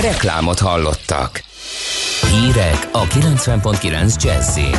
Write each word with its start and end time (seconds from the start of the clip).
Reklámot 0.00 0.58
hallottak. 0.58 1.42
Hírek 2.30 2.88
a 2.92 3.06
90.9 3.06 4.22
Jazzin. 4.22 4.76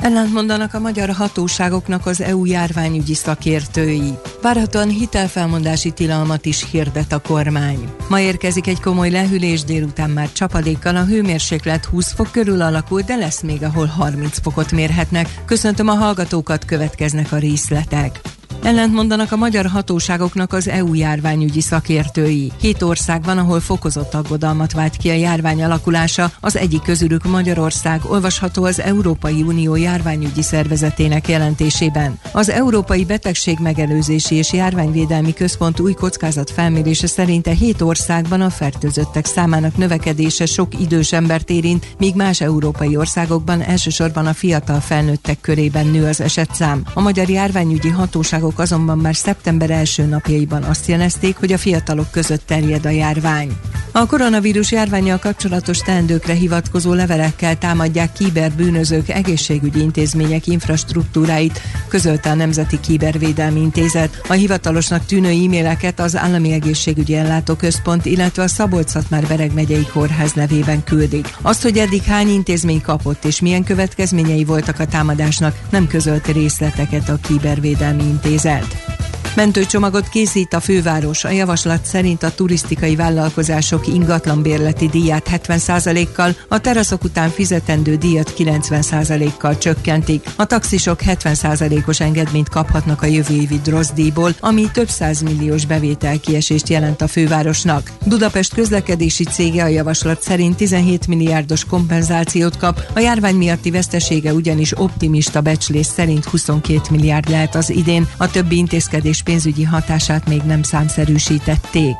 Ellentmondanak 0.00 0.74
a 0.74 0.78
magyar 0.78 1.10
hatóságoknak 1.10 2.06
az 2.06 2.20
EU 2.20 2.44
járványügyi 2.44 3.14
szakértői. 3.14 4.18
Várhatóan 4.42 4.88
hitelfelmondási 4.88 5.90
tilalmat 5.90 6.44
is 6.44 6.70
hirdet 6.70 7.12
a 7.12 7.18
kormány. 7.18 7.88
Ma 8.08 8.20
érkezik 8.20 8.66
egy 8.66 8.80
komoly 8.80 9.10
lehűlés, 9.10 9.64
délután 9.64 10.10
már 10.10 10.32
csapadékkal 10.32 10.96
a 10.96 11.04
hőmérséklet 11.04 11.84
20 11.84 12.12
fok 12.12 12.30
körül 12.30 12.62
alakul, 12.62 13.00
de 13.00 13.16
lesz 13.16 13.42
még, 13.42 13.62
ahol 13.62 13.86
30 13.86 14.40
fokot 14.40 14.72
mérhetnek. 14.72 15.28
Köszöntöm 15.44 15.88
a 15.88 15.94
hallgatókat, 15.94 16.64
következnek 16.64 17.32
a 17.32 17.36
részletek. 17.36 18.20
Ellentmondanak 18.66 19.32
a 19.32 19.36
magyar 19.36 19.66
hatóságoknak 19.66 20.52
az 20.52 20.68
EU 20.68 20.94
járványügyi 20.94 21.60
szakértői. 21.60 22.52
Hét 22.60 22.82
ország 22.82 23.24
van, 23.24 23.38
ahol 23.38 23.60
fokozott 23.60 24.14
aggodalmat 24.14 24.72
vált 24.72 24.96
ki 24.96 25.08
a 25.08 25.12
járvány 25.12 25.62
alakulása, 25.62 26.30
az 26.40 26.56
egyik 26.56 26.82
közülük 26.82 27.24
Magyarország, 27.24 28.00
olvasható 28.08 28.64
az 28.64 28.80
Európai 28.80 29.42
Unió 29.42 29.74
járványügyi 29.76 30.42
szervezetének 30.42 31.28
jelentésében. 31.28 32.18
Az 32.32 32.48
Európai 32.48 33.04
Betegség 33.04 33.58
Megelőzési 33.58 34.34
és 34.34 34.52
Járványvédelmi 34.52 35.32
Központ 35.32 35.80
új 35.80 35.92
kockázat 35.92 36.50
felmérése 36.50 37.06
szerint 37.06 37.46
a 37.46 37.50
hét 37.50 37.80
országban 37.80 38.40
a 38.40 38.50
fertőzöttek 38.50 39.26
számának 39.26 39.76
növekedése 39.76 40.46
sok 40.46 40.80
idős 40.80 41.12
embert 41.12 41.50
érint, 41.50 41.86
míg 41.98 42.14
más 42.14 42.40
európai 42.40 42.96
országokban 42.96 43.62
elsősorban 43.62 44.26
a 44.26 44.34
fiatal 44.34 44.80
felnőttek 44.80 45.40
körében 45.40 45.86
nő 45.86 46.06
az 46.06 46.20
esetszám. 46.20 46.82
A 46.94 47.00
magyar 47.00 47.28
járványügyi 47.28 47.88
hatóságok 47.88 48.54
kutatók 48.56 48.58
azonban 48.58 48.98
már 48.98 49.16
szeptember 49.16 49.70
első 49.70 50.04
napjaiban 50.04 50.62
azt 50.62 50.86
jelezték, 50.86 51.36
hogy 51.36 51.52
a 51.52 51.58
fiatalok 51.58 52.10
között 52.10 52.46
terjed 52.46 52.86
a 52.86 52.90
járvány. 52.90 53.50
A 53.92 54.06
koronavírus 54.06 54.72
járványjal 54.72 55.18
kapcsolatos 55.18 55.78
teendőkre 55.78 56.34
hivatkozó 56.34 56.92
levelekkel 56.92 57.58
támadják 57.58 58.12
kiberbűnözők 58.12 59.08
egészségügyi 59.08 59.80
intézmények 59.80 60.46
infrastruktúráit, 60.46 61.60
közölte 61.88 62.30
a 62.30 62.34
Nemzeti 62.34 62.80
Kibervédelmi 62.80 63.60
Intézet. 63.60 64.20
A 64.28 64.32
hivatalosnak 64.32 65.06
tűnő 65.06 65.28
e-maileket 65.28 66.00
az 66.00 66.16
Állami 66.16 66.52
Egészségügyi 66.52 67.14
Ellátóközpont, 67.14 68.04
illetve 68.04 68.42
a 68.42 68.48
szabolcs 68.48 68.92
már 69.08 69.26
Bereg 69.26 69.54
megyei 69.54 69.86
kórház 69.92 70.32
nevében 70.32 70.84
küldik. 70.84 71.28
Azt, 71.42 71.62
hogy 71.62 71.78
eddig 71.78 72.02
hány 72.02 72.28
intézmény 72.28 72.80
kapott 72.80 73.24
és 73.24 73.40
milyen 73.40 73.64
következményei 73.64 74.44
voltak 74.44 74.78
a 74.78 74.86
támadásnak, 74.86 75.58
nem 75.70 75.86
közölt 75.86 76.26
részleteket 76.26 77.08
a 77.08 77.18
Kibervédelmi 77.22 78.02
Intézet. 78.02 78.45
said. 78.46 79.15
Mentőcsomagot 79.36 80.08
készít 80.08 80.52
a 80.52 80.60
főváros. 80.60 81.24
A 81.24 81.30
javaslat 81.30 81.84
szerint 81.84 82.22
a 82.22 82.34
turisztikai 82.34 82.96
vállalkozások 82.96 83.86
ingatlanbérleti 83.86 84.86
díját 84.86 85.28
70%-kal, 85.30 86.36
a 86.48 86.60
teraszok 86.60 87.04
után 87.04 87.30
fizetendő 87.30 87.96
díjat 87.96 88.34
90%-kal 88.38 89.58
csökkentik. 89.58 90.24
A 90.36 90.44
taxisok 90.44 90.98
70%-os 91.06 92.00
engedményt 92.00 92.48
kaphatnak 92.48 93.02
a 93.02 93.06
jövő 93.06 93.34
évi 93.34 93.60
drozdíjból, 93.62 94.34
ami 94.40 94.70
több 94.72 94.88
milliós 95.24 95.66
bevétel 95.66 96.20
kiesést 96.20 96.68
jelent 96.68 97.02
a 97.02 97.08
fővárosnak. 97.08 97.92
Budapest 98.06 98.54
közlekedési 98.54 99.24
cége 99.24 99.62
a 99.62 99.68
javaslat 99.68 100.22
szerint 100.22 100.56
17 100.56 101.06
milliárdos 101.06 101.64
kompenzációt 101.64 102.56
kap, 102.56 102.80
a 102.94 103.00
járvány 103.00 103.36
miatti 103.36 103.70
vesztesége 103.70 104.32
ugyanis 104.32 104.78
optimista 104.78 105.40
becslés 105.40 105.86
szerint 105.86 106.24
22 106.24 106.80
milliárd 106.90 107.28
lehet 107.28 107.54
az 107.54 107.70
idén, 107.70 108.08
a 108.16 108.30
többi 108.30 108.56
intézkedés 108.56 109.24
pénzügyi 109.26 109.62
hatását 109.64 110.28
még 110.28 110.42
nem 110.42 110.62
számszerűsítették. 110.62 111.96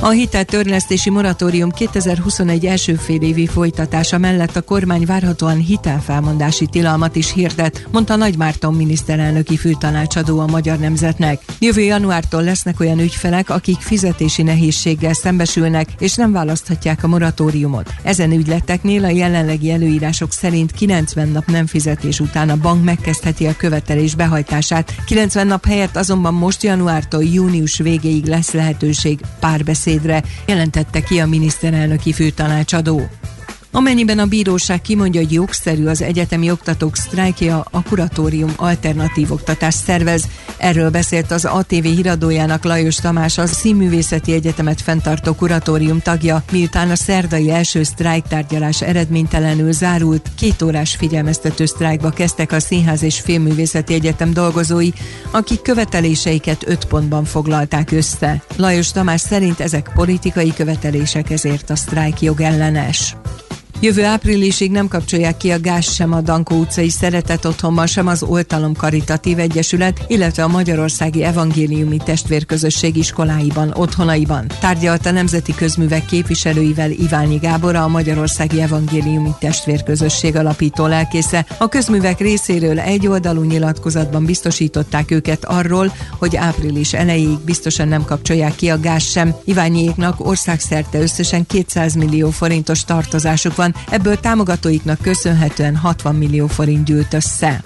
A 0.00 0.08
hiteltörlesztési 0.08 1.10
moratórium 1.10 1.70
2021 1.70 2.66
első 2.66 2.94
fél 2.94 3.22
évi 3.22 3.46
folytatása 3.46 4.18
mellett 4.18 4.56
a 4.56 4.60
kormány 4.60 5.06
várhatóan 5.06 5.56
hitelfelmondási 5.56 6.66
tilalmat 6.66 7.16
is 7.16 7.32
hirdet, 7.32 7.86
mondta 7.92 8.16
Nagy 8.16 8.36
Márton 8.36 8.74
miniszterelnöki 8.74 9.56
főtanácsadó 9.56 10.38
a 10.38 10.46
Magyar 10.46 10.78
Nemzetnek. 10.78 11.42
Jövő 11.58 11.80
januártól 11.80 12.42
lesznek 12.42 12.80
olyan 12.80 12.98
ügyfelek, 12.98 13.50
akik 13.50 13.80
fizetési 13.80 14.42
nehézséggel 14.42 15.12
szembesülnek, 15.12 15.88
és 15.98 16.14
nem 16.14 16.32
választhatják 16.32 17.04
a 17.04 17.08
moratóriumot. 17.08 17.94
Ezen 18.02 18.32
ügyleteknél 18.32 19.04
a 19.04 19.08
jelenlegi 19.08 19.70
előírások 19.70 20.32
szerint 20.32 20.72
90 20.72 21.28
nap 21.28 21.46
nem 21.46 21.66
fizetés 21.66 22.20
után 22.20 22.50
a 22.50 22.56
bank 22.56 22.84
megkezdheti 22.84 23.46
a 23.46 23.56
követelés 23.56 24.14
behajtását. 24.14 24.94
90 25.06 25.46
nap 25.46 25.66
helyett 25.66 25.96
azonban 25.96 26.34
most 26.34 26.62
januártól 26.62 27.24
június 27.24 27.78
végéig 27.78 28.24
lesz 28.24 28.52
lehetőség 28.52 29.20
párbeszéd 29.40 29.86
párbeszédre, 29.88 30.22
jelentette 30.46 31.00
ki 31.00 31.20
a 31.20 31.26
miniszterelnöki 31.26 32.12
főtanácsadó. 32.12 33.08
Amennyiben 33.70 34.18
a 34.18 34.26
bíróság 34.26 34.80
kimondja, 34.80 35.20
hogy 35.20 35.32
jogszerű 35.32 35.86
az 35.86 36.02
egyetemi 36.02 36.50
oktatók 36.50 36.96
sztrájkja, 36.96 37.64
a 37.70 37.82
kuratórium 37.82 38.52
alternatív 38.56 39.32
oktatást 39.32 39.84
szervez. 39.84 40.28
Erről 40.56 40.90
beszélt 40.90 41.30
az 41.30 41.44
ATV 41.44 41.82
híradójának 41.82 42.64
Lajos 42.64 42.96
Tamás, 42.96 43.38
az 43.38 43.50
Színművészeti 43.50 44.32
Egyetemet 44.32 44.80
fenntartó 44.80 45.34
kuratórium 45.34 46.00
tagja, 46.00 46.42
miután 46.52 46.90
a 46.90 46.96
szerdai 46.96 47.50
első 47.50 47.82
sztrájk 47.82 48.24
tárgyalás 48.26 48.82
eredménytelenül 48.82 49.72
zárult, 49.72 50.30
két 50.36 50.62
órás 50.62 50.96
figyelmeztető 50.96 51.66
sztrájkba 51.66 52.10
kezdtek 52.10 52.52
a 52.52 52.60
Színház 52.60 53.02
és 53.02 53.20
Filmművészeti 53.20 53.94
Egyetem 53.94 54.32
dolgozói, 54.32 54.90
akik 55.30 55.62
követeléseiket 55.62 56.68
öt 56.68 56.84
pontban 56.84 57.24
foglalták 57.24 57.90
össze. 57.90 58.42
Lajos 58.56 58.90
Tamás 58.90 59.20
szerint 59.20 59.60
ezek 59.60 59.90
politikai 59.94 60.52
követelések, 60.54 61.30
ezért 61.30 61.70
a 61.70 61.76
sztrájk 61.76 62.20
jogellenes. 62.20 63.16
Jövő 63.80 64.04
áprilisig 64.04 64.70
nem 64.70 64.88
kapcsolják 64.88 65.36
ki 65.36 65.50
a 65.50 65.60
gáz 65.60 65.92
sem 65.92 66.12
a 66.12 66.20
Dankó 66.20 66.56
utcai 66.56 66.88
szeretet 66.88 67.44
otthonban, 67.44 67.86
sem 67.86 68.06
az 68.06 68.22
Oltalom 68.22 68.74
Karitatív 68.74 69.38
Egyesület, 69.38 70.04
illetve 70.06 70.42
a 70.42 70.48
Magyarországi 70.48 71.22
Evangéliumi 71.22 71.96
Testvérközösség 72.04 72.96
iskoláiban, 72.96 73.72
otthonaiban. 73.76 74.46
Tárgyalt 74.60 75.06
a 75.06 75.10
Nemzeti 75.10 75.54
Közművek 75.54 76.04
képviselőivel 76.04 76.90
Iványi 76.90 77.36
Gábor, 77.36 77.74
a 77.74 77.88
Magyarországi 77.88 78.60
Evangéliumi 78.60 79.30
Testvérközösség 79.40 80.36
alapító 80.36 80.86
lelkésze. 80.86 81.46
A 81.58 81.68
közművek 81.68 82.20
részéről 82.20 82.80
egy 82.80 83.06
oldalú 83.06 83.42
nyilatkozatban 83.42 84.24
biztosították 84.24 85.10
őket 85.10 85.44
arról, 85.44 85.92
hogy 86.18 86.36
április 86.36 86.92
elejéig 86.92 87.38
biztosan 87.44 87.88
nem 87.88 88.04
kapcsolják 88.04 88.54
ki 88.54 88.68
a 88.68 88.80
gáz 88.80 89.02
sem. 89.02 89.34
Iványiéknak 89.44 90.26
országszerte 90.26 91.00
összesen 91.00 91.46
200 91.46 91.94
millió 91.94 92.30
forintos 92.30 92.84
tartozásuk 92.84 93.56
van, 93.56 93.67
ebből 93.90 94.20
támogatóiknak 94.20 94.98
köszönhetően 95.02 95.76
60 95.76 96.14
millió 96.14 96.46
forint 96.46 96.84
gyűlt 96.84 97.14
össze. 97.14 97.64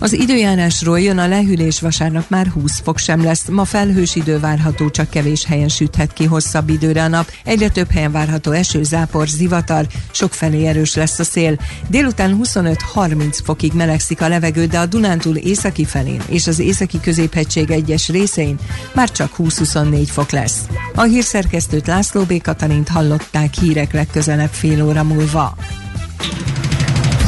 Az 0.00 0.12
időjárásról 0.12 1.00
jön 1.00 1.18
a 1.18 1.26
lehűlés 1.26 1.80
vasárnap 1.80 2.24
már 2.28 2.46
20 2.46 2.80
fok 2.80 2.98
sem 2.98 3.22
lesz. 3.22 3.48
Ma 3.48 3.64
felhős 3.64 4.16
idő 4.16 4.38
várható, 4.38 4.90
csak 4.90 5.10
kevés 5.10 5.44
helyen 5.44 5.68
süthet 5.68 6.12
ki 6.12 6.24
hosszabb 6.24 6.68
időre 6.68 7.02
a 7.02 7.08
nap. 7.08 7.30
Egyre 7.44 7.68
több 7.68 7.90
helyen 7.90 8.12
várható 8.12 8.50
eső, 8.50 8.82
zápor, 8.82 9.28
zivatar, 9.28 9.86
felé 10.12 10.66
erős 10.66 10.94
lesz 10.94 11.18
a 11.18 11.24
szél. 11.24 11.56
Délután 11.88 12.40
25-30 12.42 13.38
fokig 13.44 13.72
melegszik 13.72 14.20
a 14.20 14.28
levegő, 14.28 14.66
de 14.66 14.78
a 14.78 14.86
Dunántúl 14.86 15.36
északi 15.36 15.84
felén 15.84 16.22
és 16.28 16.46
az 16.46 16.58
északi 16.58 17.00
középhegység 17.00 17.70
egyes 17.70 18.08
részein 18.08 18.58
már 18.92 19.10
csak 19.10 19.32
20-24 19.38 20.06
fok 20.06 20.30
lesz. 20.30 20.58
A 20.94 21.02
hírszerkesztőt 21.02 21.86
László 21.86 22.22
B. 22.22 22.42
Katalint 22.42 22.88
hallották 22.88 23.54
hírek 23.54 23.92
legközelebb 23.92 24.52
fél 24.52 24.84
óra 24.84 25.02
múlva. 25.02 25.56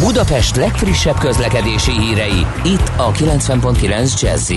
Budapest 0.00 0.56
legfrissebb 0.56 1.18
közlekedési 1.18 1.90
hírei, 1.90 2.46
itt 2.64 2.92
a 2.96 3.12
90.9 3.12 4.20
jazz 4.20 4.52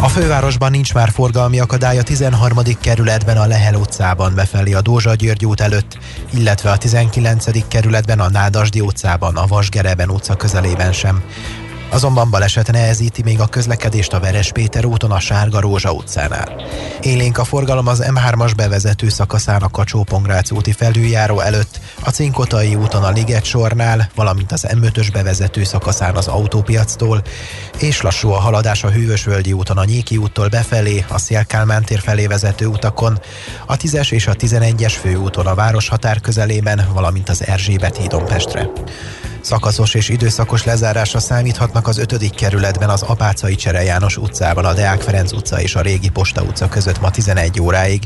a 0.00 0.08
fővárosban 0.08 0.70
nincs 0.70 0.94
már 0.94 1.08
forgalmi 1.08 1.60
akadály 1.60 1.98
a 1.98 2.02
13. 2.02 2.58
kerületben 2.80 3.36
a 3.36 3.46
Lehel 3.46 3.74
utcában 3.74 4.34
befelé 4.34 4.72
a 4.72 4.80
Dózsa 4.80 5.14
György 5.14 5.46
út 5.46 5.60
előtt, 5.60 5.98
illetve 6.34 6.70
a 6.70 6.76
19. 6.76 7.68
kerületben 7.68 8.20
a 8.20 8.30
Nádasdi 8.30 8.80
utcában, 8.80 9.36
a 9.36 9.46
Vasgereben 9.46 10.10
utca 10.10 10.34
közelében 10.34 10.92
sem. 10.92 11.22
Azonban 11.90 12.30
baleset 12.30 12.72
nehezíti 12.72 13.22
még 13.22 13.40
a 13.40 13.46
közlekedést 13.46 14.12
a 14.12 14.20
Veres 14.20 14.52
Péter 14.52 14.84
úton 14.84 15.10
a 15.10 15.20
Sárga 15.20 15.60
Rózsa 15.60 15.92
utcánál. 15.92 16.62
Élénk 17.00 17.38
a 17.38 17.44
forgalom 17.44 17.86
az 17.86 18.04
M3-as 18.06 18.52
bevezető 18.56 19.08
szakaszán 19.08 19.62
a 19.62 19.68
kacsó 19.68 20.06
úti 20.50 20.72
felüljáró 20.72 21.40
előtt, 21.40 21.80
a 22.04 22.10
Cinkotai 22.10 22.74
úton 22.74 23.02
a 23.02 23.10
Liget 23.10 23.44
sornál, 23.44 24.10
valamint 24.14 24.52
az 24.52 24.66
M5-ös 24.68 25.08
bevezető 25.12 25.64
szakaszán 25.64 26.16
az 26.16 26.26
autópiactól, 26.26 27.22
és 27.78 28.00
lassú 28.00 28.30
a 28.30 28.38
haladás 28.38 28.84
a 28.84 28.90
Hűvösvölgyi 28.90 29.52
úton 29.52 29.78
a 29.78 29.84
Nyéki 29.84 30.16
úttól 30.16 30.48
befelé, 30.48 31.04
a 31.08 31.18
Szélkálmán 31.18 31.84
tér 31.84 32.00
felé 32.00 32.26
vezető 32.26 32.66
utakon, 32.66 33.20
a 33.66 33.76
10-es 33.76 34.12
és 34.12 34.26
a 34.26 34.34
11-es 34.34 34.94
főúton 35.00 35.46
a 35.46 35.54
városhatár 35.54 36.20
közelében, 36.20 36.88
valamint 36.92 37.28
az 37.28 37.46
Erzsébet 37.46 37.96
hídon 37.96 38.24
Pestre. 38.24 38.70
Szakaszos 39.46 39.94
és 39.94 40.08
időszakos 40.08 40.64
lezárásra 40.64 41.18
számíthatnak 41.18 41.88
az 41.88 41.98
5. 41.98 42.34
kerületben 42.34 42.88
az 42.88 43.02
Apácai 43.02 43.54
Csere 43.54 43.82
János 43.82 44.16
utcában, 44.16 44.64
a 44.64 44.72
Deák 44.72 45.00
Ferenc 45.00 45.32
utca 45.32 45.60
és 45.60 45.74
a 45.74 45.80
Régi 45.80 46.08
Posta 46.08 46.42
utca 46.42 46.68
között 46.68 47.00
ma 47.00 47.10
11 47.10 47.60
óráig, 47.60 48.02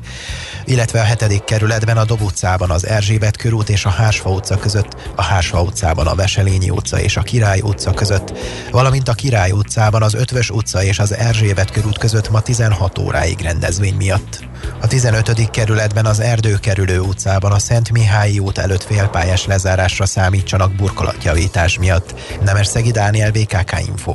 illetve 0.64 1.00
a 1.00 1.04
7. 1.04 1.44
kerületben 1.44 1.96
a 1.96 2.04
Dob 2.04 2.22
utcában 2.22 2.70
az 2.70 2.86
Erzsébet 2.86 3.36
körút 3.36 3.68
és 3.68 3.84
a 3.84 3.88
Hársfa 3.90 4.30
utca 4.30 4.56
között, 4.56 4.96
a 5.14 5.22
Hársfa 5.22 5.62
utcában 5.62 6.06
a 6.06 6.14
Veselényi 6.14 6.70
utca 6.70 7.00
és 7.00 7.16
a 7.16 7.22
Király 7.22 7.60
utca 7.60 7.94
között, 7.94 8.32
valamint 8.70 9.08
a 9.08 9.14
Király 9.14 9.50
utcában 9.50 10.02
az 10.02 10.14
Ötvös 10.14 10.50
utca 10.50 10.82
és 10.82 10.98
az 10.98 11.14
Erzsébet 11.14 11.70
körút 11.70 11.98
között 11.98 12.30
ma 12.30 12.40
16 12.40 12.98
óráig 12.98 13.40
rendezvény 13.40 13.94
miatt. 13.94 14.49
A 14.80 14.86
15. 14.86 15.50
kerületben 15.50 16.06
az 16.06 16.20
Erdőkerülő 16.20 16.98
utcában 16.98 17.52
a 17.52 17.58
Szent 17.58 17.90
Mihályi 17.92 18.38
út 18.38 18.58
előtt 18.58 18.82
félpályás 18.82 19.46
lezárásra 19.46 20.06
számítsanak 20.06 20.72
burkolatjavítás 20.72 21.78
miatt. 21.78 22.14
Nemesszegi 22.44 22.90
Dániel 22.90 23.30
BKK 23.30 23.86
Info. 23.86 24.14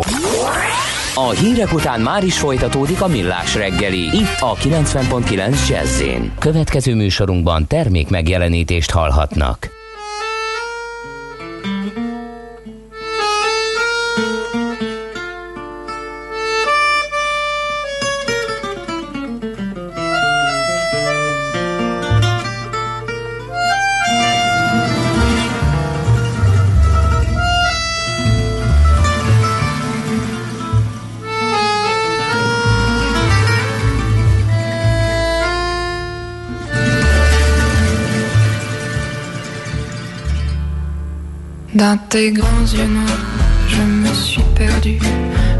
A 1.16 1.30
hírek 1.30 1.74
után 1.74 2.02
már 2.02 2.24
is 2.24 2.38
folytatódik 2.38 3.02
a 3.02 3.08
millás 3.08 3.56
reggeli. 3.56 4.04
Itt 4.04 4.40
a 4.40 4.56
90.9 4.56 5.68
jazz 5.68 6.02
Következő 6.40 6.96
műsorunkban 6.96 7.68
termék 7.68 8.10
megjelenítést 8.10 8.92
hallhatnak. 8.92 9.75
Tes 42.16 42.32
grands 42.32 42.68
yeux 42.74 42.92
noirs, 42.98 43.26
je 43.68 43.82
me 43.82 44.14
suis 44.14 44.48
perdu. 44.56 44.98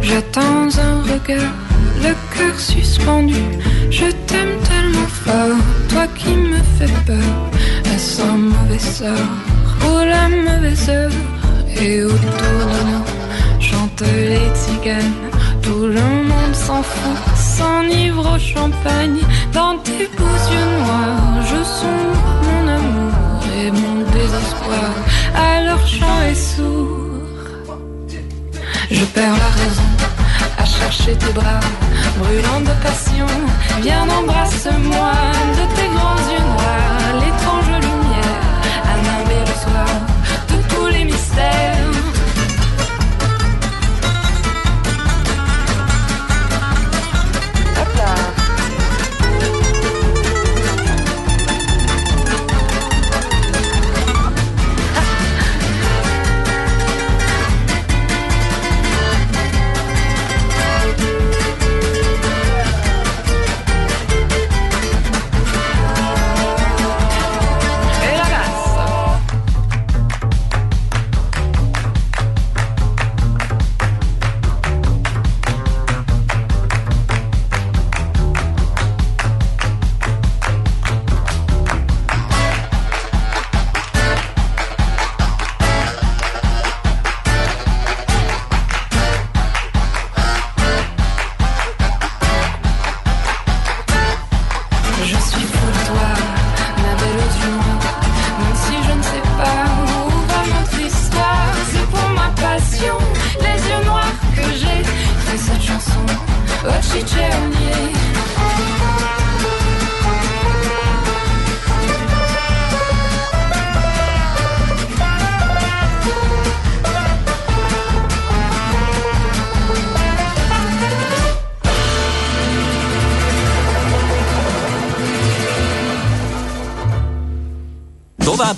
J'attends 0.02 0.70
un 0.90 0.98
regard, 1.12 1.54
le 2.02 2.14
cœur 2.34 2.58
suspendu. 2.58 3.42
Je 3.92 4.08
t'aime 4.28 4.56
tellement 4.70 5.12
fort, 5.26 5.60
toi 5.90 6.08
qui 6.16 6.34
me 6.52 6.62
fais 6.78 6.94
peur. 7.06 7.32
Est-ce 7.94 8.22
un 8.22 8.38
mauvais 8.38 8.80
sort 8.80 9.34
la 10.14 10.30
mauvaise 10.30 10.90
heure? 10.90 11.18
Et 11.82 12.04
autour 12.06 12.60
de 12.74 12.82
nous 12.90 13.06
chantent 13.60 14.14
les 14.32 14.48
tziganes. 14.58 15.20
Tout 15.62 15.88
le 15.98 16.08
monde 16.30 16.56
s'en 16.66 16.82
fout, 16.82 17.20
s'enivre 17.36 18.26
au 18.36 18.40
champagne. 18.40 19.22
Dans 19.52 19.78
tes 19.80 20.08
beaux 20.18 20.42
yeux 20.54 20.70
noirs, 20.80 21.42
je 21.52 21.62
sens 21.80 22.35
mon 23.72 24.04
désespoir 24.12 24.92
leur 25.66 25.88
chant 25.88 26.22
est 26.30 26.36
sourd. 26.36 27.00
Je 28.92 29.06
perds 29.06 29.38
la 29.46 29.52
raison 29.62 29.92
à 30.58 30.66
chercher 30.66 31.16
tes 31.16 31.34
bras, 31.34 31.60
brûlant 32.20 32.62
de 32.62 32.74
passion. 32.84 33.28
Viens, 33.82 34.08
embrasse-moi 34.10 35.12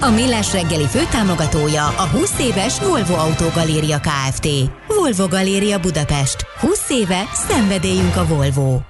A 0.00 0.10
Millás 0.10 0.52
reggeli 0.52 0.86
főtámogatója 0.86 1.86
a 1.86 2.08
20 2.08 2.38
éves 2.38 2.80
Volvo 2.80 3.14
Autogaléria 3.14 4.00
Kft. 4.00 4.48
Volvo 4.86 5.26
Galéria 5.26 5.78
Budapest. 5.78 6.46
20 6.60 6.90
éve 6.90 7.22
szenvedélyünk 7.32 8.16
a 8.16 8.26
Volvo. 8.26 8.80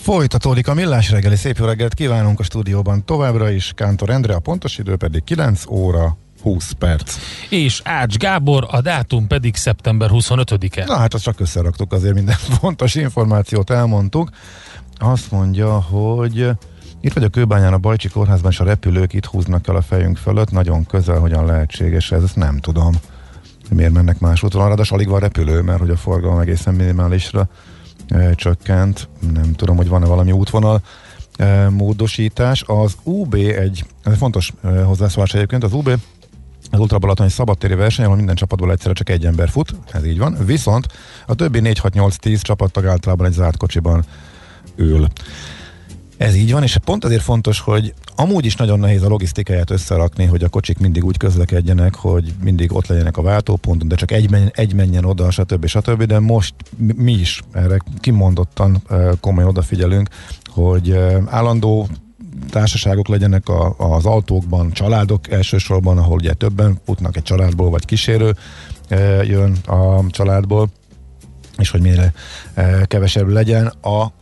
Folytatódik 0.00 0.68
a 0.68 0.74
Millás 0.74 1.10
reggeli. 1.10 1.36
Szép 1.36 1.56
jó 1.56 1.64
reggelt 1.64 1.94
kívánunk 1.94 2.40
a 2.40 2.42
stúdióban 2.42 3.04
továbbra 3.04 3.50
is. 3.50 3.72
Kántor 3.74 4.10
Endre, 4.10 4.34
a 4.34 4.40
pontos 4.40 4.78
idő 4.78 4.96
pedig 4.96 5.24
9 5.24 5.66
óra 5.68 6.16
20 6.42 6.70
perc. 6.70 7.16
És 7.48 7.80
Ács 7.84 8.16
Gábor, 8.16 8.66
a 8.70 8.80
dátum 8.80 9.26
pedig 9.26 9.56
szeptember 9.56 10.10
25-e. 10.12 10.84
Na 10.84 10.96
hát 10.96 11.14
azt 11.14 11.22
csak 11.22 11.40
összeraktuk, 11.40 11.92
azért 11.92 12.14
minden 12.14 12.36
fontos 12.60 12.94
információt 12.94 13.70
elmondtuk. 13.70 14.30
Azt 14.98 15.30
mondja, 15.30 15.80
hogy 15.80 16.50
itt 17.00 17.12
vagy 17.12 17.24
a 17.24 17.28
Kőbányán 17.28 17.72
a 17.72 17.78
Bajcsi 17.78 18.08
kórházban, 18.08 18.50
és 18.50 18.60
a 18.60 18.64
repülők 18.64 19.12
itt 19.12 19.24
húznak 19.24 19.68
el 19.68 19.76
a 19.76 19.82
fejünk 19.82 20.16
fölött, 20.16 20.50
nagyon 20.50 20.86
közel, 20.86 21.18
hogyan 21.18 21.44
lehetséges 21.44 22.12
ez, 22.12 22.22
ezt 22.22 22.36
nem 22.36 22.58
tudom. 22.58 22.94
Miért 23.70 23.92
mennek 23.92 24.18
más 24.18 24.42
úton? 24.42 24.66
Ráadásul 24.66 24.96
alig 24.96 25.08
van 25.08 25.20
repülő, 25.20 25.60
mert 25.60 25.80
hogy 25.80 25.90
a 25.90 25.96
forgalom 25.96 26.38
egészen 26.38 26.74
minimálisra 26.74 27.48
e, 28.08 28.34
csökkent. 28.34 29.08
Nem 29.32 29.52
tudom, 29.52 29.76
hogy 29.76 29.88
van-e 29.88 30.06
valami 30.06 30.32
útvonal 30.32 30.82
e, 31.36 31.68
módosítás. 31.68 32.62
Az 32.66 32.96
UB 33.02 33.34
egy, 33.34 33.84
ez 34.02 34.16
fontos 34.16 34.52
e, 34.62 34.82
hozzászólás 34.82 35.34
egyébként, 35.34 35.64
az 35.64 35.72
UB 35.72 35.90
az 36.70 36.78
Ultra 36.78 36.98
Balatoni 36.98 37.28
szabadtéri 37.30 37.74
verseny, 37.74 38.04
ahol 38.04 38.16
minden 38.16 38.34
csapatból 38.34 38.70
egyszerre 38.70 38.94
csak 38.94 39.08
egy 39.08 39.26
ember 39.26 39.48
fut, 39.48 39.74
ez 39.92 40.06
így 40.06 40.18
van. 40.18 40.36
Viszont 40.44 40.86
a 41.26 41.34
többi 41.34 41.60
4-6-8-10 41.62 42.40
csapattag 42.40 42.86
általában 42.86 43.26
egy 43.26 43.32
zárt 43.32 43.56
kocsiban 43.56 44.04
ül. 44.76 45.08
Ez 46.20 46.34
így 46.34 46.52
van, 46.52 46.62
és 46.62 46.76
pont 46.84 47.04
azért 47.04 47.22
fontos, 47.22 47.60
hogy 47.60 47.94
amúgy 48.16 48.44
is 48.44 48.56
nagyon 48.56 48.78
nehéz 48.78 49.02
a 49.02 49.08
logisztikáját 49.08 49.70
összerakni, 49.70 50.24
hogy 50.24 50.44
a 50.44 50.48
kocsik 50.48 50.78
mindig 50.78 51.04
úgy 51.04 51.16
közlekedjenek, 51.16 51.94
hogy 51.94 52.34
mindig 52.42 52.74
ott 52.74 52.86
legyenek 52.86 53.16
a 53.16 53.22
váltóponton, 53.22 53.88
de 53.88 53.94
csak 53.94 54.10
egy, 54.10 54.30
menjen, 54.30 54.50
egy 54.54 54.74
menjen 54.74 55.04
oda, 55.04 55.30
stb. 55.30 55.66
stb. 55.66 56.02
De 56.02 56.18
most 56.18 56.54
mi 56.76 57.12
is 57.12 57.42
erre 57.52 57.76
kimondottan 58.00 58.82
komolyan 59.20 59.48
odafigyelünk, 59.48 60.08
hogy 60.46 60.96
állandó 61.26 61.88
társaságok 62.50 63.08
legyenek 63.08 63.48
a, 63.48 63.74
az 63.78 64.06
autókban, 64.06 64.72
családok 64.72 65.30
elsősorban, 65.30 65.98
ahol 65.98 66.16
ugye 66.16 66.32
többen 66.32 66.78
futnak 66.84 67.16
egy 67.16 67.22
családból, 67.22 67.70
vagy 67.70 67.84
kísérő 67.84 68.36
jön 69.22 69.56
a 69.66 70.06
családból, 70.08 70.68
és 71.58 71.70
hogy 71.70 71.80
miért 71.80 72.18
kevesebb 72.86 73.28
legyen. 73.28 73.66
A 73.66 74.12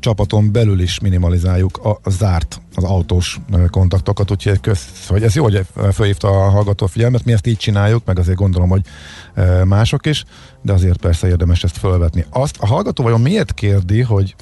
csapaton 0.00 0.52
belül 0.52 0.80
is 0.80 0.98
minimalizáljuk 0.98 1.76
a, 1.76 2.10
zárt, 2.10 2.60
az 2.74 2.84
autós 2.84 3.40
kontaktokat, 3.70 4.30
úgyhogy 4.30 4.60
kösz, 4.60 5.06
hogy 5.08 5.22
ez 5.22 5.34
jó, 5.34 5.42
hogy 5.42 5.66
felhívta 5.92 6.28
a 6.28 6.48
hallgató 6.48 6.86
figyelmet, 6.86 7.24
mi 7.24 7.32
ezt 7.32 7.46
így 7.46 7.56
csináljuk, 7.56 8.04
meg 8.04 8.18
azért 8.18 8.38
gondolom, 8.38 8.68
hogy 8.68 8.82
mások 9.64 10.06
is, 10.06 10.24
de 10.62 10.72
azért 10.72 11.00
persze 11.00 11.28
érdemes 11.28 11.64
ezt 11.64 11.78
felvetni. 11.78 12.24
Azt 12.30 12.56
a 12.60 12.66
hallgató 12.66 13.02
vajon 13.02 13.20
miért 13.20 13.54
kérdi, 13.54 14.02
hogy 14.02 14.34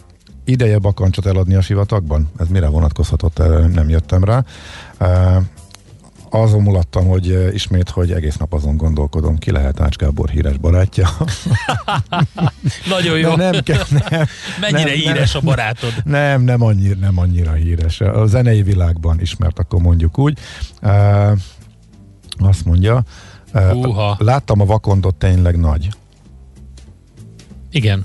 ideje 0.45 0.79
bakancsot 0.79 1.27
eladni 1.27 1.55
a 1.55 1.61
sivatagban? 1.61 2.31
Ez 2.39 2.49
mire 2.49 2.69
vonatkozhatott, 2.69 3.39
nem 3.73 3.89
jöttem 3.89 4.25
rá 4.25 4.45
azon 6.31 6.63
mulattam, 6.63 7.07
hogy 7.07 7.55
ismét, 7.55 7.91
hogy 7.91 8.13
egész 8.13 8.37
nap 8.37 8.53
azon 8.53 8.77
gondolkodom, 8.77 9.39
ki 9.39 9.51
lehet 9.51 9.81
Ács 9.81 9.97
Gábor 9.97 10.29
híres 10.29 10.57
barátja. 10.57 11.09
Nagyon 12.89 13.19
jó. 13.19 13.35
De 13.35 13.51
nem, 13.51 13.63
nem, 13.91 14.27
Mennyire 14.61 14.91
nem, 14.91 14.95
híres 14.95 15.33
nem, 15.33 15.43
a 15.43 15.45
barátod? 15.45 15.93
Nem, 16.05 16.43
nem 16.43 16.63
annyira, 16.63 16.99
nem 17.01 17.19
annyira 17.19 17.53
híres. 17.53 18.01
A 18.01 18.27
zenei 18.27 18.63
világban 18.63 19.21
ismert, 19.21 19.59
akkor 19.59 19.81
mondjuk 19.81 20.19
úgy. 20.19 20.39
Uh, 20.83 21.39
azt 22.39 22.65
mondja, 22.65 23.03
uh, 23.55 24.19
láttam 24.19 24.61
a 24.61 24.65
vakondot 24.65 25.15
tényleg 25.15 25.59
nagy. 25.59 25.89
Igen. 27.71 28.05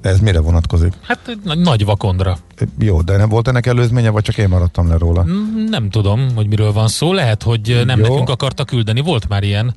Ez 0.00 0.20
mire 0.20 0.40
vonatkozik? 0.40 0.92
Hát 1.02 1.38
nagy 1.54 1.84
vakondra. 1.84 2.38
Jó, 2.78 3.00
de 3.00 3.16
nem 3.16 3.28
volt 3.28 3.48
ennek 3.48 3.66
előzménye, 3.66 4.10
vagy 4.10 4.22
csak 4.22 4.38
én 4.38 4.48
maradtam 4.48 4.88
le 4.88 4.98
róla? 4.98 5.24
Mm, 5.24 5.64
nem 5.64 5.90
tudom, 5.90 6.28
hogy 6.34 6.46
miről 6.46 6.72
van 6.72 6.88
szó. 6.88 7.12
Lehet, 7.12 7.42
hogy 7.42 7.82
nem 7.86 7.98
Jó. 7.98 8.06
nekünk 8.08 8.28
akarta 8.28 8.64
küldeni. 8.64 9.00
Volt 9.00 9.28
már 9.28 9.42
ilyen. 9.42 9.74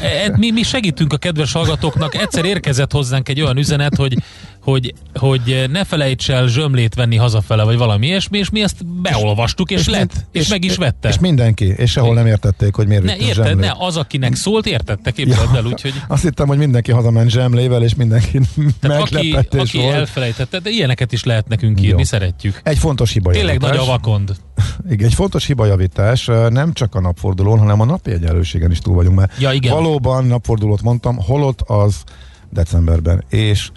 E, 0.00 0.06
e, 0.24 0.36
mi, 0.36 0.50
mi 0.50 0.62
segítünk 0.62 1.12
a 1.12 1.16
kedves 1.16 1.52
hallgatóknak. 1.52 2.14
Egyszer 2.14 2.44
érkezett 2.44 2.92
hozzánk 2.92 3.28
egy 3.28 3.40
olyan 3.40 3.56
üzenet, 3.56 3.96
hogy 3.96 4.16
hogy, 4.64 4.94
hogy 5.14 5.64
ne 5.70 5.84
felejts 5.84 6.30
el 6.30 6.46
zsömlét 6.46 6.94
venni 6.94 7.16
hazafele, 7.16 7.62
vagy 7.62 7.76
valami 7.76 8.06
ilyesmi, 8.06 8.38
és 8.38 8.50
mi 8.50 8.62
ezt 8.62 8.86
beolvastuk, 8.86 9.70
és, 9.70 9.80
és 9.80 9.88
lett, 9.88 10.12
és, 10.32 10.40
és 10.40 10.48
meg 10.48 10.64
is 10.64 10.76
vette. 10.76 11.08
És 11.08 11.18
mindenki, 11.18 11.64
és 11.76 11.90
sehol 11.90 12.14
nem 12.14 12.26
értették, 12.26 12.74
hogy 12.74 12.86
miért 12.86 13.02
ne, 13.02 13.16
érted, 13.16 13.34
zsemlét. 13.34 13.56
ne, 13.56 13.72
az, 13.78 13.96
akinek 13.96 14.34
szólt, 14.34 14.66
értette, 14.66 15.10
képzeld 15.10 15.48
ja, 15.52 15.56
el, 15.56 15.64
úgyhogy... 15.64 15.92
Azt 16.08 16.22
hittem, 16.22 16.46
hogy 16.46 16.58
mindenki 16.58 16.92
hazament 16.92 17.30
zsemlével, 17.30 17.82
és 17.82 17.94
mindenki 17.94 18.40
meglepetés 18.80 19.60
aki, 19.60 19.78
aki 19.78 19.86
elfelejtette, 19.86 20.58
de 20.58 20.70
ilyeneket 20.70 21.12
is 21.12 21.24
lehet 21.24 21.48
nekünk 21.48 21.80
írni, 21.80 21.88
Jó. 21.88 21.98
Szeretjük. 22.14 22.60
Egy 22.62 22.78
fontos 22.78 23.12
hiba 23.12 23.30
Tényleg 23.30 23.60
nagy 23.60 23.76
a 23.76 23.84
vakond. 23.84 24.36
Igen, 24.90 25.06
egy 25.06 25.14
fontos 25.14 25.46
hibajavítás, 25.46 26.30
nem 26.48 26.72
csak 26.72 26.94
a 26.94 27.00
napfordulón, 27.00 27.58
hanem 27.58 27.80
a 27.80 27.84
napi 27.84 28.10
egyenlőségen 28.10 28.70
is 28.70 28.78
túl 28.78 28.94
vagyunk, 28.94 29.16
mert 29.16 29.40
ja, 29.40 29.52
igen. 29.52 29.72
valóban 29.72 30.24
napfordulót 30.24 30.82
mondtam, 30.82 31.18
holott 31.18 31.60
az 31.60 32.02
decemberben, 32.50 33.24
és 33.28 33.70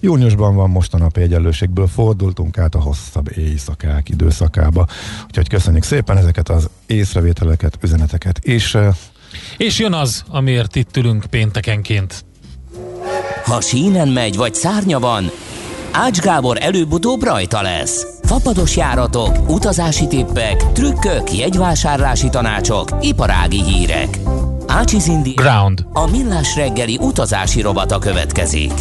Júniusban 0.00 0.54
van 0.54 0.70
most 0.70 0.94
a 0.94 0.98
napi 0.98 1.20
egyenlőségből, 1.20 1.86
fordultunk 1.86 2.58
át 2.58 2.74
a 2.74 2.80
hosszabb 2.80 3.36
éjszakák 3.36 4.08
időszakába. 4.08 4.86
Úgyhogy 5.26 5.48
köszönjük 5.48 5.82
szépen 5.82 6.16
ezeket 6.16 6.48
az 6.48 6.68
észrevételeket, 6.86 7.78
üzeneteket, 7.82 8.38
és... 8.38 8.78
És 9.56 9.78
jön 9.78 9.92
az, 9.92 10.24
amiért 10.28 10.76
itt 10.76 10.96
ülünk 10.96 11.24
péntekenként. 11.30 12.24
Ha 13.44 13.60
sínen 13.60 14.08
megy, 14.08 14.36
vagy 14.36 14.54
szárnya 14.54 14.98
van, 14.98 15.30
Ács 15.96 16.18
Gábor 16.18 16.56
előbb-utóbb 16.60 17.22
rajta 17.22 17.62
lesz. 17.62 18.06
Fapados 18.22 18.76
járatok, 18.76 19.48
utazási 19.48 20.06
tippek, 20.06 20.72
trükkök, 20.72 21.32
jegyvásárlási 21.32 22.28
tanácsok, 22.28 22.88
iparági 23.00 23.62
hírek. 23.62 24.18
Ácsi 24.66 25.00
Zindi 25.00 25.30
Ground. 25.30 25.86
A 25.92 26.10
millás 26.10 26.56
reggeli 26.56 26.98
utazási 27.00 27.60
robata 27.60 27.98
következik. 27.98 28.72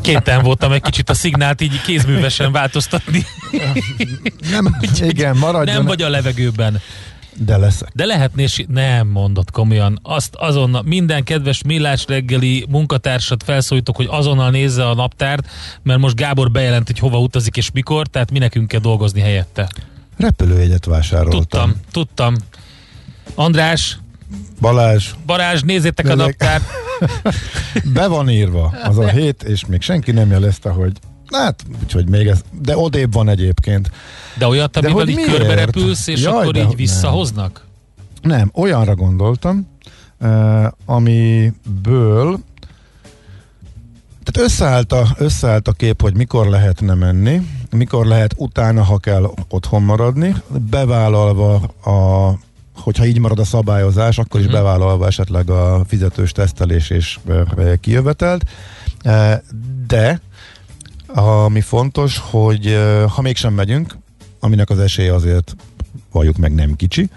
Kéten 0.00 0.42
voltam 0.42 0.72
egy 0.72 0.82
kicsit 0.82 1.10
a 1.10 1.14
szignált 1.14 1.60
így 1.60 1.82
kézművesen 1.82 2.52
változtatni. 2.52 3.26
Nem, 4.50 4.76
igen, 5.00 5.36
maradjon. 5.36 5.76
Nem 5.76 5.86
vagy 5.86 6.02
a 6.02 6.08
levegőben. 6.08 6.80
De 7.36 7.56
leszek. 7.56 7.88
De 7.94 8.04
lehetné, 8.04 8.46
nem 8.66 9.08
mondott 9.08 9.50
komolyan. 9.50 9.98
Azt 10.02 10.34
azonnal, 10.34 10.82
minden 10.82 11.24
kedves 11.24 11.62
millás 11.62 12.04
reggeli 12.08 12.66
munkatársat 12.68 13.42
felszólítok, 13.42 13.96
hogy 13.96 14.08
azonnal 14.10 14.50
nézze 14.50 14.88
a 14.88 14.94
naptárt, 14.94 15.48
mert 15.82 15.98
most 15.98 16.16
Gábor 16.16 16.50
bejelent, 16.50 16.86
hogy 16.86 16.98
hova 16.98 17.18
utazik 17.18 17.56
és 17.56 17.70
mikor, 17.70 18.06
tehát 18.06 18.30
mi 18.30 18.38
nekünk 18.38 18.68
kell 18.68 18.80
dolgozni 18.80 19.20
helyette. 19.20 19.68
Repülőjegyet 20.16 20.84
vásároltam. 20.84 21.40
Tudtam, 21.40 21.74
tudtam. 21.90 22.34
András, 23.34 23.98
Balázs. 24.60 25.10
Balázs, 25.26 25.62
nézzétek 25.62 26.04
Nézzek. 26.04 26.20
a 26.20 26.22
naptárt. 26.22 26.64
Be 27.94 28.06
van 28.06 28.30
írva 28.30 28.74
az 28.84 28.98
a 28.98 29.08
hét, 29.08 29.42
és 29.42 29.66
még 29.66 29.82
senki 29.82 30.10
nem 30.10 30.30
jelezte, 30.30 30.70
hogy 30.70 30.92
Hát, 31.30 31.64
úgyhogy 31.82 32.08
még 32.08 32.26
ez, 32.26 32.40
de 32.60 32.76
odébb 32.76 33.12
van 33.12 33.28
egyébként. 33.28 33.90
De 34.38 34.46
olyat, 34.46 34.76
amivel 34.76 35.04
de 35.04 35.10
így 35.10 35.24
körbe 35.24 35.54
repülsz, 35.54 36.06
és 36.06 36.22
Jaj, 36.22 36.34
akkor 36.34 36.56
így 36.56 36.76
visszahoznak? 36.76 37.66
Nem. 38.22 38.38
nem, 38.38 38.50
olyanra 38.54 38.94
gondoltam, 38.94 39.68
uh, 40.20 40.66
amiből 40.84 42.38
tehát 44.24 44.50
összeállt 44.50 44.92
a, 44.92 45.06
összeállt 45.18 45.68
a 45.68 45.72
kép, 45.72 46.00
hogy 46.00 46.16
mikor 46.16 46.46
lehetne 46.46 46.94
menni, 46.94 47.40
mikor 47.70 48.06
lehet 48.06 48.34
utána, 48.36 48.82
ha 48.82 48.98
kell 48.98 49.30
otthon 49.48 49.82
maradni, 49.82 50.34
bevállalva 50.70 51.54
a 51.84 52.38
hogyha 52.80 53.06
így 53.06 53.18
marad 53.18 53.38
a 53.38 53.44
szabályozás, 53.44 54.18
akkor 54.18 54.40
is 54.40 54.46
hmm. 54.46 54.54
bevállalva 54.54 55.06
esetleg 55.06 55.50
a 55.50 55.84
fizetős 55.86 56.32
tesztelés 56.32 56.90
és 56.90 57.18
kijövetelt. 57.80 58.44
De 59.86 60.20
ami 61.14 61.60
fontos, 61.60 62.18
hogy 62.30 62.78
ha 63.08 63.22
mégsem 63.22 63.54
megyünk, 63.54 63.96
aminek 64.40 64.70
az 64.70 64.78
esélye 64.78 65.14
azért 65.14 65.56
valljuk 66.12 66.36
meg 66.36 66.54
nem 66.54 66.76
kicsi, 66.76 67.10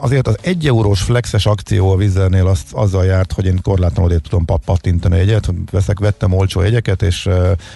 Azért 0.00 0.28
az 0.28 0.38
egy 0.40 0.66
eurós 0.66 1.02
flexes 1.02 1.46
akció 1.46 1.90
a 1.90 1.96
Vizernél 1.96 2.46
az, 2.46 2.62
azzal 2.70 3.04
járt, 3.04 3.32
hogy 3.32 3.46
én 3.46 3.60
korlátlanul 3.62 4.20
tudom 4.20 4.44
pattintani 4.44 5.18
egyet, 5.18 5.52
veszek, 5.70 5.98
vettem 5.98 6.32
olcsó 6.32 6.60
jegyeket, 6.60 7.02
és 7.02 7.28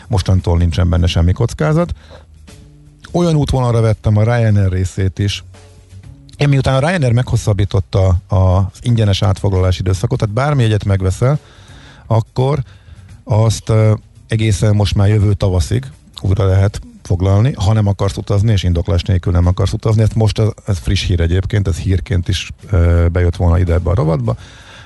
mostantól 0.06 0.58
nincsen 0.58 0.88
benne 0.88 1.06
semmi 1.06 1.32
kockázat. 1.32 1.94
Olyan 3.12 3.34
útvonalra 3.34 3.80
vettem 3.80 4.16
a 4.16 4.22
Ryanair 4.22 4.72
részét 4.72 5.18
is, 5.18 5.44
én 6.36 6.48
miután 6.48 6.82
a 6.82 6.88
Ryanair 6.88 7.12
meghosszabbította 7.12 8.16
az 8.28 8.78
ingyenes 8.80 9.22
átfoglalási 9.22 9.80
időszakot, 9.80 10.18
tehát 10.18 10.34
bármi 10.34 10.62
egyet 10.62 10.84
megveszel, 10.84 11.38
akkor 12.06 12.62
azt 13.24 13.72
egészen 14.28 14.74
most 14.74 14.94
már 14.94 15.08
jövő 15.08 15.32
tavaszig 15.32 15.84
újra 16.20 16.46
lehet 16.46 16.80
foglalni, 17.02 17.52
ha 17.52 17.72
nem 17.72 17.86
akarsz 17.86 18.16
utazni, 18.16 18.52
és 18.52 18.62
indoklás 18.62 19.02
nélkül 19.02 19.32
nem 19.32 19.46
akarsz 19.46 19.72
utazni. 19.72 20.02
Ez 20.02 20.12
most 20.14 20.38
ez, 20.38 20.48
ez 20.66 20.78
friss 20.78 21.06
hír 21.06 21.20
egyébként, 21.20 21.68
ez 21.68 21.76
hírként 21.76 22.28
is 22.28 22.50
e, 22.70 23.08
bejött 23.08 23.36
volna 23.36 23.58
ide 23.58 23.72
ebbe 23.72 23.90
a 23.90 23.94
rovatba, 23.94 24.36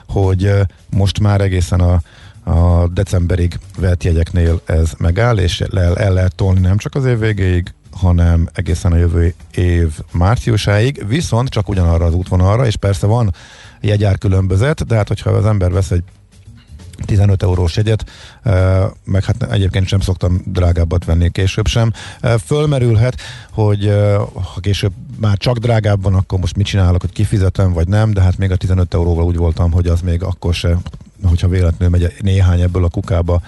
hogy 0.08 0.44
e, 0.44 0.66
most 0.90 1.20
már 1.20 1.40
egészen 1.40 1.80
a, 1.80 2.00
a 2.50 2.88
decemberig 2.88 3.58
vett 3.78 4.02
jegyeknél 4.02 4.60
ez 4.64 4.92
megáll, 4.98 5.38
és 5.38 5.60
el, 5.60 5.96
el 5.96 6.12
lehet 6.12 6.34
tolni 6.34 6.60
nem 6.60 6.76
csak 6.76 6.94
az 6.94 7.04
év 7.04 7.18
végéig, 7.18 7.74
hanem 7.90 8.48
egészen 8.52 8.92
a 8.92 8.96
jövő 8.96 9.34
év 9.54 9.98
márciusáig, 10.12 11.04
viszont 11.08 11.48
csak 11.48 11.68
ugyanarra 11.68 12.04
az 12.04 12.14
útvonalra, 12.14 12.66
és 12.66 12.76
persze 12.76 13.06
van 13.06 13.34
jegyár 13.80 14.18
különbözet, 14.18 14.86
de 14.86 14.94
hát 14.94 15.08
hogyha 15.08 15.30
az 15.30 15.46
ember 15.46 15.72
vesz 15.72 15.90
egy 15.90 16.04
15 17.04 17.42
eurós 17.42 17.76
jegyet, 17.76 18.04
meg 19.04 19.24
hát 19.24 19.42
egyébként 19.50 19.86
sem 19.86 20.00
szoktam 20.00 20.42
drágábbat 20.46 21.04
venni 21.04 21.30
később 21.30 21.66
sem. 21.66 21.92
Fölmerülhet, 22.44 23.20
hogy 23.50 23.92
ha 24.32 24.60
később 24.60 24.92
már 25.20 25.36
csak 25.36 25.56
drágább 25.58 26.02
van, 26.02 26.14
akkor 26.14 26.38
most 26.38 26.56
mit 26.56 26.66
csinálok, 26.66 27.00
hogy 27.00 27.12
kifizetem, 27.12 27.72
vagy 27.72 27.88
nem, 27.88 28.12
de 28.12 28.20
hát 28.20 28.38
még 28.38 28.50
a 28.50 28.56
15 28.56 28.94
euróval 28.94 29.24
úgy 29.24 29.36
voltam, 29.36 29.72
hogy 29.72 29.86
az 29.86 30.00
még 30.00 30.22
akkor 30.22 30.54
se 30.54 30.76
hogyha 31.22 31.48
véletlenül 31.48 31.98
megy 31.98 32.14
néhány 32.20 32.60
ebből 32.60 32.84
a 32.84 32.88
kukába 32.88 33.40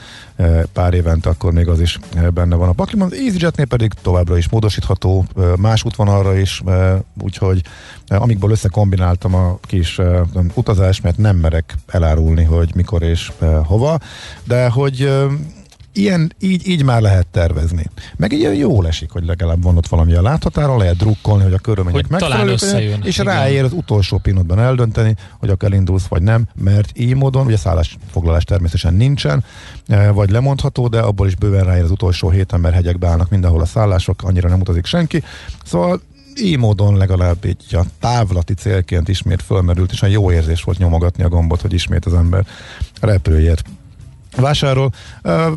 pár 0.73 0.95
évente, 0.95 1.29
akkor 1.29 1.53
még 1.53 1.69
az 1.69 1.81
is 1.81 1.99
benne 2.35 2.57
van 2.57 2.69
a 2.69 2.73
pakliban. 2.73 3.07
Az 3.07 3.19
EasyJetnél 3.19 3.67
pedig 3.67 3.93
továbbra 4.03 4.37
is 4.37 4.49
módosítható, 4.49 5.25
más 5.59 5.85
útvonalra 5.85 6.37
is, 6.37 6.63
úgyhogy 7.23 7.63
amikből 8.09 8.51
összekombináltam 8.51 9.35
a 9.35 9.59
kis 9.61 10.01
utazást, 10.55 11.03
mert 11.03 11.19
nem 11.19 11.37
merek 11.37 11.75
elárulni, 11.87 12.45
hogy 12.45 12.75
mikor 12.75 13.03
és 13.03 13.33
hova, 13.65 13.99
de 14.45 14.69
hogy 14.69 15.13
ilyen, 15.97 16.33
így, 16.41 16.69
így 16.69 16.85
már 16.85 17.01
lehet 17.01 17.27
tervezni. 17.27 17.85
Meg 18.17 18.33
így 18.33 18.59
jó 18.59 18.83
esik, 18.83 19.11
hogy 19.11 19.25
legalább 19.25 19.63
van 19.63 19.77
ott 19.77 19.87
valami 19.87 20.15
a 20.15 20.23
láthatára, 20.23 20.77
lehet 20.77 20.97
drukkolni, 20.97 21.43
hogy 21.43 21.53
a 21.53 21.59
körülmények 21.59 22.09
megfelelők, 22.09 22.61
és 23.03 23.19
igen. 23.19 23.35
ráér 23.35 23.65
az 23.65 23.73
utolsó 23.73 24.19
pillanatban 24.19 24.59
eldönteni, 24.59 25.17
hogy 25.39 25.49
akkor 25.49 25.73
elindulsz 25.73 26.07
vagy 26.07 26.23
nem, 26.23 26.47
mert 26.55 26.99
így 26.99 27.15
módon, 27.15 27.47
ugye 27.47 27.57
szállásfoglalás 27.57 28.45
természetesen 28.45 28.95
nincsen, 28.95 29.45
e, 29.87 30.11
vagy 30.11 30.31
lemondható, 30.31 30.89
de 30.89 31.01
abból 31.01 31.27
is 31.27 31.37
bőven 31.37 31.65
ráér 31.65 31.83
az 31.83 31.91
utolsó 31.91 32.31
héten, 32.31 32.61
mert 32.61 32.75
hegyekbe 32.75 33.09
állnak 33.09 33.31
mindenhol 33.31 33.61
a 33.61 33.67
szállások, 33.67 34.23
annyira 34.23 34.49
nem 34.49 34.61
utazik 34.61 34.87
senki. 34.87 35.23
Szóval 35.65 36.01
így 36.41 36.59
módon 36.59 36.97
legalább 36.97 37.45
így 37.45 37.75
a 37.75 37.85
távlati 38.01 38.55
célként 38.55 39.09
ismét 39.09 39.43
fölmerült, 39.43 39.93
és 39.93 40.03
a 40.03 40.07
jó 40.07 40.33
érzés 40.33 40.63
volt 40.63 40.79
nyomogatni 40.79 41.23
a 41.23 41.29
gombot, 41.29 41.61
hogy 41.61 41.73
ismét 41.73 42.05
az 42.05 42.15
ember 42.15 42.47
repülőjét 43.01 43.63
vásárol. 44.37 44.93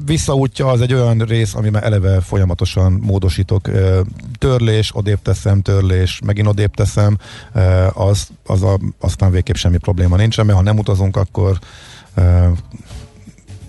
Visszaútja 0.05 0.67
az 0.67 0.81
egy 0.81 0.93
olyan 0.93 1.17
rész, 1.17 1.55
ami 1.55 1.69
már 1.69 1.83
eleve 1.83 2.21
folyamatosan 2.21 2.91
módosítok. 2.91 3.69
Törlés, 4.37 4.95
odébb 4.95 5.21
teszem, 5.21 5.61
törlés, 5.61 6.19
megint 6.25 6.47
odébb 6.47 6.73
teszem, 6.73 7.17
az, 7.93 8.27
az 8.45 8.63
a, 8.63 8.79
aztán 8.99 9.31
végképp 9.31 9.55
semmi 9.55 9.77
probléma 9.77 10.15
nincsen, 10.15 10.45
mert 10.45 10.57
ha 10.57 10.63
nem 10.63 10.77
utazunk, 10.77 11.17
akkor 11.17 11.59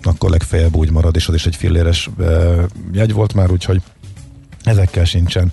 akkor 0.03 0.29
legfeljebb 0.29 0.75
úgy 0.75 0.91
marad, 0.91 1.15
és 1.15 1.27
az 1.27 1.33
is 1.33 1.45
egy 1.45 1.55
filléres 1.55 2.09
jegy 2.91 3.13
volt 3.13 3.33
már, 3.33 3.51
úgyhogy 3.51 3.81
ezekkel 4.63 5.05
sincsen 5.05 5.51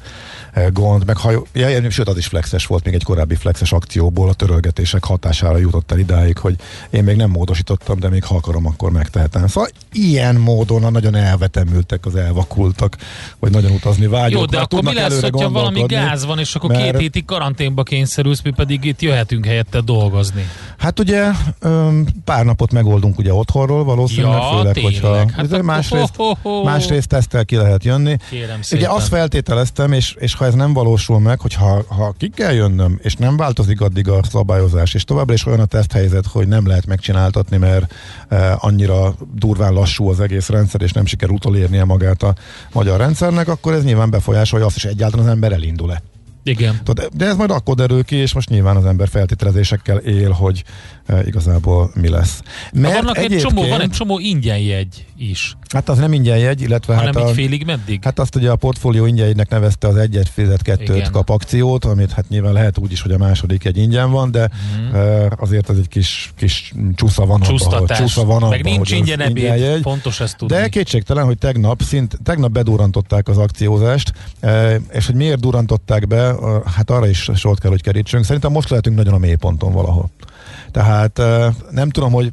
gond, 0.72 1.06
meg 1.06 1.16
hajó, 1.16 1.46
ja, 1.52 1.90
sőt 1.90 2.08
az 2.08 2.16
is 2.16 2.26
flexes 2.26 2.66
volt 2.66 2.84
még 2.84 2.94
egy 2.94 3.02
korábbi 3.02 3.34
flexes 3.34 3.72
akcióból, 3.72 4.28
a 4.28 4.32
törölgetések 4.32 5.04
hatására 5.04 5.58
jutott 5.58 5.92
el 5.92 5.98
idáig, 5.98 6.38
hogy 6.38 6.56
én 6.90 7.04
még 7.04 7.16
nem 7.16 7.30
módosítottam, 7.30 7.98
de 7.98 8.08
még 8.08 8.24
ha 8.24 8.34
akarom, 8.34 8.66
akkor 8.66 8.90
megtehetem. 8.90 9.46
Szóval 9.46 9.70
ilyen 9.92 10.34
módon 10.34 10.84
a 10.84 10.90
nagyon 10.90 11.14
elvetemültek, 11.14 12.06
az 12.06 12.16
elvakultak, 12.16 12.96
vagy 13.38 13.50
nagyon 13.50 13.70
utazni 13.70 14.06
vágyok. 14.06 14.40
Jó, 14.40 14.44
de 14.44 14.58
akkor 14.58 14.82
mi 14.82 14.94
lesz, 14.94 15.20
hogyha 15.20 15.50
valami 15.50 15.84
gáz 15.86 16.24
van, 16.24 16.38
és 16.38 16.54
akkor 16.54 16.70
mert... 16.70 16.82
két 16.82 17.00
hétig 17.00 17.24
karanténba 17.24 17.82
kényszerülsz, 17.82 18.42
mi 18.42 18.50
pedig 18.50 18.84
itt 18.84 19.00
jöhetünk 19.00 19.46
helyette 19.46 19.80
dolgozni? 19.80 20.48
Hát 20.78 21.00
ugye 21.00 21.30
pár 22.24 22.44
napot 22.44 22.72
megoldunk 22.72 23.18
ugye 23.18 23.32
otthonról 23.32 23.84
valószínűleg, 23.84 24.42
ja, 24.42 24.56
főleg, 24.56 24.74
tényleg. 24.74 24.92
hogyha 25.34 25.56
hát 25.56 25.62
másrészt, 25.62 26.14
másrészt 26.64 27.08
tesztel 27.08 27.44
ki 27.44 27.56
lehet 27.56 27.84
jönni. 27.84 28.16
Kérem 28.30 28.60
ugye 28.72 28.88
azt 28.88 29.08
feltételeztem, 29.08 29.92
és, 29.92 30.14
és 30.18 30.34
ha 30.34 30.45
ez 30.46 30.54
nem 30.54 30.72
valósul 30.72 31.20
meg, 31.20 31.40
hogy 31.40 31.54
ha, 31.54 31.84
ha 31.88 32.14
ki 32.18 32.28
kell 32.28 32.52
jönnöm, 32.52 32.98
és 33.02 33.14
nem 33.14 33.36
változik 33.36 33.80
addig 33.80 34.08
a 34.08 34.20
szabályozás, 34.30 34.94
és 34.94 35.04
továbbra 35.04 35.34
is 35.34 35.46
olyan 35.46 35.60
a 35.60 35.64
teszthelyzet, 35.64 36.26
hogy 36.26 36.48
nem 36.48 36.66
lehet 36.66 36.86
megcsináltatni, 36.86 37.56
mert 37.56 37.94
e, 38.28 38.56
annyira 38.60 39.14
durván 39.34 39.72
lassú 39.72 40.08
az 40.08 40.20
egész 40.20 40.48
rendszer, 40.48 40.82
és 40.82 40.92
nem 40.92 41.06
sikerül 41.06 41.34
utolérnie 41.34 41.84
magát 41.84 42.22
a 42.22 42.34
magyar 42.72 42.98
rendszernek, 42.98 43.48
akkor 43.48 43.72
ez 43.72 43.84
nyilván 43.84 44.10
befolyásolja 44.10 44.66
azt 44.66 44.76
is 44.76 44.84
egyáltalán 44.84 45.26
az 45.26 45.32
ember 45.32 45.52
elindul-e. 45.52 46.02
Igen. 46.42 46.80
De 47.12 47.26
ez 47.26 47.36
majd 47.36 47.50
akkor 47.50 47.74
derül 47.74 48.04
ki, 48.04 48.16
és 48.16 48.34
most 48.34 48.48
nyilván 48.48 48.76
az 48.76 48.84
ember 48.84 49.08
feltételezésekkel 49.08 49.96
él, 49.96 50.30
hogy 50.30 50.64
e, 51.06 51.22
igazából 51.26 51.90
mi 51.94 52.08
lesz. 52.08 52.40
Mert 52.72 52.94
vannak 52.94 53.18
egy 53.18 53.38
csomó, 53.38 53.68
van 53.68 53.80
egy 53.80 53.90
csomó 53.90 54.18
ingyen 54.18 54.58
jegy 54.58 55.06
is. 55.18 55.56
Hát 55.72 55.88
az 55.88 55.98
nem 55.98 56.12
ingyen 56.12 56.38
jegy, 56.38 56.60
illetve 56.60 56.94
Hanem 56.94 57.14
hát 57.14 57.22
a, 57.22 57.26
félig 57.26 57.64
meddig? 57.64 58.04
Hát 58.04 58.18
azt 58.18 58.34
ugye 58.36 58.50
a 58.50 58.56
portfólió 58.56 59.06
ingyenjegynek 59.06 59.48
nevezte 59.48 59.88
az 59.88 59.96
egyet 59.96 60.28
fizet 60.28 60.62
kettőt 60.62 60.96
Igen. 60.96 61.12
kap 61.12 61.28
akciót, 61.28 61.84
amit 61.84 62.12
hát 62.12 62.28
nyilván 62.28 62.52
lehet 62.52 62.78
úgy 62.78 62.92
is, 62.92 63.02
hogy 63.02 63.12
a 63.12 63.18
második 63.18 63.64
egy 63.64 63.76
ingyen 63.76 64.10
van, 64.10 64.30
de 64.30 64.50
mm. 64.80 64.94
uh, 64.94 65.26
azért 65.36 65.68
az 65.68 65.78
egy 65.78 65.88
kis, 65.88 66.32
kis 66.36 66.72
csúsza 66.94 67.26
van 67.26 67.40
abban, 67.42 67.86
csúsza 67.86 68.24
van 68.24 68.36
abban, 68.36 68.48
Meg 68.48 68.62
nincs 68.62 68.90
ingyen 68.90 69.20
ebéd, 69.20 69.36
ingyen 69.36 69.56
jegy. 69.56 69.82
fontos 69.82 70.20
ezt 70.20 70.36
tudni. 70.36 70.56
De 70.56 70.68
kétségtelen, 70.68 71.24
hogy 71.24 71.38
tegnap, 71.38 71.82
szint, 71.82 72.18
tegnap 72.22 72.50
bedurantották 72.50 73.28
az 73.28 73.38
akciózást, 73.38 74.12
uh, 74.42 74.74
és 74.92 75.06
hogy 75.06 75.14
miért 75.14 75.40
durantották 75.40 76.06
be, 76.06 76.32
uh, 76.32 76.64
hát 76.64 76.90
arra 76.90 77.08
is 77.08 77.30
sort 77.34 77.60
kell, 77.60 77.70
hogy 77.70 77.82
kerítsünk. 77.82 78.24
Szerintem 78.24 78.52
most 78.52 78.68
lehetünk 78.68 78.96
nagyon 78.96 79.14
a 79.14 79.18
mélyponton 79.18 79.72
valahol. 79.72 80.10
Tehát 80.70 81.20
nem 81.70 81.90
tudom, 81.90 82.12
hogy 82.12 82.32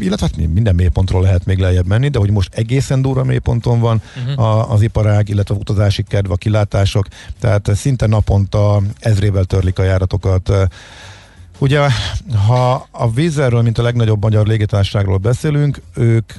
illetve 0.00 0.26
hát 0.26 0.48
minden 0.52 0.74
mélypontról 0.74 1.22
lehet 1.22 1.44
még 1.44 1.58
lejjebb 1.58 1.86
menni, 1.86 2.08
de 2.08 2.18
hogy 2.18 2.30
most 2.30 2.54
egészen 2.54 3.02
durva 3.02 3.24
mélyponton 3.24 3.80
van 3.80 4.02
uh-huh. 4.16 4.46
a, 4.46 4.72
az 4.72 4.82
iparág, 4.82 5.28
illetve 5.28 5.54
a 5.54 5.58
utazási 5.58 6.02
kedv, 6.02 6.30
a 6.30 6.36
kilátások, 6.36 7.06
tehát 7.40 7.70
szinte 7.74 8.06
naponta 8.06 8.82
ezrével 9.00 9.44
törlik 9.44 9.78
a 9.78 9.82
járatokat. 9.82 10.52
Ugye, 11.58 11.80
ha 12.46 12.88
a 12.90 13.10
vízerről, 13.10 13.62
mint 13.62 13.78
a 13.78 13.82
legnagyobb 13.82 14.22
magyar 14.22 14.46
légitárságról 14.46 15.16
beszélünk, 15.16 15.80
ők 15.94 16.32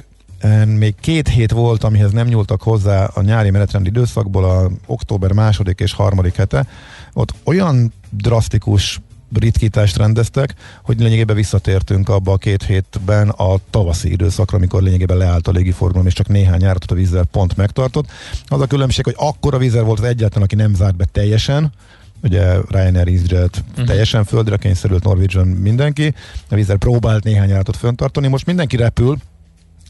még 0.66 0.94
két 1.00 1.28
hét 1.28 1.50
volt, 1.50 1.84
amihez 1.84 2.12
nem 2.12 2.26
nyúltak 2.26 2.62
hozzá 2.62 3.04
a 3.04 3.22
nyári 3.22 3.50
menetrend 3.50 3.86
időszakból, 3.86 4.44
a 4.44 4.70
október 4.86 5.32
második 5.32 5.80
és 5.80 5.92
harmadik 5.92 6.34
hete. 6.34 6.66
Ott 7.12 7.34
olyan 7.44 7.92
drasztikus 8.10 9.00
ritkítást 9.38 9.96
rendeztek, 9.96 10.54
hogy 10.82 11.00
lényegében 11.00 11.36
visszatértünk 11.36 12.08
abba 12.08 12.32
a 12.32 12.36
két 12.36 12.62
hétben 12.62 13.28
a 13.28 13.56
tavaszi 13.70 14.10
időszakra, 14.10 14.56
amikor 14.56 14.82
lényegében 14.82 15.16
leállt 15.16 15.48
a 15.48 15.50
légiforgalom, 15.50 16.06
és 16.06 16.12
csak 16.12 16.28
néhány 16.28 16.60
járatot 16.60 16.90
a 16.90 16.94
vízzel 16.94 17.24
pont 17.24 17.56
megtartott. 17.56 18.10
Az 18.46 18.60
a 18.60 18.66
különbség, 18.66 19.04
hogy 19.04 19.16
akkor 19.16 19.54
a 19.54 19.58
vízzel 19.58 19.82
volt 19.82 19.98
az 19.98 20.04
egyetlen, 20.04 20.42
aki 20.42 20.54
nem 20.54 20.74
zárt 20.74 20.96
be 20.96 21.04
teljesen, 21.12 21.72
ugye 22.22 22.56
Ryanair, 22.68 23.08
EasyJet 23.08 23.64
uh-huh. 23.70 23.86
teljesen 23.86 24.24
földre 24.24 24.56
kényszerült, 24.56 25.04
Norwegian 25.04 25.46
mindenki, 25.46 26.14
a 26.48 26.54
vízzel 26.54 26.76
próbált 26.76 27.24
néhány 27.24 27.48
járatot 27.48 27.76
föntartani, 27.76 28.28
most 28.28 28.46
mindenki 28.46 28.76
repül, 28.76 29.18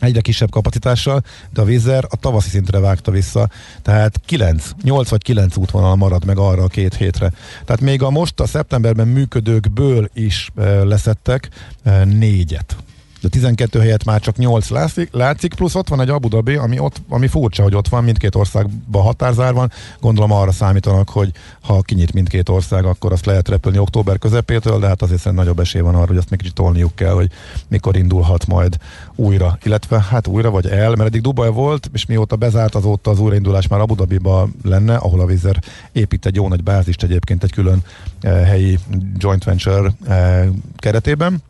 egyre 0.01 0.21
kisebb 0.21 0.51
kapacitással, 0.51 1.23
de 1.53 1.61
a 1.61 1.65
vízer 1.65 2.05
a 2.09 2.17
tavaszi 2.17 2.49
szintre 2.49 2.79
vágta 2.79 3.11
vissza, 3.11 3.49
tehát 3.83 4.21
9, 4.27 4.71
8 4.83 5.09
vagy 5.09 5.23
9 5.23 5.57
útvonal 5.57 5.97
marad 5.97 6.25
meg 6.25 6.39
arra 6.39 6.63
a 6.63 6.69
két 6.69 6.95
hétre. 6.95 7.33
Tehát 7.65 7.81
még 7.81 8.03
a 8.03 8.11
most 8.11 8.41
a 8.41 8.47
szeptemberben 8.47 9.09
működőkből 9.09 10.11
is 10.15 10.51
e, 10.57 10.85
leszettek 10.85 11.49
e, 11.83 12.05
négyet 12.05 12.77
de 13.21 13.29
12 13.29 13.79
helyet 13.79 14.05
már 14.05 14.21
csak 14.21 14.37
8 14.37 14.69
látszik, 14.69 15.09
látszik, 15.13 15.55
plusz 15.55 15.75
ott 15.75 15.89
van 15.89 16.01
egy 16.01 16.09
Abu 16.09 16.29
Dhabi, 16.29 16.55
ami, 16.55 16.79
ott, 16.79 16.97
ami 17.09 17.27
furcsa, 17.27 17.63
hogy 17.63 17.75
ott 17.75 17.89
van, 17.89 18.05
mindkét 18.05 18.35
országban 18.35 19.03
határzár 19.03 19.53
van. 19.53 19.71
Gondolom 20.01 20.33
arra 20.33 20.53
számítanak, 20.53 21.09
hogy 21.09 21.31
ha 21.61 21.81
kinyit 21.81 22.13
mindkét 22.13 22.49
ország, 22.49 22.85
akkor 22.85 23.13
azt 23.13 23.27
lehet 23.27 23.49
repülni 23.49 23.79
október 23.79 24.19
közepétől, 24.19 24.79
de 24.79 24.87
hát 24.87 25.03
azért 25.03 25.33
nagyobb 25.33 25.61
esély 25.61 25.81
van 25.81 25.95
arra, 25.95 26.07
hogy 26.07 26.17
azt 26.17 26.31
még 26.31 26.39
kicsit 26.39 26.55
tolniuk 26.55 26.95
kell, 26.95 27.13
hogy 27.13 27.31
mikor 27.69 27.97
indulhat 27.97 28.47
majd 28.47 28.77
újra. 29.15 29.59
Illetve 29.63 30.07
hát 30.11 30.27
újra 30.27 30.51
vagy 30.51 30.67
el, 30.67 30.89
mert 30.89 31.09
eddig 31.09 31.21
Dubaj 31.21 31.51
volt, 31.51 31.91
és 31.93 32.07
mióta 32.07 32.37
bezárt 32.37 32.75
azóta 32.75 33.11
az 33.11 33.19
újraindulás 33.19 33.67
már 33.67 33.81
Abu 33.81 33.95
Dhabiba 33.95 34.49
lenne, 34.63 34.97
ahol 34.97 35.21
a 35.21 35.27
Vizer 35.27 35.59
épít 35.93 36.27
egy 36.27 36.35
jó 36.35 36.49
nagy 36.49 36.63
bázist 36.63 37.03
egyébként 37.03 37.43
egy 37.43 37.53
külön 37.53 37.83
eh, 38.21 38.47
helyi 38.47 38.79
joint 39.19 39.45
venture 39.45 39.93
eh, 40.07 40.49
keretében 40.77 41.43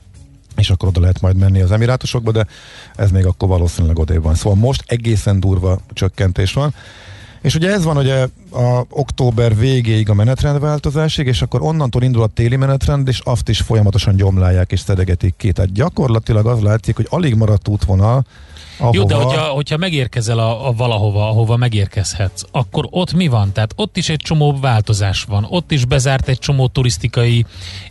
és 0.60 0.70
akkor 0.70 0.88
oda 0.88 1.00
lehet 1.00 1.20
majd 1.20 1.36
menni 1.36 1.60
az 1.60 1.72
emirátusokba, 1.72 2.32
de 2.32 2.46
ez 2.96 3.10
még 3.10 3.26
akkor 3.26 3.48
valószínűleg 3.48 3.98
odébb 3.98 4.22
van. 4.22 4.34
Szóval 4.34 4.58
most 4.58 4.84
egészen 4.86 5.40
durva 5.40 5.78
csökkentés 5.92 6.52
van. 6.52 6.74
És 7.40 7.54
ugye 7.54 7.72
ez 7.72 7.84
van 7.84 7.96
ugye 7.96 8.28
a 8.52 8.84
október 8.90 9.56
végéig 9.56 10.10
a 10.10 10.14
menetrendváltozásig, 10.14 11.26
és 11.26 11.42
akkor 11.42 11.62
onnantól 11.62 12.02
indul 12.02 12.22
a 12.22 12.26
téli 12.26 12.56
menetrend, 12.56 13.08
és 13.08 13.20
azt 13.24 13.48
is 13.48 13.60
folyamatosan 13.60 14.16
gyomlálják 14.16 14.72
és 14.72 14.80
szedegetik 14.80 15.34
ki. 15.36 15.52
Tehát 15.52 15.72
gyakorlatilag 15.72 16.46
az 16.46 16.60
látszik, 16.60 16.96
hogy 16.96 17.06
alig 17.10 17.34
maradt 17.34 17.68
útvonal, 17.68 18.24
Ahova... 18.80 18.96
Jó, 18.96 19.04
de 19.04 19.14
hogyha, 19.14 19.42
hogyha 19.42 19.76
megérkezel 19.76 20.38
a, 20.38 20.68
a 20.68 20.72
valahova, 20.72 21.28
ahova 21.28 21.56
megérkezhetsz, 21.56 22.42
akkor 22.50 22.86
ott 22.90 23.12
mi 23.12 23.28
van? 23.28 23.52
Tehát 23.52 23.72
ott 23.76 23.96
is 23.96 24.08
egy 24.08 24.16
csomó 24.16 24.58
változás 24.60 25.22
van, 25.22 25.46
ott 25.50 25.70
is 25.70 25.84
bezárt 25.84 26.28
egy 26.28 26.38
csomó 26.38 26.68
turisztikai 26.68 27.44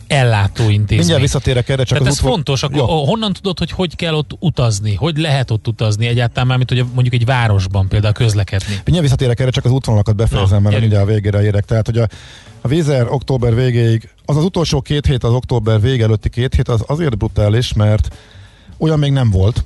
ellátóintézmény. 0.06 0.98
Mindjárt 0.98 1.20
visszatérek 1.20 1.68
erre, 1.68 1.84
csak 1.84 1.98
Tehát 1.98 2.12
az 2.12 2.12
ez 2.12 2.18
utva... 2.18 2.34
fontos, 2.34 2.62
akkor 2.62 2.78
Jó. 2.78 3.04
honnan 3.04 3.32
tudod, 3.32 3.58
hogy 3.58 3.70
hogy 3.70 3.96
kell 3.96 4.14
ott 4.14 4.30
utazni? 4.38 4.94
Hogy 4.94 5.16
lehet 5.16 5.50
ott 5.50 5.68
utazni 5.68 6.06
egyáltalán 6.06 6.46
már, 6.46 6.56
mint 6.56 6.70
hogy 6.70 6.84
mondjuk 6.94 7.14
egy 7.14 7.24
városban 7.24 7.88
például 7.88 8.12
közlekedni? 8.14 8.72
Mindjárt 8.74 9.00
visszatérek 9.00 9.40
erre, 9.40 9.50
csak 9.50 9.64
az 9.64 9.70
útvonalakat 9.70 10.16
befejezem, 10.16 10.62
mert 10.62 10.80
mindjárt 10.80 11.04
a 11.04 11.12
végére 11.12 11.42
érek. 11.42 11.64
Tehát, 11.64 11.86
hogy 11.86 11.98
a, 11.98 12.08
a 12.60 12.68
Vízer 12.68 13.06
október 13.10 13.54
végéig, 13.54 14.08
az 14.24 14.36
az 14.36 14.44
utolsó 14.44 14.80
két 14.80 15.06
hét, 15.06 15.24
az 15.24 15.32
október 15.32 15.80
vége 15.80 16.04
előtti 16.04 16.28
két 16.28 16.54
hét, 16.54 16.68
az 16.68 16.84
azért 16.86 17.16
brutális, 17.18 17.72
mert 17.72 18.16
olyan 18.78 18.98
még 18.98 19.12
nem 19.12 19.30
volt, 19.30 19.64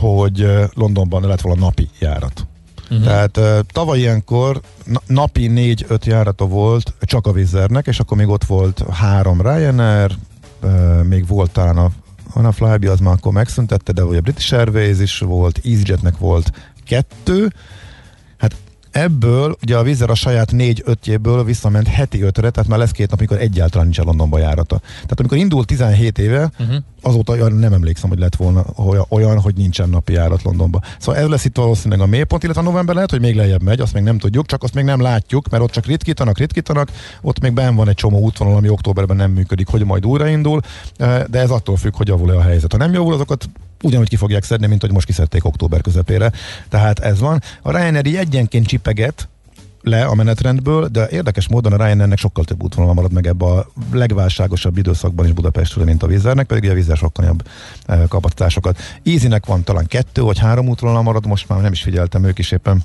hogy 0.00 0.40
eh, 0.40 0.68
Londonban 0.74 1.26
lett 1.26 1.40
volna 1.40 1.60
napi 1.60 1.88
járat. 1.98 2.46
Uh-huh. 2.90 3.06
Tehát 3.06 3.36
uh, 3.36 3.58
tavaly 3.72 3.98
ilyenkor 3.98 4.60
napi 5.06 5.46
négy-öt 5.46 6.04
járata 6.04 6.46
volt 6.46 6.94
csak 7.00 7.26
a 7.26 7.32
Vizernek, 7.32 7.86
és 7.86 8.00
akkor 8.00 8.16
még 8.16 8.28
ott 8.28 8.44
volt 8.44 8.84
három 8.90 9.40
Ryanair, 9.40 10.16
uh, 10.62 11.02
még 11.02 11.26
volt 11.26 11.50
talán 11.50 11.76
a, 11.76 11.90
a 12.32 12.52
Flybe, 12.52 12.90
az 12.90 13.00
már 13.00 13.14
akkor 13.14 13.32
megszüntette, 13.32 13.92
de 13.92 14.04
ugye 14.04 14.18
a 14.18 14.20
British 14.20 14.54
Airways 14.54 14.98
is 15.00 15.18
volt, 15.18 15.60
EasyJetnek 15.64 16.18
volt 16.18 16.52
kettő, 16.84 17.52
Ebből 18.96 19.56
ugye 19.62 19.76
a 19.76 19.82
vízzel 19.82 20.08
a 20.08 20.14
saját 20.14 20.52
négy 20.52 20.82
ötjéből 20.84 21.44
visszament 21.44 21.88
heti 21.88 22.22
ötre, 22.22 22.50
tehát 22.50 22.68
már 22.68 22.78
lesz 22.78 22.90
két 22.90 23.10
nap, 23.10 23.18
amikor 23.18 23.38
egyáltalán 23.38 23.84
nincs 23.84 23.98
a 23.98 24.02
Londonba 24.02 24.38
járata. 24.38 24.78
Tehát 24.78 25.18
amikor 25.18 25.38
indult 25.38 25.66
17 25.66 26.18
éve, 26.18 26.50
uh-huh. 26.58 26.76
azóta 27.02 27.48
nem 27.48 27.72
emlékszem, 27.72 28.08
hogy 28.08 28.18
lett 28.18 28.36
volna 28.36 28.64
olyan, 29.08 29.40
hogy 29.40 29.54
nincsen 29.54 29.88
napi 29.88 30.12
járat 30.12 30.42
Londonba. 30.42 30.80
Szóval 30.98 31.20
ez 31.20 31.28
lesz 31.28 31.44
itt 31.44 31.56
valószínűleg 31.56 32.00
a 32.00 32.06
mélypont, 32.06 32.42
illetve 32.42 32.62
a 32.62 32.64
november 32.64 32.94
lehet, 32.94 33.10
hogy 33.10 33.20
még 33.20 33.34
lejjebb 33.34 33.62
megy, 33.62 33.80
azt 33.80 33.92
még 33.92 34.02
nem 34.02 34.18
tudjuk, 34.18 34.46
csak 34.46 34.62
azt 34.62 34.74
még 34.74 34.84
nem 34.84 35.00
látjuk, 35.00 35.48
mert 35.50 35.62
ott 35.62 35.70
csak 35.70 35.86
ritkítanak, 35.86 36.38
ritkítanak, 36.38 36.90
ott 37.22 37.40
még 37.40 37.52
ben 37.52 37.74
van 37.74 37.88
egy 37.88 37.94
csomó 37.94 38.18
útvonal, 38.18 38.56
ami 38.56 38.68
októberben 38.68 39.16
nem 39.16 39.30
működik, 39.30 39.68
hogy 39.68 39.84
majd 39.84 40.06
újraindul, 40.06 40.60
de 41.26 41.38
ez 41.38 41.50
attól 41.50 41.76
függ, 41.76 41.96
hogy 41.96 42.08
javul-e 42.08 42.36
a 42.36 42.42
helyzet. 42.42 42.72
Ha 42.72 42.78
nem 42.78 42.92
javul, 42.92 43.14
azokat 43.14 43.48
ugyanúgy 43.82 44.08
ki 44.08 44.16
fogják 44.16 44.44
szedni, 44.44 44.66
mint 44.66 44.80
hogy 44.80 44.92
most 44.92 45.06
kiszedték 45.06 45.44
október 45.44 45.80
közepére. 45.80 46.32
Tehát 46.68 46.98
ez 46.98 47.20
van. 47.20 47.42
A 47.62 47.70
Ryanair 47.70 48.18
egyenként 48.18 48.66
csipeget, 48.66 49.28
le 49.86 50.04
a 50.04 50.14
menetrendből, 50.14 50.86
de 50.86 51.08
érdekes 51.08 51.48
módon 51.48 51.72
a 51.72 51.76
Ryanairnek 51.76 52.18
sokkal 52.18 52.44
több 52.44 52.62
útvonal 52.62 52.94
marad 52.94 53.12
meg 53.12 53.26
ebbe 53.26 53.44
a 53.44 53.66
legválságosabb 53.92 54.78
időszakban 54.78 55.26
is 55.26 55.32
Budapestről, 55.32 55.84
mint 55.84 56.02
a 56.02 56.06
Vizernek, 56.06 56.46
pedig 56.46 56.70
a 56.70 56.74
Vizer 56.74 56.96
sokkal 56.96 57.24
jobb 57.24 57.42
eh, 57.84 58.00
kapacitásokat. 58.08 58.78
Easynek 59.04 59.46
van 59.46 59.64
talán 59.64 59.86
kettő 59.86 60.22
vagy 60.22 60.38
három 60.38 60.68
útvonal 60.68 61.02
marad, 61.02 61.26
most 61.26 61.48
már 61.48 61.60
nem 61.60 61.72
is 61.72 61.82
figyeltem, 61.82 62.24
ők 62.24 62.38
is 62.38 62.50
éppen 62.50 62.84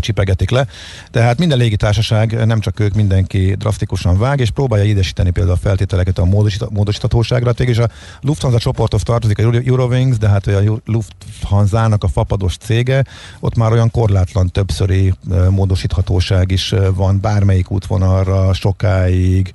csipegetik 0.00 0.50
le. 0.50 0.66
Tehát 1.10 1.38
minden 1.38 1.58
légitársaság, 1.58 2.46
nem 2.46 2.60
csak 2.60 2.80
ők, 2.80 2.94
mindenki 2.94 3.54
drasztikusan 3.54 4.18
vág, 4.18 4.40
és 4.40 4.50
próbálja 4.50 4.84
édesíteni 4.84 5.30
például 5.30 5.56
a 5.56 5.60
feltételeket 5.60 6.18
a 6.18 6.24
módosíthatóságra. 6.70 7.50
És 7.50 7.78
a 7.78 7.88
Lufthansa 8.20 8.58
csoporthoz 8.58 9.02
tartozik 9.02 9.38
a 9.38 9.42
Eurowings, 9.42 10.18
de 10.18 10.28
hát 10.28 10.46
a 10.46 10.80
Lufthansa-nak 10.84 12.04
a 12.04 12.08
fapados 12.08 12.56
cége, 12.56 13.04
ott 13.40 13.56
már 13.56 13.72
olyan 13.72 13.90
korlátlan 13.90 14.50
többszöri 14.50 15.14
eh, 15.30 15.48
módosíthatóság 15.48 16.50
is 16.50 16.72
eh, 16.72 16.86
van 16.94 17.20
bármelyik 17.20 17.70
útvonalra 17.70 18.52
sokáig, 18.52 19.52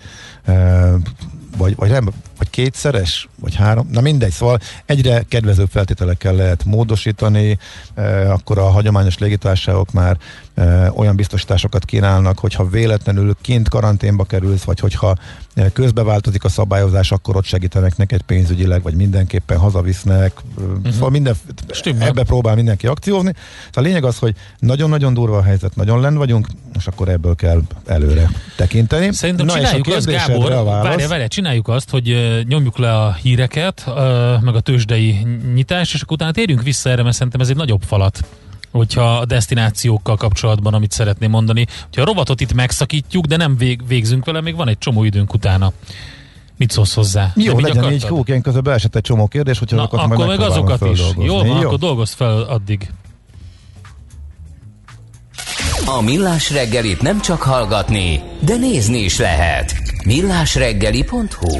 vagy, 1.57 1.75
vagy 1.75 1.89
nem, 1.89 2.09
vagy 2.43 2.51
kétszeres, 2.51 3.27
vagy 3.39 3.55
három, 3.55 3.87
na 3.91 4.01
mindegy, 4.01 4.31
szóval 4.31 4.59
egyre 4.85 5.23
kedvezőbb 5.29 5.69
feltételekkel 5.69 6.33
lehet 6.33 6.65
módosítani, 6.65 7.57
e, 7.95 8.31
akkor 8.31 8.57
a 8.57 8.69
hagyományos 8.69 9.17
légitársaságok 9.17 9.91
már 9.91 10.17
olyan 10.95 11.15
biztosításokat 11.15 11.85
kínálnak, 11.85 12.39
hogyha 12.39 12.69
véletlenül 12.69 13.35
kint 13.41 13.69
karanténba 13.69 14.23
kerülsz, 14.23 14.63
vagy 14.63 14.79
hogyha 14.79 15.15
e, 15.53 15.69
közbeváltozik 15.69 16.43
a 16.43 16.49
szabályozás, 16.49 17.11
akkor 17.11 17.35
ott 17.35 17.43
segítenek 17.43 17.97
neked 17.97 18.21
pénzügyileg, 18.21 18.81
vagy 18.81 18.93
mindenképpen 18.93 19.57
hazavisznek, 19.57 20.31
uh-huh. 20.55 20.93
szóval 20.93 21.09
minden, 21.09 21.35
Stimmel. 21.71 22.07
ebbe 22.07 22.23
próbál 22.23 22.55
mindenki 22.55 22.87
akciózni. 22.87 23.33
Szóval 23.65 23.83
a 23.83 23.87
lényeg 23.87 24.03
az, 24.03 24.17
hogy 24.17 24.35
nagyon-nagyon 24.59 25.13
durva 25.13 25.37
a 25.37 25.43
helyzet, 25.43 25.75
nagyon 25.75 26.01
len 26.01 26.15
vagyunk, 26.15 26.47
és 26.75 26.87
akkor 26.87 27.09
ebből 27.09 27.35
kell 27.35 27.61
előre 27.85 28.29
tekinteni. 28.55 29.13
Szerintem 29.13 29.45
Na 29.45 29.53
csináljuk 29.53 29.87
azt, 29.87 30.05
Gábor, 30.05 30.63
várj, 30.63 31.05
várj, 31.05 31.27
csináljuk 31.27 31.67
azt, 31.67 31.89
hogy 31.89 32.15
nyomjuk 32.47 32.77
le 32.77 32.97
a 32.97 33.13
híreket, 33.13 33.85
meg 34.41 34.55
a 34.55 34.59
tőzsdei 34.59 35.27
nyitás, 35.53 35.93
és 35.93 36.01
akkor 36.01 36.15
utána 36.15 36.31
térjünk 36.31 36.63
vissza 36.63 36.89
erre, 36.89 37.03
mert 37.03 37.15
szerintem 37.15 37.41
ez 37.41 37.49
egy 37.49 37.55
nagyobb 37.55 37.81
falat 37.81 38.19
hogyha 38.73 39.17
a 39.17 39.25
destinációkkal 39.25 40.15
kapcsolatban, 40.15 40.73
amit 40.73 40.91
szeretném 40.91 41.29
mondani, 41.29 41.65
hogyha 41.83 42.01
a 42.01 42.05
robotot 42.05 42.41
itt 42.41 42.53
megszakítjuk, 42.53 43.25
de 43.25 43.37
nem 43.37 43.57
vég, 43.57 43.87
végzünk 43.87 44.25
vele, 44.25 44.41
még 44.41 44.55
van 44.55 44.67
egy 44.67 44.77
csomó 44.77 45.03
időnk 45.03 45.33
utána. 45.33 45.71
Mit 46.57 46.71
szólsz 46.71 46.93
hozzá? 46.93 47.31
Jó, 47.35 47.59
legyen 47.59 47.77
akartad? 47.77 47.91
így, 47.91 48.03
hú, 48.03 48.23
én 48.25 48.41
közben 48.41 48.73
esett 48.73 48.95
egy 48.95 49.01
csomó 49.01 49.27
kérdés, 49.27 49.59
hogyha 49.59 49.75
Na, 49.75 49.81
azokat 49.81 50.11
akkor 50.11 50.27
meg 50.27 50.39
azokat 50.39 50.85
is. 50.91 50.99
Jó, 51.17 51.37
van, 51.37 51.45
Jó, 51.45 51.53
akkor 51.55 51.77
dolgozz 51.77 52.13
fel 52.13 52.41
addig. 52.41 52.91
A 55.85 56.01
Millás 56.01 56.51
reggelit 56.51 57.01
nem 57.01 57.21
csak 57.21 57.41
hallgatni, 57.41 58.21
de 58.39 58.55
nézni 58.55 58.97
is 58.97 59.17
lehet. 59.17 59.75
millásreggeli.hu 60.05 61.59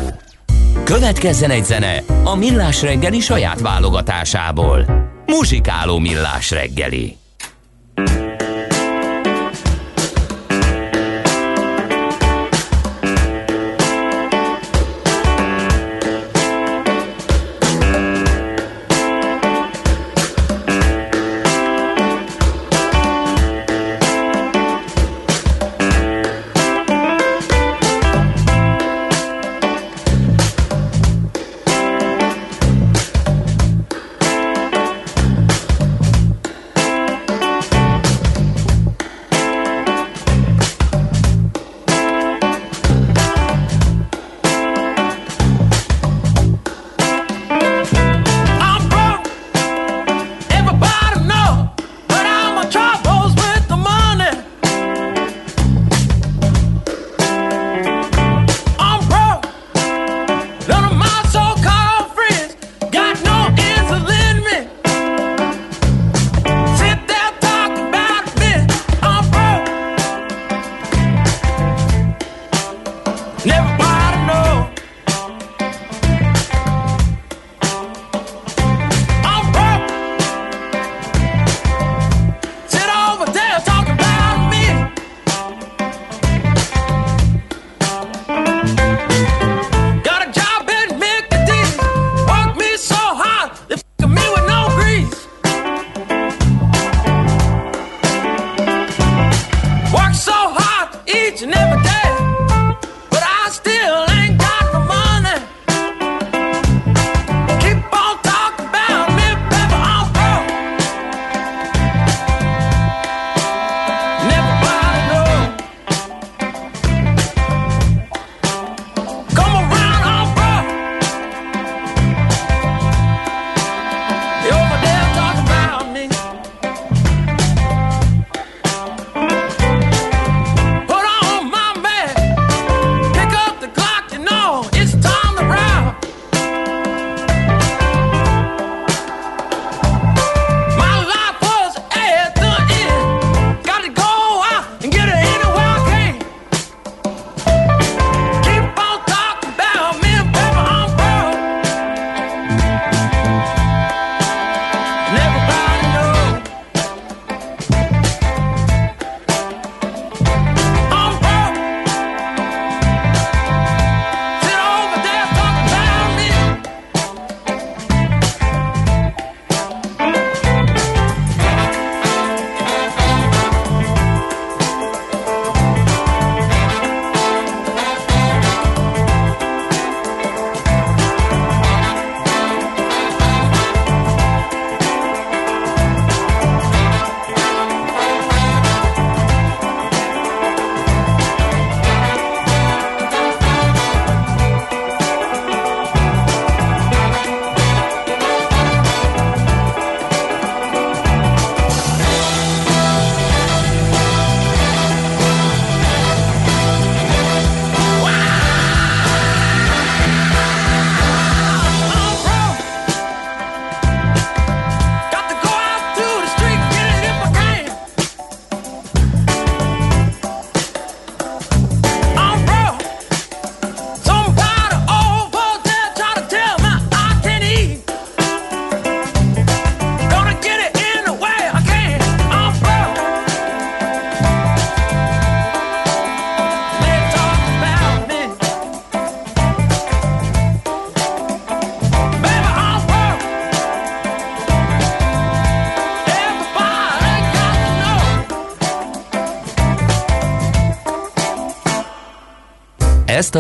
Következzen 0.84 1.50
egy 1.50 1.66
zene 1.66 2.04
a 2.24 2.36
Millás 2.36 2.82
reggeli 2.82 3.20
saját 3.20 3.62
válogatásából. 3.62 5.12
Muzsikáló 5.26 6.00
Millás 6.00 6.52
reggeli. 6.52 7.18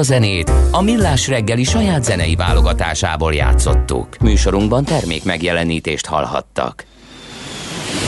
A 0.04 0.06
zenét 0.06 0.52
a 0.72 0.82
Millás 0.82 1.28
reggeli 1.28 1.64
saját 1.64 2.04
zenei 2.04 2.36
válogatásából 2.36 3.34
játszottuk. 3.34 4.18
Műsorunkban 4.20 4.84
termék 4.84 5.24
megjelenítést 5.24 6.06
hallhattak. 6.06 6.86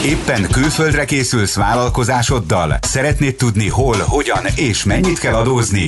Éppen 0.06 0.48
külföldre 0.52 1.06
készülsz 1.06 1.56
vállalkozásoddal? 1.56 2.78
Szeretnéd 2.82 3.36
tudni 3.36 3.70
hol, 3.70 3.98
hogyan 4.08 4.46
és 4.56 4.84
mennyit 4.84 5.20
kell 5.20 5.34
adózni? 5.34 5.88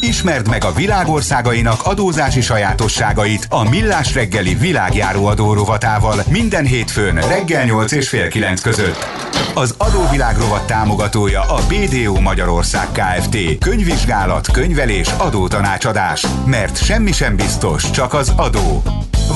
Ismerd 0.00 0.48
meg 0.48 0.64
a 0.64 0.72
világországainak 0.72 1.86
adózási 1.86 2.40
sajátosságait 2.40 3.46
a 3.48 3.68
Millás 3.68 4.14
reggeli 4.14 4.54
világjáró 4.54 5.26
adórovatával 5.26 6.22
minden 6.30 6.64
hétfőn 6.64 7.14
reggel 7.14 7.64
8 7.64 7.92
és 7.92 8.08
fél 8.08 8.28
9 8.28 8.60
között. 8.60 9.31
Az 9.54 9.74
adóvilág 9.78 10.38
rovat 10.38 10.66
támogatója 10.66 11.40
a 11.40 11.60
BDO 11.68 12.20
Magyarország 12.20 12.86
Kft. 12.92 13.58
Könyvvizsgálat, 13.58 14.50
könyvelés, 14.50 15.08
adótanácsadás. 15.18 16.26
Mert 16.46 16.84
semmi 16.84 17.12
sem 17.12 17.36
biztos, 17.36 17.90
csak 17.90 18.14
az 18.14 18.32
adó. 18.36 18.82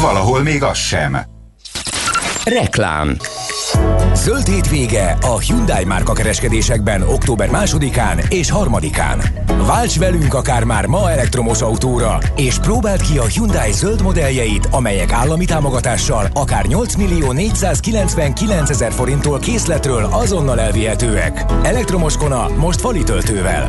Valahol 0.01 0.43
még 0.43 0.63
az 0.63 0.77
sem. 0.77 1.19
Reklám 2.45 3.17
Zöld 4.15 4.47
hétvége 4.47 5.17
a 5.21 5.39
Hyundai 5.39 5.85
márka 5.85 6.13
kereskedésekben 6.13 7.03
október 7.03 7.51
másodikán 7.51 8.21
és 8.29 8.51
harmadikán. 8.51 9.21
Válts 9.67 9.99
velünk 9.99 10.35
akár 10.35 10.65
már 10.65 10.87
ma 10.87 11.11
elektromos 11.11 11.61
autóra, 11.61 12.19
és 12.37 12.59
próbáld 12.59 13.01
ki 13.01 13.19
a 13.19 13.25
Hyundai 13.25 13.73
zöld 13.73 14.03
modelljeit, 14.03 14.69
amelyek 14.71 15.13
állami 15.13 15.45
támogatással 15.45 16.27
akár 16.33 16.67
8 16.67 16.95
millió 16.95 17.33
499 17.33 18.71
ezer 18.71 18.93
forinttól 18.93 19.39
készletről 19.39 20.05
azonnal 20.05 20.61
elvihetőek. 20.61 21.45
Elektromos 21.63 22.17
kona 22.17 22.49
most 22.49 22.81
fali 22.81 23.03
töltővel. 23.03 23.69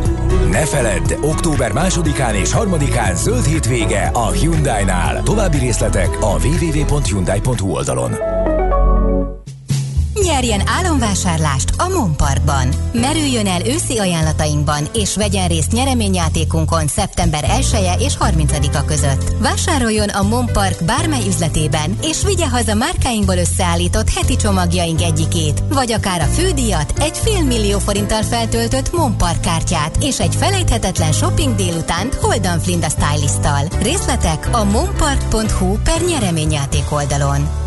Ne 0.52 0.66
feledd, 0.66 1.14
október 1.22 1.72
másodikán 1.72 2.36
és 2.36 2.52
harmadikán 2.52 3.16
zöld 3.16 3.46
hétvége 3.46 4.10
a 4.14 4.32
Hyundai-nál. 4.32 5.24
További 5.24 5.58
részletek 5.58 6.10
a 6.22 6.46
www.hyundai.hu 6.46 7.72
oldalon. 7.72 8.27
Nyerjen 10.28 10.62
álomvásárlást 10.68 11.70
a 11.78 11.88
Monparkban. 11.88 12.68
Merüljön 12.94 13.48
el 13.48 13.66
őszi 13.66 13.98
ajánlatainkban, 13.98 14.88
és 14.94 15.16
vegyen 15.16 15.48
részt 15.48 15.72
nyereményjátékunkon 15.72 16.88
szeptember 16.88 17.44
1 17.44 17.68
-e 17.74 17.94
és 18.00 18.14
30-a 18.20 18.86
között. 18.86 19.34
Vásároljon 19.40 20.10
a 20.10 20.24
Monpark 20.24 20.84
bármely 20.86 21.28
üzletében, 21.28 21.98
és 22.02 22.24
vigye 22.24 22.48
haza 22.48 22.74
márkáinkból 22.74 23.38
összeállított 23.38 24.10
heti 24.10 24.36
csomagjaink 24.36 25.02
egyikét, 25.02 25.64
vagy 25.70 25.92
akár 25.92 26.22
a 26.22 26.34
fődíjat, 26.34 26.94
egy 27.00 27.18
fél 27.18 27.44
millió 27.44 27.80
forinttal 27.80 28.24
feltöltött 28.24 28.94
Monpark 28.94 29.42
kártyát, 29.42 29.98
és 30.04 30.20
egy 30.20 30.36
felejthetetlen 30.36 31.12
shopping 31.12 31.56
délutánt 31.56 32.14
Holdan 32.14 32.60
Flinda 32.60 32.88
stylisttal. 32.90 33.68
Részletek 33.82 34.50
a 34.52 34.64
monpark.hu 34.64 35.78
per 35.84 36.02
nyereményjáték 36.02 36.92
oldalon. 36.92 37.67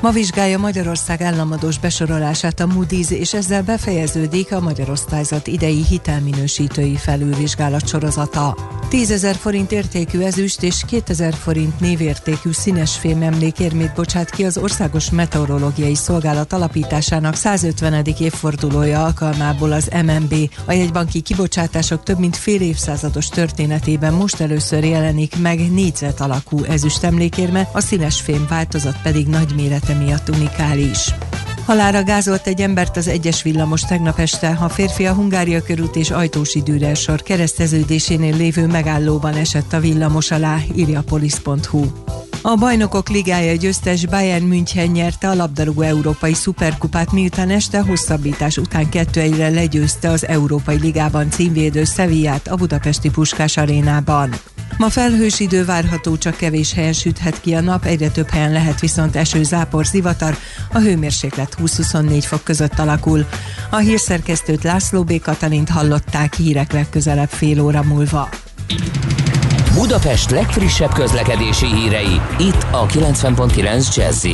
Ma 0.00 0.10
vizsgálja 0.10 0.58
Magyarország 0.58 1.22
államadós 1.22 1.78
besorolását 1.78 2.60
a 2.60 2.66
Moody's, 2.66 3.10
és 3.10 3.34
ezzel 3.34 3.62
befejeződik 3.62 4.52
a 4.52 4.60
Magyarosztályzat 4.60 5.46
idei 5.46 5.84
hitelminősítői 5.84 6.96
felülvizsgálat 6.96 7.88
sorozata. 7.88 8.56
10 8.88 9.10
ezer 9.10 9.36
forint 9.36 9.72
értékű 9.72 10.20
ezüst 10.20 10.62
és 10.62 10.82
2000 10.86 11.34
forint 11.34 11.80
névértékű 11.80 12.52
színes 12.52 12.96
fém 12.96 13.22
emlékérmét 13.22 13.94
bocsát 13.94 14.30
ki 14.30 14.44
az 14.44 14.58
Országos 14.58 15.10
Meteorológiai 15.10 15.94
Szolgálat 15.94 16.52
alapításának 16.52 17.34
150. 17.34 18.06
évfordulója 18.18 19.04
alkalmából 19.04 19.72
az 19.72 19.90
MNB. 20.06 20.34
A 20.64 20.72
jegybanki 20.72 21.20
kibocsátások 21.20 22.02
több 22.02 22.18
mint 22.18 22.36
fél 22.36 22.60
évszázados 22.60 23.28
történetében 23.28 24.12
most 24.12 24.40
először 24.40 24.84
jelenik 24.84 25.40
meg 25.40 25.72
négyzet 25.72 26.20
alakú 26.20 26.64
ezüst 26.64 27.04
emlékérme, 27.04 27.68
a 27.72 27.80
színes 27.80 28.20
fém 28.20 28.46
változat 28.48 29.02
pedig 29.02 29.26
nagy 29.26 29.54
mérete 29.88 30.04
miatt 30.04 30.28
unikális. 30.28 31.14
Halára 31.66 32.04
gázolt 32.04 32.46
egy 32.46 32.60
embert 32.60 32.96
az 32.96 33.08
egyes 33.08 33.42
villamos 33.42 33.80
tegnap 33.80 34.18
este, 34.18 34.58
a 34.60 34.68
férfi 34.68 35.06
a 35.06 35.12
Hungária 35.12 35.62
körút 35.62 35.96
és 35.96 36.10
Ajtósi 36.10 36.62
sor 36.94 37.22
kereszteződésénél 37.22 38.36
lévő 38.36 38.66
megállóban 38.66 39.34
esett 39.34 39.72
a 39.72 39.80
villamos 39.80 40.30
alá, 40.30 40.58
írja 40.74 41.02
polisz.hu. 41.02 41.84
A 42.42 42.54
bajnokok 42.54 43.08
ligája 43.08 43.54
győztes 43.54 44.06
Bayern 44.06 44.44
München 44.44 44.86
nyerte 44.86 45.28
a 45.28 45.34
labdarúgó 45.34 45.82
európai 45.82 46.34
szuperkupát, 46.34 47.12
miután 47.12 47.50
este 47.50 47.80
hosszabbítás 47.80 48.56
után 48.56 48.88
2 48.88 49.20
1 49.20 49.36
legyőzte 49.36 50.10
az 50.10 50.26
Európai 50.26 50.78
Ligában 50.78 51.30
címvédő 51.30 51.84
Sevillát 51.84 52.48
a 52.48 52.56
budapesti 52.56 53.10
Puskás 53.10 53.56
arénában. 53.56 54.30
Ma 54.76 54.88
felhős 54.88 55.40
idő 55.40 55.64
várható, 55.64 56.16
csak 56.16 56.36
kevés 56.36 56.72
helyen 56.72 56.92
süthet 56.92 57.40
ki 57.40 57.54
a 57.54 57.60
nap, 57.60 57.84
egyre 57.84 58.08
több 58.08 58.30
helyen 58.30 58.52
lehet 58.52 58.80
viszont 58.80 59.16
eső, 59.16 59.42
zápor, 59.42 59.86
zivatar, 59.86 60.36
a 60.72 60.78
hőmérséklet 60.78 61.56
20-24 61.62 62.22
fok 62.26 62.44
között 62.44 62.78
alakul. 62.78 63.26
A 63.70 63.76
hírszerkesztőt 63.76 64.62
László 64.62 65.04
B. 65.04 65.20
Katalint 65.20 65.68
hallották 65.68 66.34
hírek 66.34 66.72
legközelebb 66.72 67.28
fél 67.28 67.60
óra 67.60 67.82
múlva. 67.82 68.28
Budapest 69.74 70.30
legfrissebb 70.30 70.92
közlekedési 70.92 71.66
hírei, 71.66 72.20
itt 72.38 72.66
a 72.70 72.86
90.9 72.86 73.94
jazz 73.94 74.26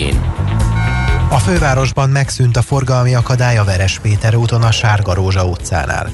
A 1.31 1.39
fővárosban 1.39 2.11
megszűnt 2.11 2.57
a 2.57 2.63
forgalmi 2.63 3.15
akadály 3.15 3.57
a 3.57 3.65
Veres 3.65 3.99
Péter 3.99 4.35
úton 4.35 4.63
a 4.63 4.71
Sárga 4.71 5.15
Rózsa 5.15 5.47
utcánál. 5.47 6.11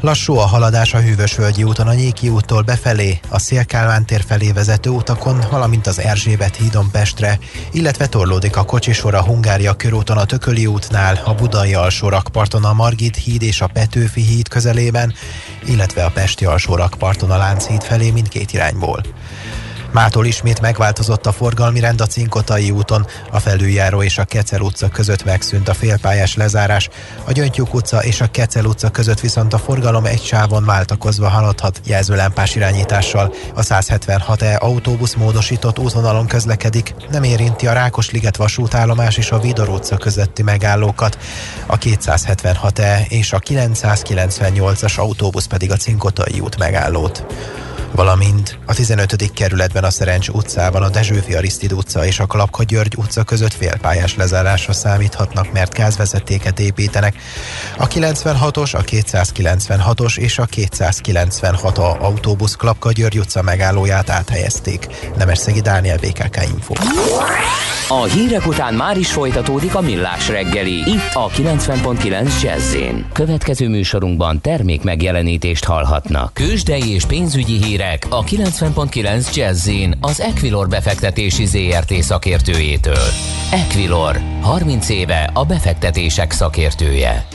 Lassú 0.00 0.36
a 0.36 0.46
haladás 0.46 0.94
a 0.94 1.00
Hűvösvölgyi 1.00 1.62
úton 1.62 1.86
a 1.86 1.94
Nyéki 1.94 2.28
úttól 2.28 2.62
befelé, 2.62 3.20
a 3.28 3.38
Szélkálmán 3.38 4.06
tér 4.06 4.24
felé 4.26 4.52
vezető 4.52 4.90
utakon, 4.90 5.44
valamint 5.50 5.86
az 5.86 5.98
Erzsébet 5.98 6.56
hídon 6.56 6.90
Pestre, 6.90 7.38
illetve 7.72 8.06
torlódik 8.06 8.56
a 8.56 8.64
kocsisor 8.64 9.14
a 9.14 9.22
Hungária 9.22 9.74
körúton 9.74 10.16
a 10.16 10.24
Tököli 10.24 10.66
útnál, 10.66 11.20
a 11.24 11.34
Budai 11.34 11.74
alsó 11.74 12.08
rakparton 12.08 12.64
a 12.64 12.72
Margit 12.72 13.16
híd 13.16 13.42
és 13.42 13.60
a 13.60 13.66
Petőfi 13.66 14.20
híd 14.20 14.48
közelében, 14.48 15.14
illetve 15.66 16.04
a 16.04 16.10
Pesti 16.10 16.44
alsó 16.44 16.74
rakparton 16.74 17.30
a 17.30 17.36
Lánchíd 17.36 17.82
felé 17.82 18.10
mindkét 18.10 18.52
irányból. 18.52 19.02
Mától 19.96 20.26
ismét 20.26 20.60
megváltozott 20.60 21.26
a 21.26 21.32
forgalmi 21.32 21.80
rend 21.80 22.00
a 22.00 22.06
Cinkotai 22.06 22.70
úton, 22.70 23.06
a 23.30 23.40
felüljáró 23.40 24.02
és 24.02 24.18
a 24.18 24.24
Kecel 24.24 24.60
utca 24.60 24.88
között 24.88 25.24
megszűnt 25.24 25.68
a 25.68 25.74
félpályás 25.74 26.34
lezárás, 26.34 26.88
a 27.24 27.32
Gyöngytyúk 27.32 27.74
utca 27.74 28.04
és 28.04 28.20
a 28.20 28.26
Kecel 28.26 28.64
utca 28.64 28.90
között 28.90 29.20
viszont 29.20 29.52
a 29.52 29.58
forgalom 29.58 30.04
egy 30.04 30.22
sávon 30.22 30.64
váltakozva 30.64 31.28
haladhat 31.28 31.80
jelzőlámpás 31.84 32.54
irányítással. 32.54 33.34
A 33.54 33.60
176E 33.60 34.58
autóbusz 34.58 35.14
módosított 35.14 35.78
útvonalon 35.78 36.26
közlekedik, 36.26 36.94
nem 37.10 37.22
érinti 37.22 37.66
a 37.66 37.72
Rákosliget 37.72 38.36
vasútállomás 38.36 39.16
és 39.16 39.30
a 39.30 39.38
Vidor 39.38 39.68
utca 39.68 39.96
közötti 39.96 40.42
megállókat. 40.42 41.18
A 41.66 41.78
276E 41.78 43.08
és 43.08 43.32
a 43.32 43.38
998-as 43.38 44.98
autóbusz 44.98 45.46
pedig 45.46 45.70
a 45.70 45.76
Cinkotai 45.76 46.40
út 46.40 46.58
megállót 46.58 47.24
valamint 47.96 48.58
a 48.66 48.74
15. 48.74 49.32
kerületben 49.32 49.84
a 49.84 49.90
Szerencs 49.90 50.28
utcában 50.28 50.82
a 50.82 50.88
Dezsőfi 50.88 51.34
Arisztid 51.34 51.72
utca 51.72 52.06
és 52.06 52.18
a 52.18 52.26
Klapka 52.26 52.62
György 52.62 52.94
utca 52.96 53.24
között 53.24 53.52
félpályás 53.52 54.16
lezárásra 54.16 54.72
számíthatnak, 54.72 55.52
mert 55.52 55.74
gázvezetéket 55.74 56.60
építenek. 56.60 57.14
A 57.78 57.88
96-os, 57.88 58.74
a 58.74 58.82
296-os 58.82 60.18
és 60.18 60.38
a 60.38 60.44
296 60.44 61.78
a 61.78 61.96
autóbusz 62.00 62.56
Klapka 62.56 62.92
György 62.92 63.18
utca 63.18 63.42
megállóját 63.42 64.10
áthelyezték. 64.10 64.86
Nemesszegi 65.16 65.60
Dániel 65.60 65.98
BKK 65.98 66.40
Info. 66.52 66.74
A 67.88 68.04
hírek 68.04 68.46
után 68.46 68.74
már 68.74 68.98
is 68.98 69.12
folytatódik 69.12 69.74
a 69.74 69.80
millás 69.80 70.28
reggeli, 70.28 70.72
itt 70.72 71.10
a 71.12 71.28
90.9 71.28 72.42
jazz 72.42 72.76
Következő 73.12 73.68
műsorunkban 73.68 74.40
termék 74.40 74.82
megjelenítést 74.82 75.64
hallhatnak. 75.64 76.34
Kősdei 76.34 76.94
és 76.94 77.04
pénzügyi 77.04 77.64
hírek 77.64 77.85
a 78.08 78.24
90.9 78.24 79.34
jazz 79.34 79.70
az 80.00 80.20
Equilor 80.20 80.68
befektetési 80.68 81.44
ZRT 81.44 81.92
szakértőjétől. 81.92 83.06
Equilor, 83.52 84.20
30 84.42 84.88
éve 84.88 85.30
a 85.34 85.44
befektetések 85.44 86.30
szakértője. 86.30 87.26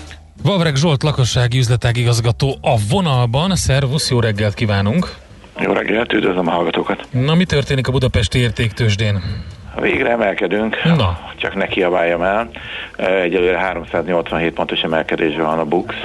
Vavreg 0.44 0.76
Zsolt 0.76 1.04
lakossági 1.04 1.58
üzletág 1.58 1.98
igazgató 1.98 2.58
a 2.62 2.76
vonalban. 2.90 3.56
Szervusz, 3.56 4.10
jó 4.10 4.20
reggelt 4.20 4.54
kívánunk! 4.54 5.16
Jó 5.60 5.72
reggelt, 5.74 6.14
üdvözlöm 6.14 6.48
a 6.48 6.52
hallgatókat! 6.52 7.08
Na, 7.12 7.36
mi 7.36 7.46
történik 7.46 7.88
a 7.88 7.92
budapesti 7.92 8.40
értéktősdén? 8.40 9.22
Végre 9.80 10.10
emelkedünk, 10.10 10.84
Na. 10.84 11.20
csak 11.36 11.56
ne 11.56 11.68
kiabáljam 11.68 12.22
el. 12.22 12.50
Egyelőre 12.96 13.58
387 13.58 14.54
pontos 14.54 14.82
emelkedésben 14.82 15.46
van 15.46 15.60
a 15.60 15.66
BUX, 15.66 15.96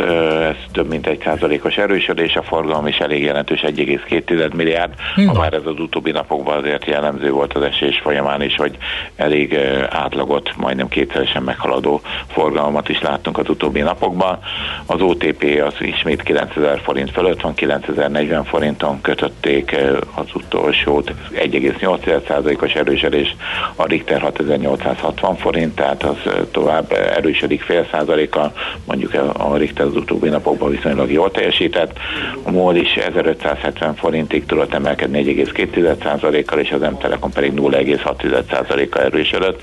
ez 0.49 0.57
több 0.73 0.89
mint 0.89 1.07
egy 1.07 1.21
százalékos 1.25 1.77
erősödés, 1.77 2.37
a 2.37 2.43
forgalom 2.43 2.87
is 2.87 2.99
elég 2.99 3.23
jelentős, 3.23 3.61
1,2 3.61 4.55
milliárd, 4.55 4.93
ha 5.27 5.33
már 5.33 5.53
ez 5.53 5.63
az 5.65 5.79
utóbbi 5.79 6.11
napokban 6.11 6.57
azért 6.57 6.85
jellemző 6.85 7.31
volt 7.31 7.53
az 7.53 7.63
esés 7.63 7.99
folyamán 7.99 8.43
is, 8.43 8.57
hogy 8.57 8.77
elég 9.17 9.59
átlagot, 9.91 10.53
majdnem 10.57 10.89
kétszeresen 10.89 11.43
meghaladó 11.43 12.01
forgalmat 12.27 12.89
is 12.89 13.01
láttunk 13.01 13.39
az 13.39 13.49
utóbbi 13.49 13.81
napokban. 13.81 14.39
Az 14.87 15.01
OTP 15.01 15.63
az 15.67 15.75
ismét 15.79 16.23
9000 16.23 16.81
forint 16.81 17.11
fölött 17.11 17.41
van, 17.41 17.55
9040 17.55 18.45
forinton 18.45 19.01
kötötték 19.01 19.77
az 20.15 20.27
utolsót, 20.35 21.13
1,8%-os 21.35 22.75
erősödés, 22.75 23.37
a 23.77 23.87
Richter 23.87 24.21
6860 24.21 25.37
forint, 25.37 25.75
tehát 25.75 26.03
az 26.03 26.17
tovább 26.51 26.93
erősödik 26.93 27.63
fél 27.63 27.87
százalékkal, 27.91 28.53
mondjuk 28.85 29.15
a 29.39 29.57
Richter 29.57 29.87
az 29.87 29.97
utóbbi 29.97 30.29
napokban 30.29 30.71
viszonylag 30.71 31.11
jól 31.13 31.31
teljesített, 31.31 31.99
a 32.43 32.51
MOL 32.51 32.75
is 32.75 32.95
1570 32.95 33.95
forintig 33.95 34.47
tudott 34.47 34.75
emelkedni 34.75 35.23
1,2%-kal, 35.25 36.59
és 36.59 36.71
az 36.71 36.81
M-Telekom 36.81 37.33
pedig 37.33 37.53
0,6%-kal 37.53 39.03
erősödött, 39.03 39.61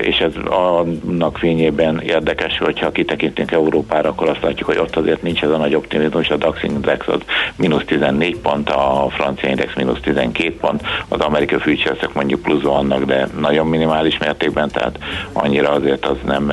és 0.00 0.18
ez 0.18 0.32
annak 0.44 1.38
fényében 1.38 2.00
érdekes, 2.00 2.58
hogyha 2.58 2.90
kitekintünk 2.90 3.50
Európára, 3.50 4.08
akkor 4.08 4.28
azt 4.28 4.42
látjuk, 4.42 4.68
hogy 4.68 4.78
ott 4.78 4.96
azért 4.96 5.22
nincs 5.22 5.42
ez 5.42 5.50
a 5.50 5.56
nagy 5.56 5.74
optimizmus, 5.74 6.30
a 6.30 6.36
DAX 6.36 6.62
index 6.62 7.08
az 7.08 7.20
mínusz 7.56 7.84
14 7.84 8.36
pont, 8.36 8.70
a 8.70 9.06
francia 9.10 9.48
index 9.48 9.74
mínusz 9.74 10.00
12 10.00 10.56
pont, 10.56 10.82
az 11.08 11.20
amerikai 11.20 11.58
futures 11.58 11.98
mondjuk 12.12 12.42
pluszban 12.42 12.86
vannak, 12.94 13.08
de 13.08 13.40
nagyon 13.40 13.66
minimális 13.66 14.18
mértékben, 14.18 14.70
tehát 14.70 14.98
annyira 15.32 15.70
azért 15.70 16.06
az 16.06 16.16
nem 16.24 16.52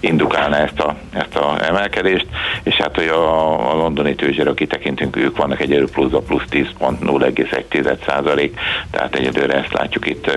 indukálna 0.00 0.56
ezt 0.56 0.80
a, 0.80 0.96
ezt 1.12 1.36
a 1.36 1.56
emelkedést, 1.68 2.26
és 2.62 2.74
hát, 2.74 2.94
hogy 2.94 3.08
a, 3.08 3.70
a 3.70 3.74
londoni 3.74 4.14
tőzsére 4.14 4.54
kitekintünk, 4.54 5.16
ők 5.16 5.36
vannak 5.36 5.60
egyelőre 5.60 5.92
plusz 5.92 6.12
a 6.12 6.20
plusz 6.20 6.44
10 6.48 6.66
pont 6.78 7.00
0,1 7.00 7.96
százalék, 8.06 8.58
tehát 8.90 9.14
egyelőre 9.14 9.54
ezt 9.54 9.72
látjuk 9.72 10.06
itt 10.06 10.30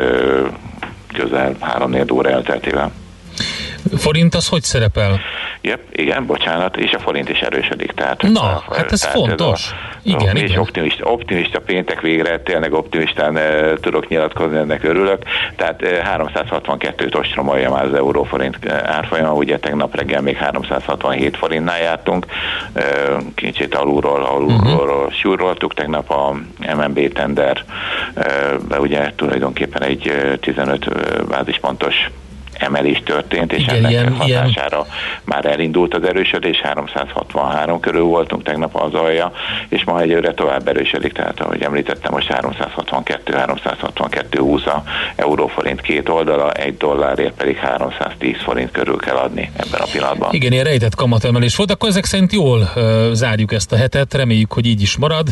közel 1.14 1.56
3-4 1.62 2.14
óra 2.14 2.30
elteltével. 2.30 2.92
Forint 3.98 4.36
az 4.36 4.48
hogy 4.48 4.64
szerepel? 4.64 5.20
Yep, 5.62 5.80
igen, 5.92 6.26
bocsánat, 6.26 6.78
és 6.78 6.92
a 6.92 7.00
forint 7.00 7.30
is 7.30 7.40
erősödik. 7.40 7.92
Tehát, 7.92 8.22
Na, 8.22 8.42
a, 8.42 8.64
hát 8.76 8.92
ez 8.92 9.06
fontos. 9.06 9.66
Ez 9.66 9.72
a, 9.72 10.18
igen, 10.18 10.36
és 10.36 10.50
igen. 10.50 10.60
Optimista, 10.60 11.06
optimista 11.06 11.60
péntek 11.60 12.02
végre, 12.02 12.40
tényleg 12.40 12.74
optimistán 12.74 13.38
e, 13.38 13.74
tudok 13.74 14.08
nyilatkozni, 14.08 14.58
ennek 14.58 14.84
örülök. 14.84 15.24
Tehát 15.56 15.82
e, 15.82 16.18
362-t 16.18 17.20
ostromolja 17.20 17.70
már 17.70 17.86
az 17.86 17.94
euróforint 17.94 18.72
árfolyama, 18.72 19.34
ugye 19.34 19.60
tegnap 19.60 19.96
reggel 19.96 20.22
még 20.22 20.36
367 20.36 21.38
forintnál 21.38 21.80
jártunk, 21.80 22.26
e, 22.74 22.84
kicsit 23.36 23.76
alulról, 23.76 24.24
alulról 24.24 24.98
uh-huh. 24.98 25.12
súroltuk, 25.12 25.74
tegnap 25.74 26.10
a 26.10 26.36
MNB 26.76 27.14
tender, 27.14 27.64
e, 28.16 28.80
ugye 28.80 29.12
tulajdonképpen 29.16 29.84
egy 29.84 30.38
15 30.40 31.28
bázispontos 31.28 31.96
emelés 32.64 33.02
történt, 33.06 33.54
és 33.54 33.64
Igen, 33.64 33.76
ennek 33.76 33.92
ilyen, 33.92 34.14
hatására 34.14 34.86
ilyen. 34.86 35.22
már 35.24 35.46
elindult 35.46 35.94
az 35.94 36.04
erősödés, 36.04 36.62
363 36.62 37.80
körül 37.80 38.04
voltunk 38.04 38.44
tegnap 38.44 38.76
az 38.76 38.94
alja, 38.94 39.32
és 39.70 39.84
ma 39.84 40.02
egyőre 40.02 40.34
tovább 40.34 40.68
erősödik, 40.68 41.14
tehát 41.14 41.40
ahogy 41.40 41.62
említettem, 41.62 42.12
most 42.12 42.28
362, 42.28 43.34
362 43.34 44.40
20 44.40 44.66
a 44.66 44.84
euróforint 45.16 45.82
két 45.82 46.10
oldala, 46.10 46.52
egy 46.52 46.78
dollárért 46.78 47.34
pedig 47.34 47.58
310 47.58 48.36
forint 48.42 48.72
körül 48.72 48.98
kell 48.98 49.16
adni 49.16 49.52
ebben 49.56 49.82
a 49.82 49.86
pillanatban. 49.92 50.34
Igen, 50.34 50.52
ilyen 50.52 50.64
rejtett 50.64 50.96
kamatemelés 50.96 51.56
volt, 51.56 51.72
akkor 51.72 51.90
ezek 51.90 52.06
szerint 52.06 52.34
jól 52.34 52.60
uh, 52.76 53.12
zárjuk 53.12 53.54
ezt 53.54 53.72
a 53.72 53.76
hetet, 53.76 54.14
reméljük, 54.14 54.54
hogy 54.54 54.66
így 54.66 54.82
is 54.82 54.98
marad. 54.98 55.28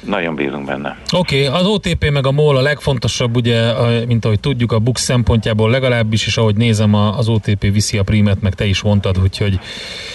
Nagyon 0.00 0.34
bízunk 0.34 0.66
benne. 0.66 0.96
Oké, 1.12 1.46
okay, 1.46 1.60
az 1.60 1.66
OTP 1.66 2.10
meg 2.10 2.26
a 2.26 2.32
MOL 2.32 2.56
a 2.56 2.60
legfontosabb, 2.60 3.36
ugye, 3.36 3.72
mint 4.06 4.24
ahogy 4.24 4.40
tudjuk, 4.40 4.72
a 4.72 4.78
BUX 4.78 5.02
szempontjából 5.02 5.70
legalábbis, 5.70 6.26
és 6.26 6.36
ahogy 6.36 6.56
nézem, 6.74 6.94
az 6.94 7.28
OTP 7.28 7.72
viszi 7.72 7.98
a 7.98 8.02
prímet, 8.02 8.40
meg 8.40 8.54
te 8.54 8.64
is 8.64 8.82
mondtad, 8.82 9.18
úgyhogy, 9.22 9.58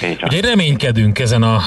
úgyhogy 0.02 0.39
reménykedünk 0.41 1.19
ezen 1.19 1.43
a, 1.43 1.62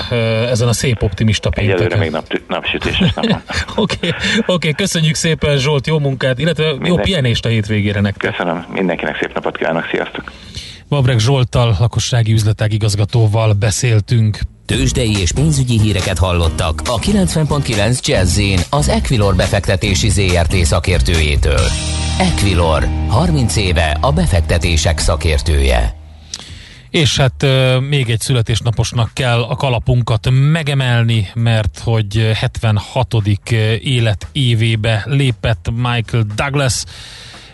ezen 0.50 0.68
a 0.68 0.72
szép 0.72 1.02
optimista 1.02 1.50
pénteken. 1.50 1.80
Egyelőre 1.80 2.00
még 2.00 2.10
nap, 2.10 2.40
napsütéses 2.48 3.10
Oké, 3.16 3.34
okay, 3.76 4.12
okay, 4.46 4.72
köszönjük 4.72 5.14
szépen 5.14 5.58
Zsolt, 5.58 5.86
jó 5.86 5.98
munkát, 5.98 6.38
illetve 6.38 6.70
Minden... 6.70 6.88
jó 6.88 6.96
pihenést 6.96 7.44
a 7.44 7.48
hétvégére 7.48 8.00
nektek. 8.00 8.30
Köszönöm, 8.30 8.66
mindenkinek 8.68 9.16
szép 9.20 9.34
napot 9.34 9.56
kívánok, 9.56 9.88
sziasztok! 9.90 10.32
Babrek 10.92 11.18
Zsolttal, 11.18 11.76
lakossági 11.78 12.32
üzletág 12.32 12.72
igazgatóval 12.72 13.52
beszéltünk. 13.52 14.38
Tőzsdei 14.66 15.20
és 15.20 15.32
pénzügyi 15.32 15.80
híreket 15.80 16.18
hallottak 16.18 16.82
a 16.84 16.98
90.9 16.98 18.06
jazz 18.06 18.40
az 18.70 18.88
Equilor 18.88 19.36
befektetési 19.36 20.08
ZRT 20.08 20.54
szakértőjétől. 20.54 21.60
Equilor, 22.18 22.88
30 23.08 23.56
éve 23.56 23.98
a 24.00 24.12
befektetések 24.12 24.98
szakértője. 24.98 25.96
És 26.90 27.16
hát 27.16 27.46
még 27.88 28.10
egy 28.10 28.20
születésnaposnak 28.20 29.10
kell 29.12 29.42
a 29.42 29.54
kalapunkat 29.54 30.28
megemelni, 30.30 31.28
mert 31.34 31.80
hogy 31.84 32.30
76. 32.34 33.14
életévébe 33.82 35.02
lépett 35.06 35.70
Michael 35.74 36.26
Douglas, 36.34 36.84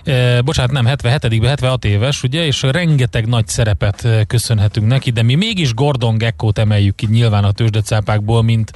e, 0.08 0.40
bocsánat, 0.40 0.72
nem 0.72 0.86
77 0.86 1.44
76 1.44 1.84
éves, 1.84 2.22
ugye, 2.22 2.46
és 2.46 2.62
rengeteg 2.62 3.26
nagy 3.26 3.48
szerepet 3.48 4.08
köszönhetünk 4.26 4.86
neki, 4.86 5.10
de 5.10 5.22
mi 5.22 5.34
mégis 5.34 5.74
Gordon 5.74 6.18
Gekkót 6.18 6.58
emeljük 6.58 6.94
ki 6.94 7.06
nyilván 7.10 7.44
a 7.44 7.52
tőzsdecápákból, 7.52 8.42
mint 8.42 8.72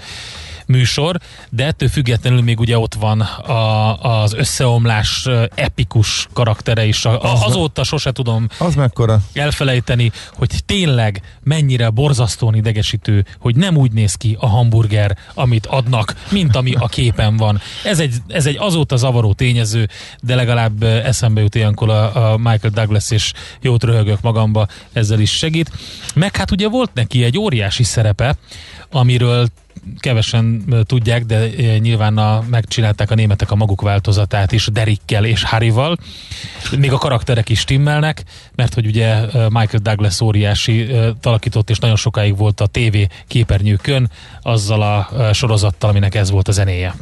műsor, 0.73 1.17
de 1.51 1.67
ettől 1.67 1.89
függetlenül 1.89 2.43
még 2.43 2.61
ugye 2.61 2.79
ott 2.79 2.95
van 2.95 3.21
a, 3.21 4.23
az 4.23 4.35
összeomlás 4.35 5.29
epikus 5.55 6.29
karaktere 6.33 6.85
is. 6.85 7.05
A, 7.05 7.33
az 7.33 7.43
azóta 7.43 7.85
sose 7.85 8.13
tudom 8.13 8.49
az 8.59 8.75
mekkora? 8.75 9.21
elfelejteni, 9.33 10.13
hogy 10.35 10.51
tényleg 10.67 11.39
mennyire 11.43 11.91
borzasztóan 11.91 12.55
idegesítő, 12.55 13.25
hogy 13.39 13.57
nem 13.57 13.77
úgy 13.77 13.93
néz 13.93 14.15
ki 14.15 14.37
a 14.41 14.47
hamburger, 14.47 15.17
amit 15.35 15.67
adnak, 15.67 16.15
mint 16.31 16.57
ami 16.57 16.75
a 16.75 16.87
képen 16.87 17.37
van. 17.37 17.61
Ez 17.85 17.99
egy, 17.99 18.15
ez 18.29 18.47
egy 18.47 18.57
azóta 18.59 18.97
zavaró 18.97 19.33
tényező, 19.33 19.89
de 20.21 20.35
legalább 20.35 20.83
eszembe 20.83 21.41
jut 21.41 21.55
ilyenkor 21.55 21.91
a, 21.91 22.33
a 22.33 22.37
Michael 22.37 22.73
Douglas, 22.73 23.11
és 23.11 23.33
jót 23.61 23.85
röhögök 23.85 24.21
magamba, 24.21 24.67
ezzel 24.93 25.21
is 25.21 25.31
segít. 25.31 25.71
Meg 26.15 26.37
hát 26.37 26.51
ugye 26.51 26.69
volt 26.69 26.91
neki 26.95 27.25
egy 27.25 27.39
óriási 27.39 27.83
szerepe, 27.83 28.37
amiről 28.91 29.49
kevesen 29.99 30.65
tudják, 30.87 31.25
de 31.25 31.49
nyilván 31.79 32.19
a, 32.19 32.45
megcsinálták 32.51 33.11
a 33.11 33.15
németek 33.15 33.51
a 33.51 33.55
maguk 33.55 33.81
változatát 33.81 34.53
is 34.53 34.67
Derikkel 34.73 35.25
és 35.25 35.43
Harryval. 35.43 35.97
Még 36.79 36.93
a 36.93 36.99
karakterek 36.99 37.49
is 37.49 37.59
stimmelnek, 37.59 38.25
mert 38.55 38.75
hogy 38.75 38.87
ugye 38.87 39.21
Michael 39.33 39.83
Douglas 39.83 40.21
óriási 40.21 40.89
talakított, 41.21 41.71
és 41.71 41.79
nagyon 41.79 41.97
sokáig 41.97 42.37
volt 42.37 42.61
a 42.61 42.67
TV 42.67 42.97
képernyőkön 43.27 44.11
azzal 44.43 44.83
a 44.83 45.33
sorozattal, 45.33 45.91
aminek 45.91 46.15
ez 46.15 46.31
volt 46.31 46.49
a 46.49 46.53
zenéje. 46.53 46.95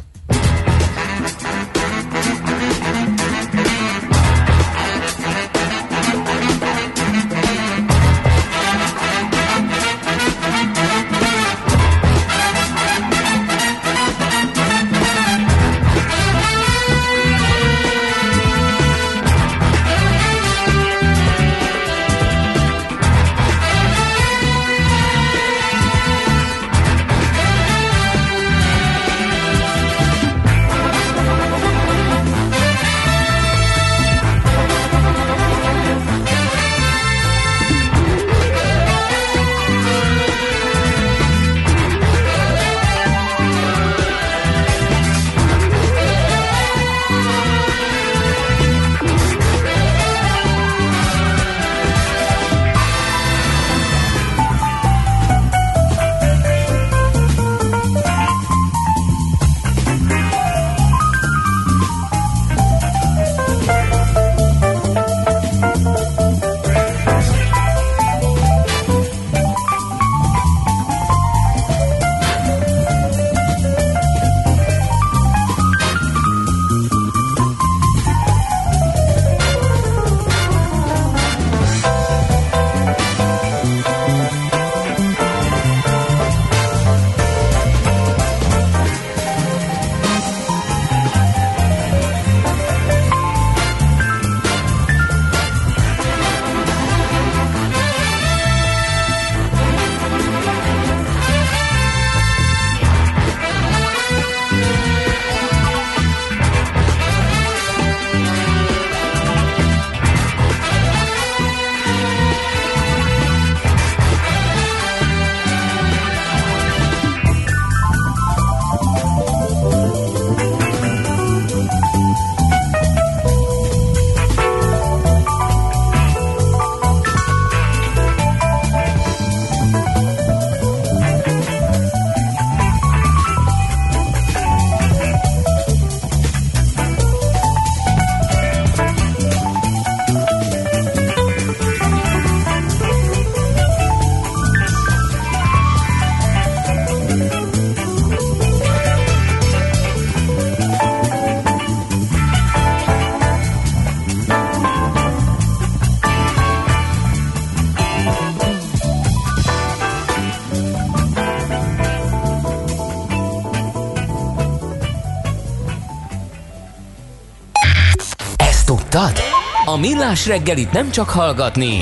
Millás 169.81 170.27
reggelit 170.27 170.71
nem 170.71 170.91
csak 170.91 171.09
hallgatni, 171.09 171.81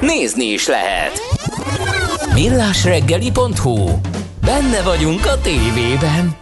nézni 0.00 0.44
is 0.44 0.66
lehet. 0.66 1.12
Millásreggeli.hu 2.34 4.00
Benne 4.40 4.82
vagyunk 4.82 5.26
a 5.26 5.40
tévében. 5.40 6.36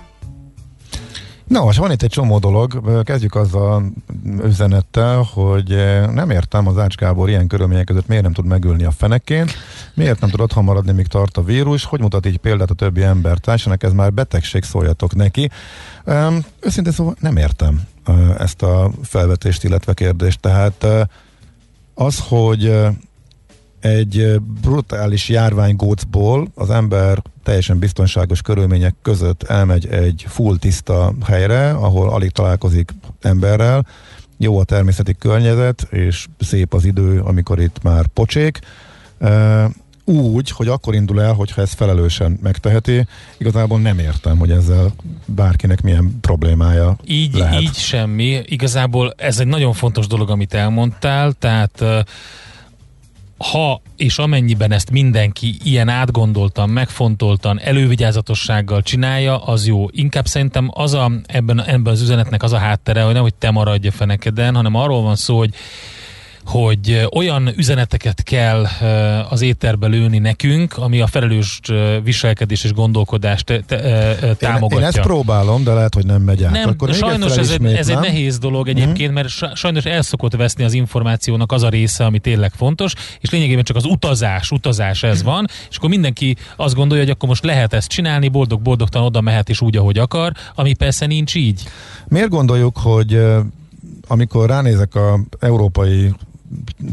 Na 1.46 1.64
most 1.64 1.78
van 1.78 1.90
itt 1.90 2.02
egy 2.02 2.10
csomó 2.10 2.38
dolog, 2.38 2.80
kezdjük 3.04 3.34
azzal 3.34 3.92
üzenettel, 4.44 5.28
hogy 5.34 5.68
nem 6.12 6.30
értem 6.30 6.66
az 6.66 6.78
Ács 6.78 6.94
Gábor 6.94 7.28
ilyen 7.28 7.46
körülmények 7.46 7.84
között 7.84 8.06
miért 8.06 8.22
nem 8.22 8.32
tud 8.32 8.46
megülni 8.46 8.84
a 8.84 8.90
fenekén, 8.90 9.48
miért 9.94 10.20
nem 10.20 10.30
tud 10.30 10.40
otthon 10.40 10.64
maradni, 10.64 10.92
míg 10.92 11.06
tart 11.06 11.36
a 11.36 11.42
vírus, 11.42 11.84
hogy 11.84 12.00
mutat 12.00 12.26
így 12.26 12.36
példát 12.36 12.70
a 12.70 12.74
többi 12.74 13.02
ember 13.02 13.38
társának, 13.38 13.82
ez 13.82 13.92
már 13.92 14.12
betegség, 14.12 14.62
szóljatok 14.62 15.14
neki. 15.14 15.50
Őszintén 16.60 16.92
szóval 16.92 17.16
nem 17.20 17.36
értem 17.36 17.80
ezt 18.38 18.62
a 18.62 18.90
felvetést, 19.02 19.64
illetve 19.64 19.94
kérdést, 19.94 20.40
tehát 20.40 20.86
az, 21.94 22.18
hogy 22.28 22.76
egy 23.80 24.40
brutális 24.40 25.28
járványgócból 25.28 26.48
az 26.54 26.70
ember 26.70 27.22
teljesen 27.42 27.78
biztonságos 27.78 28.42
körülmények 28.42 28.94
között 29.02 29.42
elmegy 29.42 29.86
egy 29.86 30.24
full 30.28 30.56
tiszta 30.58 31.14
helyre, 31.24 31.70
ahol 31.70 32.08
alig 32.08 32.30
találkozik 32.30 32.90
emberrel, 33.20 33.86
jó 34.36 34.58
a 34.58 34.64
természeti 34.64 35.14
környezet, 35.14 35.86
és 35.90 36.26
szép 36.40 36.74
az 36.74 36.84
idő, 36.84 37.20
amikor 37.20 37.60
itt 37.60 37.82
már 37.82 38.06
pocsék, 38.06 38.58
úgy, 40.06 40.50
hogy 40.50 40.68
akkor 40.68 40.94
indul 40.94 41.22
el, 41.22 41.32
hogyha 41.32 41.62
ezt 41.62 41.74
felelősen 41.74 42.38
megteheti. 42.42 43.06
Igazából 43.38 43.80
nem 43.80 43.98
értem, 43.98 44.38
hogy 44.38 44.50
ezzel 44.50 44.92
bárkinek 45.24 45.82
milyen 45.82 46.18
problémája 46.20 46.96
így, 47.06 47.34
lehet. 47.34 47.60
Így 47.60 47.74
semmi. 47.74 48.42
Igazából 48.44 49.14
ez 49.16 49.40
egy 49.40 49.46
nagyon 49.46 49.72
fontos 49.72 50.06
dolog, 50.06 50.30
amit 50.30 50.54
elmondtál, 50.54 51.32
tehát 51.32 51.84
ha 53.38 53.80
és 53.96 54.18
amennyiben 54.18 54.72
ezt 54.72 54.90
mindenki 54.90 55.56
ilyen 55.62 55.88
átgondoltan, 55.88 56.68
megfontoltan, 56.68 57.60
elővigyázatossággal 57.60 58.82
csinálja, 58.82 59.44
az 59.44 59.66
jó. 59.66 59.88
Inkább 59.90 60.26
szerintem 60.26 60.70
az 60.72 60.94
a, 60.94 61.12
ebben, 61.26 61.64
ebben 61.64 61.92
az 61.92 62.02
üzenetnek 62.02 62.42
az 62.42 62.52
a 62.52 62.58
háttere, 62.58 63.02
hogy 63.02 63.12
nem, 63.12 63.22
hogy 63.22 63.34
te 63.34 63.50
maradj 63.50 63.86
a 63.88 63.90
fenekeden, 63.90 64.54
hanem 64.54 64.74
arról 64.74 65.02
van 65.02 65.16
szó, 65.16 65.38
hogy 65.38 65.54
hogy 66.46 67.06
olyan 67.14 67.52
üzeneteket 67.56 68.22
kell 68.22 68.66
az 69.28 69.40
éterbe 69.40 69.86
lőni 69.86 70.18
nekünk, 70.18 70.76
ami 70.76 71.00
a 71.00 71.06
felelős 71.06 71.60
viselkedés 72.02 72.64
és 72.64 72.72
gondolkodást 72.72 73.64
támogatja. 74.38 74.76
Én, 74.76 74.78
én 74.78 74.82
ezt 74.82 75.00
próbálom, 75.00 75.64
de 75.64 75.72
lehet, 75.72 75.94
hogy 75.94 76.06
nem 76.06 76.22
megy 76.22 76.44
át. 76.44 76.52
Nem, 76.52 76.68
Akkor 76.68 76.94
sajnos 76.94 77.36
ez, 77.36 77.50
egy, 77.50 77.64
ez 77.64 77.88
egy 77.88 77.98
nehéz 77.98 78.38
dolog 78.38 78.68
egyébként, 78.68 79.12
mert 79.12 79.28
sajnos 79.54 79.84
el 79.84 80.02
szokott 80.02 80.36
veszni 80.36 80.64
az 80.64 80.72
információnak 80.72 81.52
az 81.52 81.62
a 81.62 81.68
része, 81.68 82.04
ami 82.04 82.18
tényleg 82.18 82.52
fontos, 82.56 82.92
és 83.20 83.30
lényegében 83.30 83.64
csak 83.64 83.76
az 83.76 83.84
utazás, 83.84 84.50
utazás 84.50 85.02
ez 85.02 85.22
van, 85.22 85.46
és 85.70 85.76
akkor 85.76 85.88
mindenki 85.88 86.36
azt 86.56 86.74
gondolja, 86.74 87.02
hogy 87.04 87.12
akkor 87.12 87.28
most 87.28 87.44
lehet 87.44 87.72
ezt 87.72 87.88
csinálni, 87.88 88.28
boldog-boldogtan 88.28 89.02
oda 89.02 89.20
mehet 89.20 89.48
is 89.48 89.60
úgy, 89.60 89.76
ahogy 89.76 89.98
akar, 89.98 90.32
ami 90.54 90.74
persze 90.74 91.06
nincs 91.06 91.34
így. 91.34 91.62
Miért 92.08 92.28
gondoljuk, 92.28 92.78
hogy 92.78 93.20
amikor 94.06 94.48
ránézek 94.48 94.94
a 94.94 95.20
európai 95.40 96.12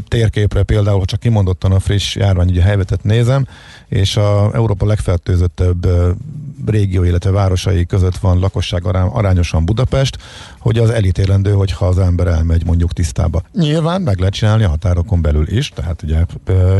térképre 0.08 0.62
például, 0.62 0.98
ha 0.98 1.04
csak 1.04 1.20
kimondottan 1.20 1.72
a 1.72 1.80
friss 1.80 2.16
járványügyi 2.16 2.60
helyzetet 2.60 3.02
nézem, 3.02 3.46
és 3.88 4.16
a 4.16 4.54
Európa 4.54 4.86
legfertőzöttebb 4.86 5.86
régió, 6.66 7.02
illetve 7.02 7.30
városai 7.30 7.86
között 7.86 8.16
van 8.16 8.38
lakosság 8.38 8.86
arányosan 8.86 9.64
Budapest, 9.64 10.18
hogy 10.58 10.78
az 10.78 10.90
elítélendő, 10.90 11.52
hogyha 11.52 11.86
az 11.86 11.98
ember 11.98 12.26
elmegy 12.26 12.64
mondjuk 12.66 12.92
tisztába. 12.92 13.42
Nyilván 13.52 14.02
meg 14.02 14.18
lehet 14.18 14.34
csinálni 14.34 14.64
a 14.64 14.68
határokon 14.68 15.22
belül 15.22 15.48
is, 15.48 15.68
tehát 15.68 16.02
ugye 16.02 16.24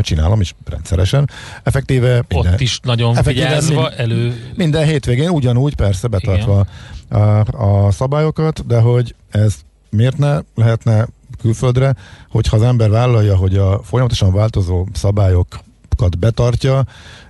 csinálom 0.01 0.41
is 0.41 0.55
rendszeresen. 0.65 1.31
Effektíve 1.63 2.25
minden, 2.29 2.53
Ott 2.53 2.61
is 2.61 2.81
nagyon 2.83 3.17
mind, 3.27 3.93
elő... 3.97 4.53
Minden 4.57 4.85
hétvégén 4.85 5.29
ugyanúgy 5.29 5.75
persze 5.75 6.09
betartva 6.09 6.67
a, 7.09 7.19
a 7.65 7.91
szabályokat, 7.91 8.67
de 8.67 8.81
hogy 8.81 9.15
ez 9.31 9.55
miért 9.91 10.19
ne 10.19 10.39
lehetne 10.55 11.07
külföldre, 11.45 11.95
hogyha 12.31 12.57
az 12.57 12.63
ember 12.63 12.91
vállalja, 12.91 13.37
hogy 13.37 13.57
a 13.57 13.83
folyamatosan 13.83 14.33
változó 14.33 14.87
szabályokat 14.93 16.19
betartja, 16.19 16.85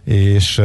és 0.05 0.62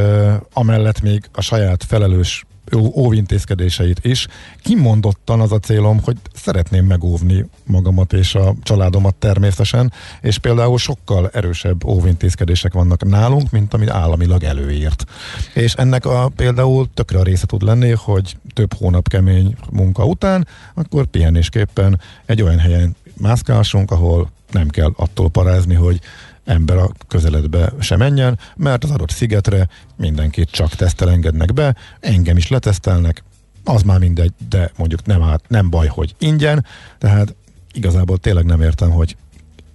amellett 0.53 1.01
még 1.01 1.29
a 1.31 1.41
saját 1.41 1.83
felelős 1.83 2.45
óvintézkedéseit 2.77 4.05
is. 4.05 4.27
Kimondottan 4.63 5.39
az 5.39 5.51
a 5.51 5.59
célom, 5.59 5.99
hogy 6.03 6.17
szeretném 6.33 6.85
megóvni 6.85 7.45
magamat 7.65 8.13
és 8.13 8.35
a 8.35 8.55
családomat 8.63 9.15
természetesen, 9.15 9.93
és 10.21 10.37
például 10.37 10.77
sokkal 10.77 11.29
erősebb 11.33 11.85
óvintézkedések 11.85 12.73
vannak 12.73 13.05
nálunk, 13.05 13.51
mint 13.51 13.73
amit 13.73 13.89
államilag 13.89 14.43
előírt. 14.43 15.05
És 15.53 15.73
ennek 15.73 16.05
a 16.05 16.31
például 16.35 16.87
tökre 16.93 17.19
a 17.19 17.23
része 17.23 17.45
tud 17.45 17.61
lenni, 17.61 17.91
hogy 17.91 18.37
több 18.53 18.73
hónap 18.73 19.07
kemény 19.07 19.55
munka 19.71 20.05
után, 20.05 20.47
akkor 20.73 21.05
pihenésképpen 21.05 21.99
egy 22.25 22.41
olyan 22.41 22.59
helyen 22.59 22.95
mászkálhassunk, 23.19 23.91
ahol 23.91 24.31
nem 24.51 24.67
kell 24.67 24.91
attól 24.95 25.29
parázni, 25.29 25.73
hogy 25.73 25.99
ember 26.45 26.77
a 26.77 26.91
közeledbe 27.07 27.73
se 27.79 27.97
menjen, 27.97 28.39
mert 28.55 28.83
az 28.83 28.91
adott 28.91 29.09
szigetre 29.09 29.67
mindenkit 29.95 30.49
csak 30.49 30.69
tesztel 30.69 31.09
engednek 31.09 31.53
be, 31.53 31.75
engem 31.99 32.37
is 32.37 32.47
letesztelnek, 32.47 33.23
az 33.63 33.81
már 33.81 33.99
mindegy, 33.99 34.33
de 34.49 34.71
mondjuk 34.77 35.05
nem, 35.05 35.21
át, 35.21 35.43
nem 35.47 35.69
baj, 35.69 35.87
hogy 35.87 36.15
ingyen, 36.19 36.65
tehát 36.97 37.35
igazából 37.73 38.17
tényleg 38.17 38.45
nem 38.45 38.61
értem, 38.61 38.89
hogy 38.89 39.15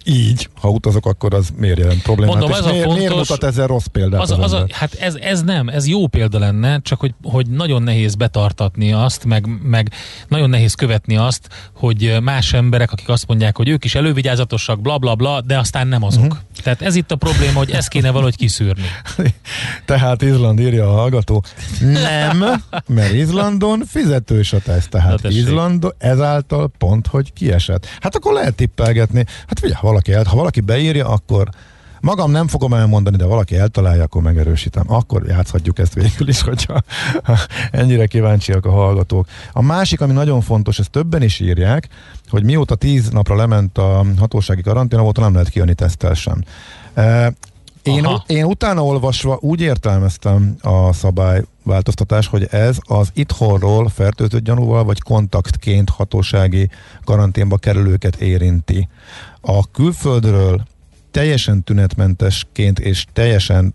így, 0.05 0.49
ha 0.61 0.69
utazok, 0.69 1.07
akkor 1.07 1.35
az 1.35 1.49
miért 1.57 1.79
jelent 1.79 2.03
problémát? 2.03 2.35
Mondom, 2.35 2.59
ez 2.59 2.65
a 2.65 2.71
miért, 2.71 2.85
fontos, 2.85 2.99
miért 2.99 3.17
mutat 3.17 3.45
ezzel 3.45 3.67
rossz 3.67 3.87
példát 3.87 4.21
az, 4.21 4.31
az, 4.31 4.39
az 4.39 4.53
a, 4.53 4.67
Hát 4.71 4.95
ez, 4.95 5.15
ez 5.15 5.43
nem, 5.43 5.69
ez 5.69 5.87
jó 5.87 6.07
példa 6.07 6.39
lenne, 6.39 6.81
csak 6.83 7.01
hogy, 7.01 7.15
hogy 7.23 7.47
nagyon 7.47 7.83
nehéz 7.83 8.15
betartatni 8.15 8.93
azt, 8.93 9.25
meg, 9.25 9.49
meg 9.63 9.93
nagyon 10.29 10.51
nehéz 10.51 10.75
követni 10.75 11.17
azt, 11.17 11.49
hogy 11.75 12.17
más 12.23 12.53
emberek, 12.53 12.93
akik 12.93 13.09
azt 13.09 13.27
mondják, 13.27 13.57
hogy 13.57 13.69
ők 13.69 13.85
is 13.85 13.95
elővigyázatosak, 13.95 14.81
bla 14.81 14.99
bla 14.99 15.15
bla, 15.15 15.41
de 15.41 15.59
aztán 15.59 15.87
nem 15.87 16.03
azok. 16.03 16.23
Uh-huh. 16.23 16.39
Tehát 16.63 16.83
ez 16.83 16.95
itt 16.95 17.11
a 17.11 17.17
probléma, 17.17 17.59
hogy 17.59 17.71
ezt 17.71 17.89
kéne 17.89 18.11
valahogy 18.11 18.37
kiszűrni. 18.37 18.87
Tehát 19.87 20.23
Izland 20.23 20.61
írja 20.61 20.89
a 20.89 20.93
hallgató, 20.93 21.45
nem, 21.81 22.45
mert 22.87 23.13
Izlandon 23.13 23.83
fizetős 23.87 24.53
a 24.53 24.59
teszt, 24.59 24.89
tehát 24.89 25.25
Izlandon 25.25 25.95
ezáltal 25.99 26.71
pont, 26.79 27.07
hogy 27.07 27.33
kiesett. 27.33 27.87
Hát 28.01 28.15
akkor 28.15 28.33
lehet 28.33 28.55
tippelgetni. 28.55 29.25
Hát 29.47 29.59
figyelj, 29.59 29.79
valaki 29.95 30.13
el, 30.13 30.25
ha 30.25 30.37
valaki 30.37 30.61
beírja, 30.61 31.09
akkor 31.09 31.49
magam 32.01 32.31
nem 32.31 32.49
fogom 32.49 32.75
elmondani, 32.75 33.17
de 33.17 33.25
valaki 33.25 33.57
eltalálja, 33.57 34.03
akkor 34.03 34.23
megerősítem. 34.23 34.85
Akkor 34.87 35.25
játszhatjuk 35.27 35.79
ezt 35.79 35.95
végül 35.95 36.29
is, 36.29 36.43
hogyha 36.43 36.83
ennyire 37.71 38.07
kíváncsiak 38.07 38.67
a 38.67 38.71
hallgatók. 38.71 39.27
A 39.53 39.63
másik, 39.63 40.01
ami 40.01 40.13
nagyon 40.13 40.41
fontos, 40.41 40.79
ezt 40.79 40.91
többen 40.91 41.23
is 41.23 41.41
írják, 41.41 41.89
hogy 42.29 42.45
mióta 42.45 42.75
tíz 42.75 43.11
napra 43.11 43.37
lement 43.37 43.79
a 43.79 44.05
hatósági 44.19 44.63
karantén, 44.63 44.99
óta 44.99 45.21
nem 45.21 45.33
lehet 45.33 45.49
kijönni 45.49 45.75
tesztel 45.75 46.15
sem. 46.15 46.45
Én, 47.83 48.07
én 48.27 48.45
utána 48.45 48.85
olvasva 48.85 49.39
úgy 49.41 49.61
értelmeztem 49.61 50.57
a 50.61 50.93
szabályváltoztatást, 50.93 52.31
hogy 52.31 52.47
ez 52.51 52.77
az 52.83 53.11
itthonról 53.13 53.89
fertőzött 53.89 54.45
gyanúval 54.45 54.85
vagy 54.85 55.01
kontaktként 55.01 55.91
hatósági 55.91 56.69
karanténba 57.05 57.57
kerülőket 57.57 58.17
érinti. 58.17 58.89
A 59.47 59.71
külföldről 59.71 60.63
teljesen 61.11 61.63
tünetmentesként 61.63 62.79
és 62.79 63.05
teljesen 63.13 63.75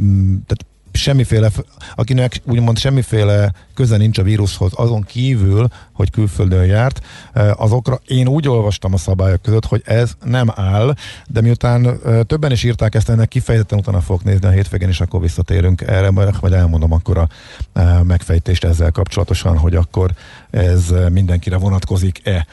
mm, 0.00 0.36
tehát 0.46 0.66
semmiféle, 0.92 1.50
akinek 1.94 2.40
úgymond 2.44 2.78
semmiféle 2.78 3.52
köze 3.74 3.96
nincs 3.96 4.18
a 4.18 4.22
vírushoz, 4.22 4.72
azon 4.74 5.02
kívül, 5.02 5.68
hogy 5.92 6.10
külföldön 6.10 6.64
járt, 6.64 7.00
eh, 7.32 7.60
azokra 7.62 8.00
én 8.06 8.28
úgy 8.28 8.48
olvastam 8.48 8.94
a 8.94 8.96
szabályok 8.96 9.42
között, 9.42 9.64
hogy 9.64 9.82
ez 9.84 10.12
nem 10.24 10.48
áll, 10.54 10.94
de 11.26 11.40
miután 11.40 11.86
eh, 11.86 12.20
többen 12.22 12.52
is 12.52 12.62
írták 12.62 12.94
ezt, 12.94 13.08
ennek 13.08 13.28
kifejezetten 13.28 13.78
utána 13.78 14.00
fogok 14.00 14.24
nézni 14.24 14.46
a 14.46 14.50
hétvégén, 14.50 14.88
és 14.88 15.00
akkor 15.00 15.20
visszatérünk 15.20 15.80
erre, 15.80 16.10
majd 16.10 16.52
elmondom 16.52 16.92
akkor 16.92 17.18
a 17.18 17.28
eh, 17.72 18.02
megfejtést 18.02 18.64
ezzel 18.64 18.90
kapcsolatosan, 18.90 19.58
hogy 19.58 19.74
akkor 19.74 20.10
ez 20.50 20.94
mindenkire 21.10 21.56
vonatkozik-e. 21.56 22.46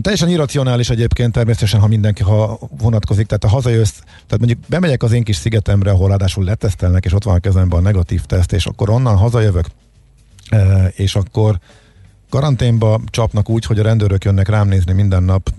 Teljesen 0.00 0.28
irracionális 0.28 0.90
egyébként 0.90 1.32
természetesen, 1.32 1.80
ha 1.80 1.86
mindenki 1.86 2.22
ha 2.22 2.58
vonatkozik, 2.78 3.26
tehát 3.26 3.44
a 3.44 3.48
hazajössz, 3.48 3.98
tehát 4.00 4.38
mondjuk 4.38 4.58
bemegyek 4.66 5.02
az 5.02 5.12
én 5.12 5.24
kis 5.24 5.36
szigetemre, 5.36 5.90
ahol 5.90 6.08
ráadásul 6.08 6.44
letesztelnek, 6.44 7.04
és 7.04 7.12
ott 7.12 7.24
van 7.24 7.34
a 7.34 7.38
kezemben 7.38 7.78
a 7.78 7.82
negatív 7.82 8.24
teszt, 8.24 8.52
és 8.52 8.66
akkor 8.66 8.90
onnan 8.90 9.16
hazajövök, 9.16 9.66
e, 10.48 10.92
és 10.96 11.14
akkor 11.14 11.58
karanténba 12.30 13.00
csapnak 13.10 13.48
úgy, 13.48 13.64
hogy 13.64 13.78
a 13.78 13.82
rendőrök 13.82 14.24
jönnek 14.24 14.48
rám 14.48 14.68
nézni 14.68 14.92
minden 14.92 15.22
nap, 15.22 15.50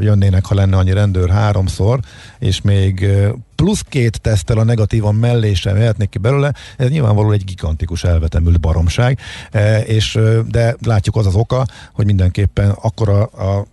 jönnének, 0.00 0.46
ha 0.46 0.54
lenne 0.54 0.76
annyi 0.76 0.92
rendőr 0.92 1.30
háromszor, 1.30 2.00
és 2.38 2.60
még 2.60 3.06
plusz 3.54 3.82
két 3.88 4.20
tesztel 4.20 4.58
a 4.58 4.64
negatívan 4.64 5.14
mellé 5.14 5.54
sem 5.54 5.76
mehetnék 5.76 6.08
ki 6.08 6.18
belőle, 6.18 6.54
ez 6.76 6.88
nyilvánvalóan 6.88 7.32
egy 7.32 7.44
gigantikus 7.44 8.04
elvetemült 8.04 8.60
baromság, 8.60 9.18
és, 9.84 10.18
de 10.50 10.76
látjuk 10.84 11.16
az 11.16 11.26
az 11.26 11.34
oka, 11.34 11.66
hogy 11.92 12.04
mindenképpen 12.04 12.70
akkora 12.70 13.22
a 13.24 13.66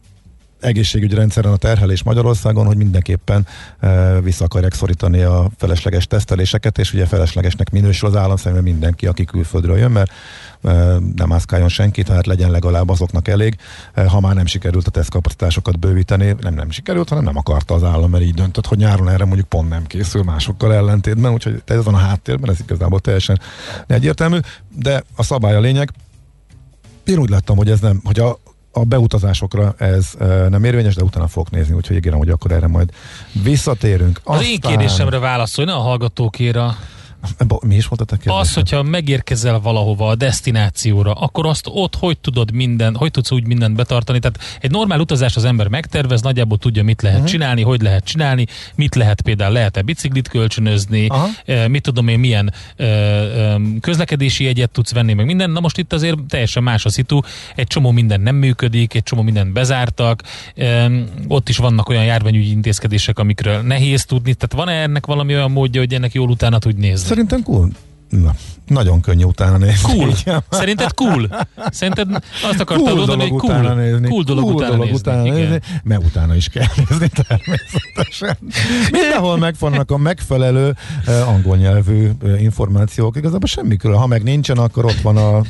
egészségügyi 0.66 1.16
rendszeren 1.16 1.51
a 1.51 1.57
terhelés 1.57 2.03
Magyarországon, 2.03 2.66
hogy 2.66 2.78
mindenképpen 2.78 3.47
e, 3.80 4.22
vissza 4.22 4.43
akarják 4.43 4.74
szorítani 4.74 5.22
a 5.22 5.49
felesleges 5.57 6.07
teszteléseket, 6.07 6.78
és 6.78 6.93
ugye 6.93 7.05
feleslegesnek 7.05 7.72
minősül 7.72 8.09
az 8.09 8.16
állam 8.16 8.36
szemben 8.36 8.63
mindenki, 8.63 9.07
aki 9.07 9.26
külföldről 9.26 9.78
jön, 9.78 9.91
mert 9.91 10.11
nem 11.16 11.28
mászkáljon 11.28 11.70
senki, 11.70 12.03
tehát 12.03 12.26
legyen 12.26 12.51
legalább 12.51 12.89
azoknak 12.89 13.28
elég, 13.28 13.55
ha 14.07 14.20
már 14.20 14.36
nem 14.36 14.45
sikerült 14.45 14.88
a 14.88 14.91
tesztkapacitásokat 14.91 15.80
bővíteni, 15.80 16.36
nem 16.39 16.53
nem 16.53 16.70
sikerült, 16.70 17.09
hanem 17.09 17.24
nem 17.24 17.38
akarta 17.38 17.74
az 17.74 17.84
állam, 17.84 18.11
mert 18.11 18.24
így 18.24 18.34
döntött, 18.34 18.66
hogy 18.66 18.78
nyáron 18.78 19.09
erre 19.09 19.26
mondjuk 19.26 19.47
pont 19.47 19.70
nem 19.70 19.86
készül 19.86 20.24
másokkal 20.24 20.74
ellentétben, 20.74 21.34
úgyhogy 21.34 21.61
ez 21.66 21.84
van 21.84 21.93
a 21.93 21.97
háttérben, 21.97 22.49
ez 22.49 22.59
igazából 22.59 22.99
teljesen 22.99 23.39
egyértelmű, 23.88 24.38
de 24.76 25.03
a 25.16 25.24
szabály 25.24 25.55
a 25.55 25.59
lényeg. 25.59 25.91
Én 27.05 27.18
úgy 27.18 27.30
láttam, 27.30 27.57
hogy 27.57 27.70
ez 27.70 27.80
nem, 27.80 28.01
hogy 28.03 28.20
a, 28.20 28.39
a 28.78 28.84
beutazásokra 28.84 29.76
ez 29.78 30.11
nem 30.49 30.63
érvényes, 30.63 30.95
de 30.95 31.03
utána 31.03 31.28
fogok 31.28 31.49
nézni, 31.49 31.76
úgyhogy 31.76 31.95
ígérem, 31.95 32.17
hogy 32.17 32.30
akkor 32.30 32.51
erre 32.51 32.67
majd 32.67 32.89
visszatérünk. 33.43 34.21
Az 34.23 34.36
Aztán... 34.36 34.51
én 34.51 34.59
kérdésemre 34.59 35.19
válaszolj, 35.19 35.67
ne 35.67 35.73
a 35.73 35.80
hallgatókéra. 35.80 36.76
Mi 37.61 37.76
is 37.76 37.88
volt 37.88 38.01
a 38.01 38.05
kérdés? 38.05 38.34
Az, 38.34 38.53
hogyha 38.53 38.84
megérkezel 38.84 39.59
valahova 39.59 40.07
a 40.07 40.15
destinációra, 40.15 41.13
akkor 41.13 41.45
azt 41.45 41.67
ott 41.69 41.95
hogy 41.95 42.17
tudod 42.17 42.51
minden, 42.51 42.95
hogy 42.95 43.11
tudsz 43.11 43.32
úgy 43.32 43.47
mindent 43.47 43.76
betartani? 43.76 44.19
Tehát 44.19 44.39
egy 44.61 44.71
normál 44.71 44.99
utazás 44.99 45.36
az 45.36 45.45
ember 45.45 45.67
megtervez, 45.67 46.21
nagyjából 46.21 46.57
tudja, 46.57 46.84
mit 46.84 47.01
lehet 47.01 47.17
uh-huh. 47.17 47.32
csinálni, 47.32 47.61
hogy 47.61 47.82
lehet 47.82 48.03
csinálni, 48.03 48.45
mit 48.76 48.95
lehet 48.95 49.21
például, 49.21 49.53
lehet-e 49.53 49.82
biciklit 49.82 50.28
kölcsönözni, 50.28 51.07
uh-huh. 51.07 51.67
mit 51.67 51.82
tudom 51.82 52.07
én, 52.07 52.19
milyen 52.19 52.53
közlekedési 53.82 54.43
jegyet 54.43 54.69
tudsz 54.69 54.93
venni, 54.93 55.13
meg 55.13 55.26
minden. 55.26 55.49
Na 55.49 55.59
most 55.59 55.78
itt 55.78 55.93
azért 55.93 56.17
teljesen 56.28 56.63
más 56.63 56.86
a 56.86 56.89
szitu, 56.89 57.19
egy 57.55 57.67
csomó 57.67 57.91
minden 57.91 58.21
nem 58.21 58.36
működik, 58.36 58.93
egy 58.93 59.03
csomó 59.03 59.21
mindent 59.21 59.53
bezártak, 59.53 60.21
ott 61.28 61.49
is 61.49 61.57
vannak 61.57 61.89
olyan 61.89 62.03
járványügyi 62.03 62.49
intézkedések, 62.49 63.19
amikről 63.19 63.61
nehéz 63.61 64.05
tudni, 64.05 64.34
tehát 64.34 64.65
van-e 64.65 64.82
ennek 64.82 65.05
valami 65.05 65.34
olyan 65.34 65.51
módja, 65.51 65.80
hogy 65.80 65.93
ennek 65.93 66.13
jól 66.13 66.30
utána 66.30 66.59
tudj 66.59 66.80
nézni? 66.80 67.07
Szerintem 67.16 67.43
cool. 67.43 67.70
Na, 68.09 68.36
nagyon 68.68 69.01
könnyű 69.01 69.24
utána 69.24 69.57
nézni. 69.57 69.93
Cool. 69.93 70.13
Szerinted 70.49 70.93
cool? 70.93 71.47
Szerinted 71.70 72.07
azt 72.43 72.59
akartad 72.59 72.86
cool 72.86 72.95
mondani, 72.95 73.30
hogy 73.30 73.39
cool. 73.39 73.74
Nézni. 73.74 74.07
Cool 74.07 74.24
dolog, 74.24 74.43
cool 74.43 74.55
utána, 74.55 74.72
dolog 74.72 74.86
nézni. 74.86 74.99
utána 74.99 75.24
nézni. 75.24 75.59
Mert 75.84 76.03
utána 76.03 76.36
is 76.36 76.47
kell 76.47 76.68
nézni 76.76 77.09
természetesen. 77.28 78.38
Mindenhol 78.91 79.38
megvannak 79.38 79.91
a 79.91 79.97
megfelelő 79.97 80.76
uh, 81.07 81.30
angol 81.30 81.57
nyelvű 81.57 82.09
uh, 82.22 82.41
információk. 82.41 83.16
Igazából 83.16 83.47
semmi 83.47 83.76
külön. 83.76 83.97
Ha 83.97 84.07
meg 84.07 84.24
nincsen, 84.24 84.57
akkor 84.57 84.86
ott 84.86 85.01
van 85.01 85.18
a 85.18 85.41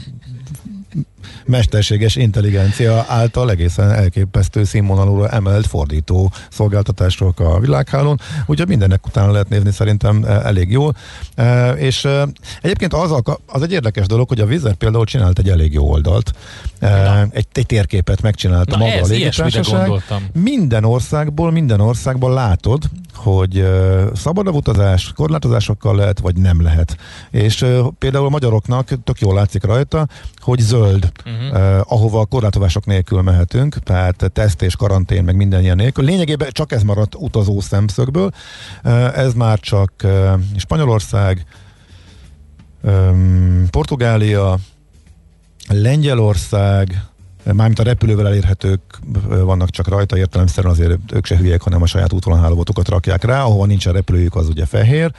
mesterséges 1.45 2.15
intelligencia 2.15 3.05
által 3.07 3.51
egészen 3.51 3.91
elképesztő 3.91 4.63
színvonalúra 4.63 5.29
emelt 5.29 5.67
fordító 5.67 6.31
szolgáltatások 6.49 7.39
a 7.39 7.59
világhálón, 7.59 8.19
úgyhogy 8.45 8.67
mindennek 8.67 9.05
utána 9.05 9.31
lehet 9.31 9.49
nézni 9.49 9.71
szerintem 9.71 10.23
e, 10.23 10.31
elég 10.31 10.71
jól. 10.71 10.95
E, 11.35 11.71
és 11.71 12.05
e, 12.05 12.27
egyébként 12.61 12.93
az, 12.93 13.11
a, 13.11 13.39
az 13.45 13.61
egy 13.61 13.71
érdekes 13.71 14.05
dolog, 14.05 14.27
hogy 14.27 14.39
a 14.39 14.45
Vizer 14.45 14.73
például 14.73 15.05
csinált 15.05 15.39
egy 15.39 15.49
elég 15.49 15.73
jó 15.73 15.89
oldalt, 15.89 16.31
egy, 17.31 17.47
egy 17.53 17.65
térképet 17.65 18.21
megcsinálta 18.21 18.77
Na 18.77 18.85
maga 18.85 18.97
ez, 18.97 19.09
a 19.09 19.13
légitársaság. 19.13 19.91
Minden 20.33 20.83
országból, 20.83 21.51
minden 21.51 21.79
országból 21.79 22.33
látod, 22.33 22.83
hogy 23.25 23.59
uh, 23.59 24.13
szabadabb 24.13 24.53
utazás 24.53 25.11
korlátozásokkal 25.15 25.95
lehet, 25.95 26.19
vagy 26.19 26.37
nem 26.37 26.61
lehet. 26.61 26.97
És 27.31 27.61
uh, 27.61 27.87
például 27.99 28.25
a 28.25 28.29
magyaroknak 28.29 29.03
tök 29.03 29.19
jól 29.19 29.33
látszik 29.33 29.63
rajta, 29.63 30.07
hogy 30.37 30.59
zöld, 30.59 31.11
uh-huh. 31.25 31.77
uh, 31.77 31.93
ahova 31.93 32.19
a 32.19 32.25
korlátozások 32.25 32.85
nélkül 32.85 33.21
mehetünk, 33.21 33.75
tehát 33.75 34.31
teszt 34.33 34.61
és 34.61 34.75
karantén, 34.75 35.23
meg 35.23 35.35
minden 35.35 35.61
ilyen 35.61 35.75
nélkül. 35.75 36.03
Lényegében 36.03 36.49
csak 36.51 36.71
ez 36.71 36.83
maradt 36.83 37.15
utazó 37.15 37.59
szemszögből. 37.59 38.31
Uh, 38.83 39.17
ez 39.17 39.33
már 39.33 39.59
csak 39.59 39.91
uh, 40.03 40.39
Spanyolország, 40.57 41.45
um, 42.83 43.65
Portugália, 43.69 44.57
Lengyelország, 45.67 47.01
Mármint 47.53 47.79
a 47.79 47.83
repülővel 47.83 48.27
elérhetők 48.27 48.79
vannak 49.27 49.69
csak 49.69 49.87
rajta, 49.87 50.17
értelemszerűen 50.17 50.73
azért 50.73 51.13
ők 51.13 51.25
se 51.25 51.37
hülyek, 51.37 51.61
hanem 51.61 51.81
a 51.81 51.85
saját 51.85 52.13
útvonalhálózatokat 52.13 52.89
rakják 52.89 53.23
rá, 53.23 53.43
ahova 53.43 53.65
nincsen 53.65 53.93
repülőjük, 53.93 54.35
az 54.35 54.47
ugye 54.47 54.65
fehér. 54.65 55.11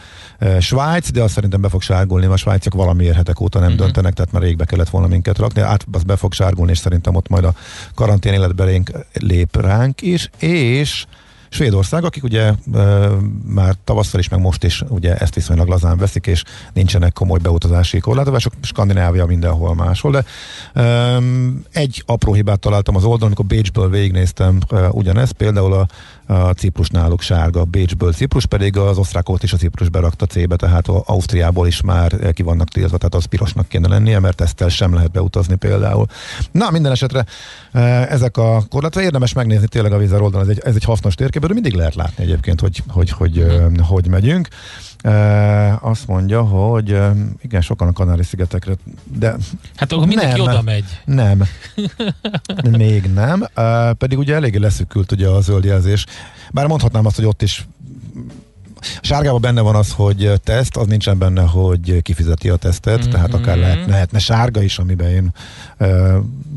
Svájc, 0.61 1.11
de 1.11 1.23
azt 1.23 1.33
szerintem 1.35 1.61
be 1.61 1.69
fog 1.69 1.83
sárgulni, 1.83 2.27
a 2.27 2.37
svájciak 2.37 2.75
valami 2.75 3.05
érhetek 3.05 3.41
óta 3.41 3.59
nem 3.59 3.69
uh-huh. 3.69 3.85
döntenek, 3.85 4.13
tehát 4.13 4.33
már 4.33 4.43
régbe 4.43 4.65
kellett 4.65 4.89
volna 4.89 5.07
minket 5.07 5.39
rakni, 5.39 5.61
át 5.61 5.87
az 5.93 6.03
be 6.03 6.17
fog 6.17 6.33
sárgulni, 6.33 6.71
és 6.71 6.79
szerintem 6.79 7.15
ott 7.15 7.29
majd 7.29 7.45
a 7.45 7.55
karantén 7.95 8.33
életbe 8.33 8.81
lép 9.13 9.57
ránk 9.61 10.03
is, 10.03 10.31
és 10.39 11.07
Svédország, 11.49 12.05
akik 12.05 12.25
ugye 12.25 12.53
már 13.47 13.75
tavasszal 13.85 14.21
is, 14.21 14.29
meg 14.29 14.41
most 14.41 14.65
is 14.65 14.83
ugye 14.89 15.17
ezt 15.17 15.35
viszonylag 15.35 15.69
lazán 15.69 15.99
veszik, 15.99 16.27
és 16.27 16.43
nincsenek 16.73 17.13
komoly 17.13 17.39
beutazási 17.39 17.99
korlátozások, 17.99 18.53
Skandinávia 18.63 19.27
mindenhol 19.27 19.75
máshol, 19.75 20.11
de 20.11 20.25
egy 21.73 22.03
apró 22.07 22.33
hibát 22.33 22.61
találtam 22.61 22.97
az 22.97 23.03
oldalon, 23.03 23.27
amikor 23.27 23.45
Bécsből 23.45 23.91
végignéztem 23.91 24.59
ugyanezt, 24.91 25.33
például 25.33 25.73
a 25.73 25.87
a 26.27 26.51
Ciprus 26.51 26.89
náluk 26.89 27.21
sárga, 27.21 27.65
Bécsből 27.65 28.13
Ciprus 28.13 28.47
pedig 28.47 28.77
az 28.77 28.99
osztrákot 28.99 29.43
is 29.43 29.53
a 29.53 29.57
Ciprus 29.57 29.89
berakta 29.89 30.27
C-be, 30.27 30.57
tehát 30.57 30.89
Ausztriából 30.89 31.67
is 31.67 31.81
már 31.81 32.33
ki 32.33 32.43
vannak 32.43 32.69
tiltva, 32.69 32.97
tehát 32.97 33.15
az 33.15 33.25
pirosnak 33.25 33.69
kéne 33.69 33.89
lennie, 33.89 34.19
mert 34.19 34.41
ezt 34.41 34.69
sem 34.69 34.95
lehet 34.95 35.11
beutazni 35.11 35.55
például. 35.55 36.07
Na, 36.51 36.71
minden 36.71 36.93
esetre 36.93 37.25
e, 37.73 37.81
ezek 38.11 38.37
a 38.37 38.63
korlátok, 38.69 39.03
érdemes 39.03 39.33
megnézni 39.33 39.67
tényleg 39.67 39.93
a 39.93 39.99
vízer 39.99 40.21
oldalon, 40.21 40.51
ez 40.51 40.57
egy, 40.57 40.63
ez 40.65 40.75
egy 40.75 40.85
hasznos 40.85 41.15
térkép, 41.15 41.47
de 41.47 41.55
mindig 41.55 41.75
lehet 41.75 41.95
látni 41.95 42.25
egyébként, 42.25 42.61
hogy 42.61 42.83
hogy, 42.89 43.11
hogy, 43.11 43.47
hogy, 43.49 43.81
hogy 43.81 44.09
megyünk. 44.09 44.49
Azt 45.81 46.07
mondja, 46.07 46.43
hogy 46.43 46.99
igen, 47.43 47.61
sokan 47.61 47.89
a 47.89 47.93
Kanári-szigetekre, 47.93 48.75
de... 49.05 49.37
Hát 49.77 49.93
akkor 49.93 50.07
mindenki 50.07 50.41
nem, 50.41 50.49
oda 50.51 50.63
megy. 50.63 50.85
Nem. 51.05 51.43
Még 52.79 53.13
nem. 53.15 53.47
Pedig 53.99 54.19
ugye 54.19 54.35
eléggé 54.35 54.59
leszükült 54.59 55.13
ugye 55.13 55.29
a 55.29 55.41
zöld 55.41 55.65
jelzés. 55.65 56.07
Bár 56.53 56.67
mondhatnám 56.67 57.07
azt, 57.07 57.17
hogy 57.17 57.25
ott 57.25 57.43
is 57.43 57.67
Sárgában 59.01 59.41
benne 59.41 59.61
van 59.61 59.75
az, 59.75 59.93
hogy 59.93 60.33
teszt, 60.45 60.77
az 60.77 60.87
nincsen 60.87 61.19
benne, 61.19 61.43
hogy 61.43 62.03
kifizeti 62.03 62.49
a 62.49 62.57
tesztet, 62.57 63.01
mm-hmm. 63.01 63.11
tehát 63.11 63.35
akár 63.35 63.57
lehet, 63.57 63.87
lehetne 63.87 64.19
sárga 64.19 64.63
is, 64.63 64.79
amiben 64.79 65.09
én 65.09 65.33
e, 65.79 65.87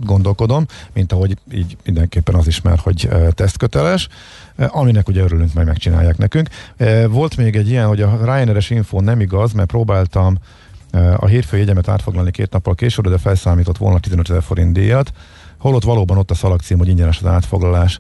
gondolkodom, 0.04 0.66
mint 0.94 1.12
ahogy 1.12 1.38
így 1.54 1.78
mindenképpen 1.86 2.36
az 2.36 2.48
is 2.48 2.62
már, 2.62 2.78
hogy 2.78 3.08
e, 3.12 3.32
tesztköteles. 3.32 4.08
Eh, 4.60 4.78
aminek 4.78 5.08
ugye 5.08 5.22
örülünk, 5.22 5.54
majd 5.54 5.68
megcsinálják 5.68 6.18
nekünk. 6.18 6.50
Eh, 6.78 7.08
volt 7.08 7.38
még 7.38 7.56
egy 7.56 7.70
ilyen, 7.70 7.88
hogy 7.88 8.02
a 8.02 8.20
Ryanair-es 8.24 8.70
info 8.70 9.02
nem 9.02 9.20
igaz, 9.20 9.52
mert 9.52 9.68
próbáltam 9.68 10.38
eh, 10.92 11.24
a 11.24 11.26
hétfő 11.26 11.58
jegyemet 11.58 11.88
átfoglalni 11.88 12.32
két 12.32 12.52
nappal 12.52 12.76
később, 12.76 13.08
de 13.08 13.18
felszámított 13.18 13.78
volna 13.78 14.00
15 14.00 14.30
ezer 14.30 14.44
forint 14.44 14.74
díjat, 14.74 15.12
holott 15.58 15.84
valóban 15.84 16.18
ott 16.18 16.32
a 16.32 16.36
szalagcím, 16.36 16.78
hogy 16.78 16.88
ingyenes 16.88 17.20
az 17.20 17.26
átfoglalás. 17.26 18.00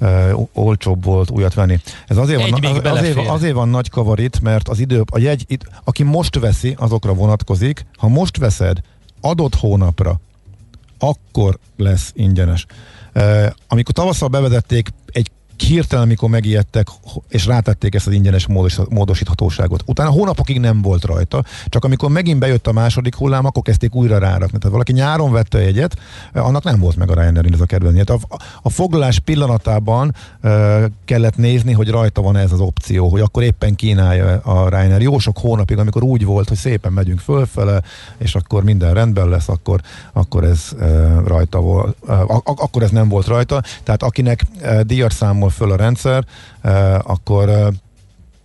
Uh, 0.00 0.48
olcsóbb 0.52 1.04
volt 1.04 1.30
újat 1.30 1.54
venni. 1.54 1.80
Ez 2.06 2.16
azért 2.16 2.50
van, 2.50 2.64
az, 2.64 2.80
azért, 2.84 3.28
azért 3.28 3.54
van 3.54 3.68
nagy 3.68 3.90
kavarit, 3.90 4.40
mert 4.40 4.68
az 4.68 4.78
idő, 4.78 5.04
a 5.12 5.18
jegy, 5.18 5.44
itt, 5.46 5.62
aki 5.84 6.02
most 6.02 6.38
veszi, 6.38 6.74
azokra 6.78 7.14
vonatkozik. 7.14 7.86
Ha 7.96 8.08
most 8.08 8.36
veszed 8.36 8.80
adott 9.20 9.54
hónapra, 9.54 10.20
akkor 10.98 11.58
lesz 11.76 12.12
ingyenes. 12.14 12.66
Uh, 13.14 13.46
amikor 13.68 13.94
tavasszal 13.94 14.28
bevezették 14.28 14.88
egy 15.12 15.30
hirtelen, 15.60 16.04
amikor 16.04 16.28
megijedtek, 16.28 16.86
és 17.28 17.46
rátették 17.46 17.94
ezt 17.94 18.06
az 18.06 18.12
ingyenes 18.12 18.46
módos, 18.46 18.78
módosíthatóságot. 18.88 19.82
Utána 19.86 20.10
hónapokig 20.10 20.58
nem 20.60 20.82
volt 20.82 21.04
rajta, 21.04 21.44
csak 21.66 21.84
amikor 21.84 22.10
megint 22.10 22.38
bejött 22.38 22.66
a 22.66 22.72
második 22.72 23.14
hullám, 23.14 23.44
akkor 23.44 23.62
kezdték 23.62 23.94
újra 23.94 24.18
rárakni. 24.18 24.58
Tehát 24.58 24.72
valaki 24.72 24.92
nyáron 24.92 25.32
vette 25.32 25.58
egyet, 25.58 25.96
annak 26.32 26.64
nem 26.64 26.78
volt 26.80 26.96
meg 26.96 27.10
a 27.10 27.14
ryanair 27.14 27.52
ez 27.52 27.60
a 27.60 27.66
kedvezmény. 27.66 28.02
A, 28.06 28.36
a 28.62 28.70
foglalás 28.70 29.18
pillanatában 29.18 30.14
uh, 30.42 30.84
kellett 31.04 31.36
nézni, 31.36 31.72
hogy 31.72 31.88
rajta 31.88 32.22
van 32.22 32.36
ez 32.36 32.52
az 32.52 32.60
opció, 32.60 33.08
hogy 33.08 33.20
akkor 33.20 33.42
éppen 33.42 33.74
kínálja 33.74 34.40
a 34.40 34.68
Ryanair. 34.68 35.00
Jó 35.00 35.18
sok 35.18 35.38
hónapig, 35.38 35.78
amikor 35.78 36.02
úgy 36.02 36.24
volt, 36.24 36.48
hogy 36.48 36.56
szépen 36.56 36.92
megyünk 36.92 37.18
fölfele, 37.18 37.82
és 38.18 38.34
akkor 38.34 38.64
minden 38.64 38.94
rendben 38.94 39.28
lesz, 39.28 39.48
akkor, 39.48 39.80
akkor 40.12 40.44
ez 40.44 40.68
uh, 40.72 41.26
rajta 41.26 41.60
volt. 41.60 41.96
Uh, 42.00 42.20
ak- 42.20 42.60
akkor 42.60 42.82
ez 42.82 42.90
nem 42.90 43.08
volt 43.08 43.26
rajta. 43.26 43.62
Tehát 43.82 44.02
akinek 44.02 44.42
uh, 44.62 44.80
díjat 44.80 45.12
föl 45.50 45.72
a 45.72 45.76
rendszer, 45.76 46.24
eh, 46.60 47.10
akkor 47.10 47.48
eh, 47.48 47.66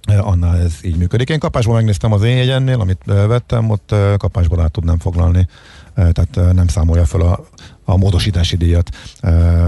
eh, 0.07 0.27
annál 0.27 0.57
ez 0.57 0.73
így 0.81 0.97
működik. 0.97 1.29
Én 1.29 1.39
kapásból 1.39 1.75
megnéztem 1.75 2.11
az 2.11 2.23
én 2.23 2.37
jegyennél, 2.37 2.79
amit 2.79 3.01
vettem, 3.05 3.69
ott 3.69 3.95
kapásból 4.17 4.61
át 4.61 4.71
tudnám 4.71 4.99
foglalni, 4.99 5.47
tehát 5.93 6.53
nem 6.53 6.67
számolja 6.67 7.05
föl 7.05 7.21
a 7.21 7.39
a 7.85 7.97
módosítási 7.97 8.55
díjat, 8.55 8.89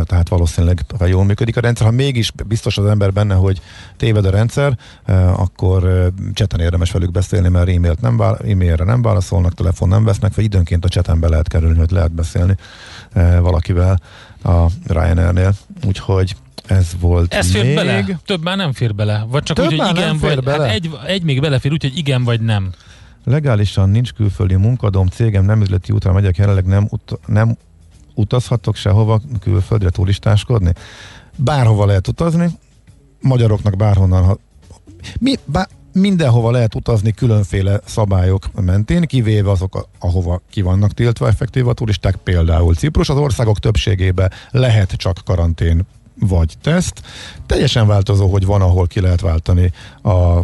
tehát 0.04 0.30
valószínűleg 0.30 0.86
jól 1.06 1.26
működik 1.26 1.58
a 1.58 1.60
rendszer. 1.60 1.86
Ha 1.86 1.92
mégis 1.92 2.32
biztos 2.48 2.78
az 2.78 2.86
ember 2.86 3.14
benne, 3.14 3.34
hogy 3.36 3.62
téved 3.98 4.26
a 4.26 4.30
rendszer, 4.30 4.78
akkor 5.36 6.12
cseten 6.34 6.60
érdemes 6.60 6.92
velük 6.92 7.12
beszélni, 7.12 7.48
mert 7.48 7.70
e-mailt 7.70 8.02
nem 8.02 8.18
vál, 8.18 8.38
e-mailre 8.38 8.84
nem 8.84 9.02
válaszolnak, 9.02 9.54
telefon 9.54 9.88
nem 9.88 10.04
vesznek, 10.04 10.36
vagy 10.36 10.44
időnként 10.44 10.86
a 10.86 10.90
cseten 10.90 11.20
be 11.20 11.28
lehet 11.28 11.48
kerülni, 11.48 11.78
hogy 11.78 11.92
lehet 11.92 12.12
beszélni 12.12 12.56
valakivel 13.40 14.00
a 14.44 14.66
Ryanairnél. 14.88 15.54
Úgyhogy 15.86 16.36
ez 16.66 16.88
volt 17.00 17.34
Ez 17.34 17.52
fér 17.52 17.66
még. 17.66 17.76
bele? 17.76 18.20
Több 18.26 18.44
már 18.44 18.58
nem 18.58 18.74
fér 18.74 18.96
bele? 18.96 19.26
Vagy 19.30 19.44
csak 19.44 19.58
Több 19.58 19.66
úgy, 19.72 19.80
hogy 19.80 19.98
igen, 19.98 20.18
vagy 20.18 20.44
bele. 20.44 20.66
Hát 20.66 20.74
egy, 20.76 20.90
egy 21.06 21.24
még 21.24 21.42
belefér, 21.42 21.72
úgyhogy 21.72 21.98
igen 21.98 22.24
vagy 22.24 22.42
nem. 22.42 22.72
Legálisan 23.24 23.90
nincs 23.90 24.14
külföldi 24.14 24.56
munkadom, 24.56 25.08
cégem 25.08 25.46
nem 25.46 25.62
üzleti 25.62 25.92
útra 25.92 26.14
megyek, 26.14 26.38
jelenleg 26.38 26.66
nem, 26.66 26.88
ut- 26.90 27.20
nem 27.26 27.58
utazhatok 28.14 28.76
sehova 28.76 29.22
külföldre 29.40 29.90
turistáskodni. 29.90 30.72
Bárhova 31.36 31.86
lehet 31.86 32.08
utazni, 32.08 32.50
magyaroknak 33.22 33.76
bárhonnan, 33.76 34.24
ha, 34.24 34.38
mi, 35.20 35.36
bá, 35.46 35.68
mindenhova 35.94 36.52
lehet 36.52 36.76
utazni 36.76 37.12
különféle 37.12 37.80
szabályok 37.86 38.62
mentén, 38.62 39.02
kivéve 39.02 39.52
azok, 39.52 39.88
ahova 40.00 40.42
ki 40.50 40.62
vannak 40.62 40.94
tiltva 40.94 41.28
effektív 41.28 41.68
a 41.68 41.74
turisták, 41.74 42.16
például 42.16 42.76
Ciprus. 42.76 43.10
Az 43.10 43.18
országok 43.18 43.60
többségében 43.60 44.32
lehet 44.52 44.92
csak 44.92 45.18
karantén 45.26 45.86
vagy 46.20 46.54
teszt. 46.62 47.02
Teljesen 47.46 47.88
változó, 47.88 48.28
hogy 48.28 48.46
van, 48.46 48.62
ahol 48.62 48.88
ki 48.88 49.02
lehet 49.02 49.22
váltani 49.22 49.72
a 50.04 50.42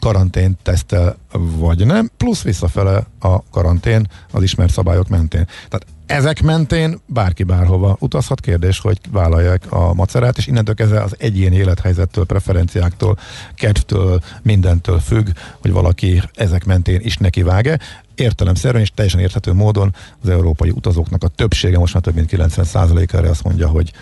karantén 0.00 0.56
tesztel, 0.62 1.16
vagy 1.56 1.86
nem, 1.86 2.10
plusz 2.16 2.42
visszafele 2.42 3.06
a 3.20 3.50
karantén 3.50 4.08
az 4.32 4.42
ismert 4.42 4.72
szabályok 4.72 5.08
mentén. 5.08 5.44
Tehát 5.44 5.86
ezek 6.06 6.42
mentén 6.42 7.00
bárki 7.06 7.42
bárhova 7.42 7.96
utazhat, 8.00 8.40
kérdés, 8.40 8.78
hogy 8.78 8.98
vállalják 9.10 9.72
a 9.72 9.94
macerát, 9.94 10.38
és 10.38 10.46
innentől 10.46 10.74
kezdve 10.74 11.02
az 11.02 11.14
egyéni 11.18 11.56
élethelyzettől, 11.56 12.24
preferenciáktól, 12.24 13.18
kedvtől, 13.54 14.20
mindentől 14.42 14.98
függ, 14.98 15.28
hogy 15.60 15.72
valaki 15.72 16.22
ezek 16.34 16.64
mentén 16.64 17.00
is 17.02 17.16
neki 17.16 17.42
vág-e. 17.42 17.80
Értelemszerűen 18.14 18.82
és 18.82 18.90
teljesen 18.94 19.20
érthető 19.20 19.52
módon 19.52 19.94
az 20.22 20.28
európai 20.28 20.70
utazóknak 20.70 21.24
a 21.24 21.28
többsége, 21.28 21.78
most 21.78 21.94
már 21.94 22.02
több 22.02 22.14
mint 22.14 22.30
90%-ára 22.32 23.28
azt 23.28 23.44
mondja, 23.44 23.68
hogy 23.68 23.92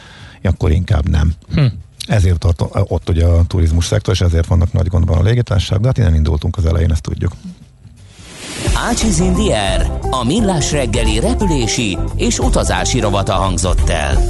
akkor 0.46 0.70
inkább 0.70 1.08
nem. 1.08 1.32
Hm. 1.54 1.64
Ezért 2.06 2.38
tart 2.38 2.62
ott 2.72 3.08
ugye 3.08 3.24
a 3.26 3.44
turizmus 3.44 3.84
szektor, 3.84 4.14
és 4.14 4.20
ezért 4.20 4.46
vannak 4.46 4.72
nagy 4.72 4.86
gondban 4.86 5.18
a 5.18 5.22
légitársaság, 5.22 5.80
de 5.80 5.86
hát 5.86 5.98
innen 5.98 6.14
indultunk 6.14 6.56
az 6.56 6.66
elején, 6.66 6.92
ezt 6.92 7.02
tudjuk. 7.02 7.32
Ácsiz 8.74 9.18
Indier, 9.18 9.98
a 10.10 10.24
millás 10.24 10.72
reggeli 10.72 11.20
repülési 11.20 11.98
és 12.16 12.38
utazási 12.38 13.00
rovata 13.00 13.32
hangzott 13.32 13.88
el. 13.88 14.22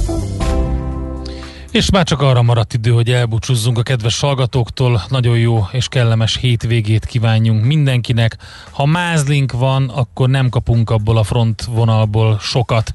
És 1.71 1.89
már 1.89 2.05
csak 2.05 2.21
arra 2.21 2.41
maradt 2.41 2.73
idő, 2.73 2.91
hogy 2.91 3.09
elbúcsúzzunk 3.11 3.77
a 3.77 3.83
kedves 3.83 4.19
hallgatóktól. 4.19 5.01
Nagyon 5.09 5.37
jó 5.37 5.67
és 5.71 5.87
kellemes 5.87 6.37
hétvégét 6.37 7.05
kívánjunk 7.05 7.63
mindenkinek. 7.63 8.37
Ha 8.71 8.85
mázlink 8.85 9.51
van, 9.51 9.89
akkor 9.89 10.29
nem 10.29 10.49
kapunk 10.49 10.89
abból 10.89 11.17
a 11.17 11.23
frontvonalból 11.23 12.39
sokat 12.41 12.91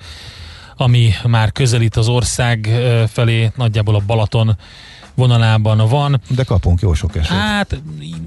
ami 0.82 1.10
már 1.24 1.52
közelít 1.52 1.96
az 1.96 2.08
ország 2.08 2.68
felé, 3.08 3.50
nagyjából 3.56 3.94
a 3.94 4.02
Balaton 4.06 4.56
vonalában 5.14 5.88
van. 5.88 6.20
De 6.28 6.42
kapunk 6.42 6.80
jó 6.80 6.94
sok 6.94 7.16
eset. 7.16 7.36
Hát, 7.36 7.82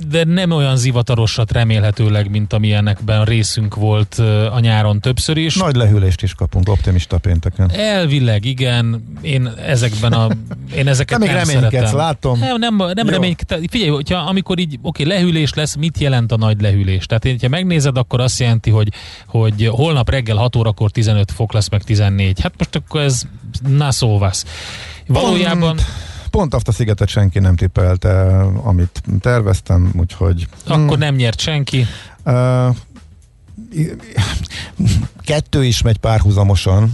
de 0.09 0.23
nem 0.23 0.51
olyan 0.51 0.77
zivatarosat 0.77 1.51
remélhetőleg, 1.51 2.29
mint 2.29 2.53
amilyenekben 2.53 3.25
részünk 3.25 3.75
volt 3.75 4.21
a 4.51 4.59
nyáron 4.59 4.99
többször 4.99 5.37
is. 5.37 5.55
Nagy 5.55 5.75
lehűlést 5.75 6.21
is 6.21 6.33
kapunk 6.33 6.69
optimista 6.69 7.17
pénteken. 7.17 7.71
Elvileg, 7.71 8.45
igen. 8.45 9.03
Én 9.21 9.47
ezekben 9.65 10.13
a... 10.13 10.27
Én 10.75 10.87
ezeket 10.87 11.19
nem, 11.19 11.35
nem 11.35 11.45
szeretem. 11.45 11.95
látom. 11.95 12.39
Nem, 12.39 12.57
nem, 12.59 12.75
nem 12.93 13.09
reménykedsz. 13.09 13.61
Figyelj, 13.69 13.89
hogyha 13.89 14.17
amikor 14.17 14.59
így, 14.59 14.79
oké, 14.81 15.03
okay, 15.03 15.15
lehűlés 15.15 15.53
lesz, 15.53 15.75
mit 15.75 15.99
jelent 15.99 16.31
a 16.31 16.37
nagy 16.37 16.61
lehűlés? 16.61 17.05
Tehát, 17.05 17.41
ha 17.41 17.47
megnézed, 17.47 17.97
akkor 17.97 18.19
azt 18.19 18.39
jelenti, 18.39 18.69
hogy, 18.69 18.89
hogy 19.25 19.67
holnap 19.71 20.09
reggel 20.09 20.35
6 20.35 20.55
órakor 20.55 20.91
15 20.91 21.31
fok 21.31 21.53
lesz, 21.53 21.69
meg 21.69 21.83
14. 21.83 22.39
Hát 22.41 22.53
most 22.57 22.75
akkor 22.75 23.01
ez 23.01 23.23
na 23.67 23.91
szóvasz. 23.91 24.45
Valójában... 25.07 25.75
Pont 25.75 26.04
pont 26.35 26.53
azt 26.53 26.67
a 26.67 26.71
szigetet 26.71 27.07
senki 27.07 27.39
nem 27.39 27.55
tippelte, 27.55 28.41
amit 28.63 29.03
terveztem, 29.19 29.91
úgyhogy... 29.99 30.47
Akkor 30.67 30.97
nem 30.97 31.15
nyert 31.15 31.39
senki. 31.39 31.85
Uh, 32.25 32.75
kettő 35.21 35.63
is 35.63 35.81
megy 35.81 35.97
párhuzamosan, 35.97 36.93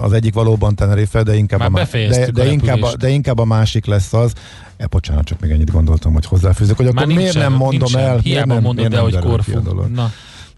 az 0.00 0.12
egyik 0.12 0.34
valóban 0.34 0.74
Tenerife, 0.74 1.22
de 1.22 1.34
inkább, 1.34 1.74
a, 1.74 1.86
de, 1.92 2.30
de, 2.30 2.46
inkább 2.46 2.82
a, 2.82 2.96
de 2.96 3.08
inkább 3.08 3.38
a 3.38 3.44
másik 3.44 3.86
lesz 3.86 4.12
az. 4.12 4.32
E, 4.76 4.86
bocsánat, 4.86 5.24
csak 5.24 5.40
még 5.40 5.50
ennyit 5.50 5.70
gondoltam, 5.70 6.12
hogy 6.12 6.26
hozzáfűzök, 6.26 6.76
hogy 6.76 6.86
akkor 6.86 7.06
miért 7.06 7.34
nem 7.34 7.52
mondom 7.52 7.78
nincsen. 7.78 8.00
el, 8.00 8.18
Hiába 8.18 8.22
miért 8.22 8.46
nem, 8.46 8.62
mondod 8.62 8.74
miért 8.74 8.94
el, 8.94 9.02
hogy 9.02 9.18
korfú. 9.18 9.60
Na. 9.94 10.12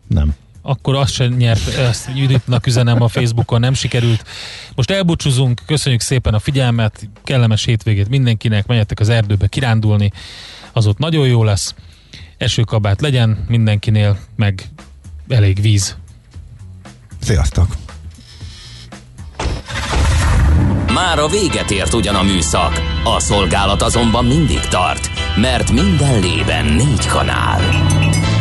Nem 0.06 0.34
akkor 0.66 0.94
azt 0.94 1.12
sem 1.12 1.32
nyert, 1.32 1.68
ezt 1.68 2.10
Juditnak 2.14 2.66
üzenem 2.66 3.02
a 3.02 3.08
Facebookon, 3.08 3.60
nem 3.60 3.74
sikerült. 3.74 4.24
Most 4.74 4.90
elbúcsúzunk, 4.90 5.60
köszönjük 5.66 6.00
szépen 6.00 6.34
a 6.34 6.38
figyelmet, 6.38 7.08
kellemes 7.24 7.64
hétvégét 7.64 8.08
mindenkinek, 8.08 8.66
menjetek 8.66 9.00
az 9.00 9.08
erdőbe 9.08 9.46
kirándulni, 9.46 10.12
az 10.72 10.86
ott 10.86 10.98
nagyon 10.98 11.26
jó 11.26 11.44
lesz. 11.44 11.74
Esőkabát 12.38 13.00
legyen 13.00 13.44
mindenkinél, 13.48 14.18
meg 14.36 14.62
elég 15.28 15.60
víz. 15.60 15.96
Sziasztok! 17.20 17.76
Már 20.92 21.18
a 21.18 21.28
véget 21.28 21.70
ért 21.70 21.94
ugyan 21.94 22.14
a 22.14 22.22
műszak, 22.22 22.82
a 23.04 23.20
szolgálat 23.20 23.82
azonban 23.82 24.24
mindig 24.24 24.60
tart, 24.60 25.10
mert 25.36 25.72
minden 25.72 26.20
lében 26.20 26.64
négy 26.64 27.06
kanál. 27.06 27.95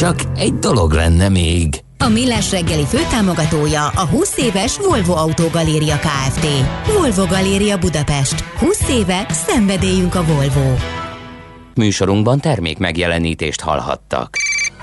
Csak 0.00 0.20
egy 0.36 0.54
dolog 0.54 0.92
lenne 0.92 1.28
még. 1.28 1.80
A 1.98 2.08
Millás 2.08 2.50
reggeli 2.50 2.84
főtámogatója 2.84 3.86
a 3.86 4.06
20 4.06 4.36
éves 4.36 4.78
Volvo 4.78 5.12
Autogaléria 5.12 5.96
Kft. 5.98 6.46
Volvo 6.86 7.26
Galéria 7.26 7.78
Budapest. 7.78 8.40
20 8.40 8.88
éve 8.88 9.26
szenvedélyünk 9.30 10.14
a 10.14 10.24
Volvo. 10.24 10.74
Műsorunkban 11.74 12.40
termék 12.40 12.78
megjelenítést 12.78 13.60
hallhattak. 13.60 14.36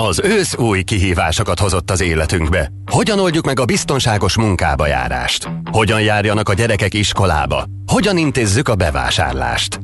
az 0.00 0.20
ősz 0.20 0.56
új 0.56 0.82
kihívásokat 0.82 1.58
hozott 1.58 1.90
az 1.90 2.00
életünkbe. 2.00 2.72
Hogyan 2.90 3.18
oldjuk 3.18 3.44
meg 3.44 3.60
a 3.60 3.64
biztonságos 3.64 4.36
munkába 4.36 4.86
járást? 4.86 5.48
Hogyan 5.70 6.00
járjanak 6.00 6.48
a 6.48 6.54
gyerekek 6.54 6.94
iskolába? 6.94 7.64
Hogyan 7.86 8.16
intézzük 8.16 8.68
a 8.68 8.74
bevásárlást? 8.74 9.80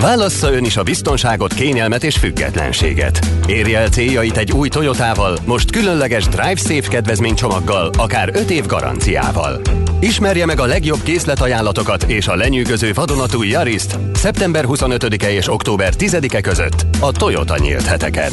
Válassza 0.00 0.52
ön 0.52 0.64
is 0.64 0.76
a 0.76 0.82
biztonságot, 0.82 1.54
kényelmet 1.54 2.04
és 2.04 2.16
függetlenséget. 2.16 3.26
Érje 3.46 3.78
el 3.78 3.88
céljait 3.88 4.36
egy 4.36 4.52
új 4.52 4.68
Toyotával, 4.68 5.38
most 5.44 5.70
különleges 5.70 6.28
Drive 6.28 6.56
Safe 6.56 6.88
kedvezménycsomaggal, 6.88 7.90
akár 7.98 8.30
5 8.32 8.50
év 8.50 8.66
garanciával. 8.66 9.60
Ismerje 10.00 10.46
meg 10.46 10.60
a 10.60 10.66
legjobb 10.66 11.02
készletajánlatokat 11.02 12.02
és 12.02 12.28
a 12.28 12.34
lenyűgöző 12.34 12.92
vadonatúj 12.92 13.48
Yariszt 13.48 13.98
szeptember 14.14 14.64
25-e 14.68 15.32
és 15.32 15.48
október 15.48 15.92
10-e 15.98 16.40
között 16.40 16.86
a 17.00 17.12
Toyota 17.12 17.58
nyílt 17.58 17.86
heteken. 17.86 18.32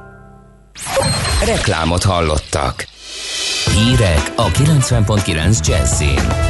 Reklámot 1.45 2.03
hallottak. 2.03 2.87
Hírek 3.73 4.31
a 4.35 4.47
90.9 4.47 5.67
Jazzin. 5.67 6.49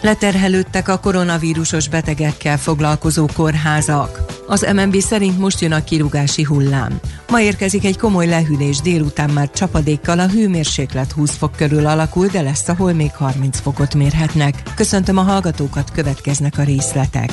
Leterhelődtek 0.00 0.88
a 0.88 0.98
koronavírusos 0.98 1.88
betegekkel 1.88 2.58
foglalkozó 2.58 3.26
kórházak. 3.34 4.24
Az 4.46 4.66
MNB 4.74 4.96
szerint 4.96 5.38
most 5.38 5.60
jön 5.60 5.72
a 5.72 5.84
kirúgási 5.84 6.42
hullám. 6.42 7.00
Ma 7.30 7.40
érkezik 7.40 7.84
egy 7.84 7.98
komoly 7.98 8.26
lehűlés, 8.26 8.80
délután 8.80 9.30
már 9.30 9.50
csapadékkal 9.50 10.18
a 10.18 10.28
hőmérséklet 10.28 11.12
20 11.12 11.36
fok 11.36 11.56
körül 11.56 11.86
alakul, 11.86 12.26
de 12.26 12.42
lesz, 12.42 12.68
ahol 12.68 12.92
még 12.92 13.10
30 13.14 13.60
fokot 13.60 13.94
mérhetnek. 13.94 14.62
Köszöntöm 14.74 15.18
a 15.18 15.22
hallgatókat, 15.22 15.90
következnek 15.90 16.58
a 16.58 16.62
részletek. 16.62 17.30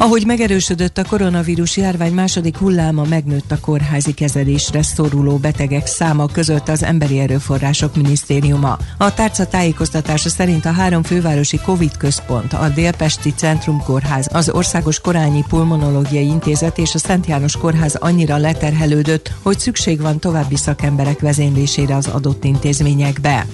Ahogy 0.00 0.26
megerősödött 0.26 0.98
a 0.98 1.04
koronavírus 1.04 1.76
járvány 1.76 2.12
második 2.12 2.56
hulláma, 2.56 3.04
megnőtt 3.04 3.52
a 3.52 3.60
kórházi 3.60 4.14
kezelésre 4.14 4.82
szoruló 4.82 5.36
betegek 5.36 5.86
száma 5.86 6.26
között 6.26 6.68
az 6.68 6.82
Emberi 6.82 7.18
Erőforrások 7.18 7.96
Minisztériuma. 7.96 8.78
A 8.98 9.14
tárca 9.14 9.46
tájékoztatása 9.46 10.28
szerint 10.28 10.64
a 10.64 10.72
három 10.72 11.02
fővárosi 11.02 11.58
COVID 11.64 11.96
központ, 11.96 12.52
a 12.52 12.68
Délpesti 12.68 13.32
Centrum 13.36 13.82
Kórház, 13.82 14.28
az 14.32 14.50
Országos 14.50 15.00
Korányi 15.00 15.44
Pulmonológiai 15.48 16.26
Intézet 16.26 16.78
és 16.78 16.94
a 16.94 16.98
Szent 16.98 17.26
János 17.26 17.56
Kórház 17.56 17.94
annyira 17.94 18.36
leterhelődött, 18.36 19.32
hogy 19.42 19.58
szükség 19.58 20.00
van 20.00 20.18
további 20.18 20.56
szakemberek 20.56 21.20
vezénylésére 21.20 21.96
az 21.96 22.06
adott 22.06 22.44
intézményekbe. 22.44 23.46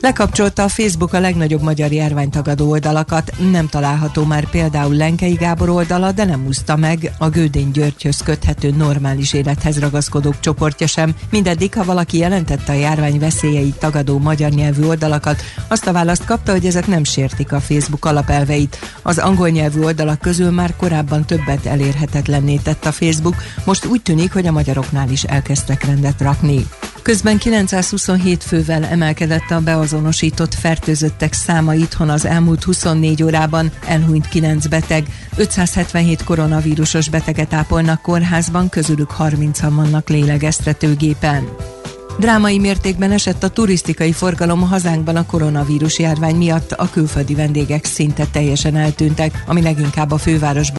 Lekapcsolta 0.00 0.62
a 0.62 0.68
Facebook 0.68 1.12
a 1.12 1.20
legnagyobb 1.20 1.62
magyar 1.62 1.92
járványtagadó 1.92 2.70
oldalakat, 2.70 3.32
nem 3.50 3.68
található 3.68 4.24
már 4.24 4.50
például 4.50 4.94
Lenkei 4.94 5.34
Gábor 5.34 5.68
oldala, 5.68 6.12
de 6.12 6.24
nem 6.24 6.46
úszta 6.46 6.76
meg 6.76 7.12
a 7.18 7.28
Gődény 7.28 7.70
Györgyhöz 7.70 8.22
köthető 8.22 8.70
normális 8.70 9.32
élethez 9.32 9.78
ragaszkodók 9.78 10.40
csoportja 10.40 10.86
sem. 10.86 11.14
Mindeddig, 11.30 11.74
ha 11.74 11.84
valaki 11.84 12.18
jelentette 12.18 12.72
a 12.72 12.76
járvány 12.76 13.18
veszélyeit 13.18 13.78
tagadó 13.78 14.18
magyar 14.18 14.50
nyelvű 14.50 14.84
oldalakat, 14.84 15.42
azt 15.68 15.86
a 15.86 15.92
választ 15.92 16.24
kapta, 16.24 16.52
hogy 16.52 16.66
ezek 16.66 16.86
nem 16.86 17.04
sértik 17.04 17.52
a 17.52 17.60
Facebook 17.60 18.04
alapelveit. 18.04 18.78
Az 19.02 19.18
angol 19.18 19.48
nyelvű 19.48 19.82
oldalak 19.82 20.20
közül 20.20 20.50
már 20.50 20.76
korábban 20.76 21.24
többet 21.24 21.66
elérhetetlenné 21.66 22.56
tett 22.56 22.84
a 22.84 22.92
Facebook, 22.92 23.34
most 23.64 23.86
úgy 23.86 24.02
tűnik, 24.02 24.32
hogy 24.32 24.46
a 24.46 24.52
magyaroknál 24.52 25.10
is 25.10 25.22
elkezdtek 25.22 25.84
rendet 25.84 26.20
rakni. 26.20 26.66
Közben 27.08 27.38
927 27.38 28.44
fővel 28.44 28.84
emelkedett 28.84 29.50
a 29.50 29.60
beazonosított 29.60 30.54
fertőzöttek 30.54 31.32
száma 31.32 31.74
itthon 31.74 32.10
az 32.10 32.24
elmúlt 32.24 32.64
24 32.64 33.22
órában, 33.22 33.70
elhunyt 33.86 34.28
9 34.28 34.66
beteg, 34.66 35.06
577 35.36 36.24
koronavírusos 36.24 37.08
beteget 37.08 37.52
ápolnak 37.52 38.02
kórházban, 38.02 38.68
közülük 38.68 39.10
30-an 39.18 39.70
vannak 39.70 40.08
lélegeztetőgépen. 40.08 41.48
Drámai 42.18 42.58
mértékben 42.58 43.12
esett 43.12 43.42
a 43.42 43.48
turisztikai 43.48 44.12
forgalom 44.12 44.60
hazánkban 44.60 45.16
a 45.16 45.26
koronavírus 45.26 45.98
járvány 45.98 46.36
miatt, 46.36 46.72
a 46.72 46.90
külföldi 46.90 47.34
vendégek 47.34 47.84
szinte 47.84 48.26
teljesen 48.32 48.76
eltűntek, 48.76 49.42
ami 49.46 49.62
leginkább 49.62 50.10
a 50.10 50.18
fővárosban 50.18 50.76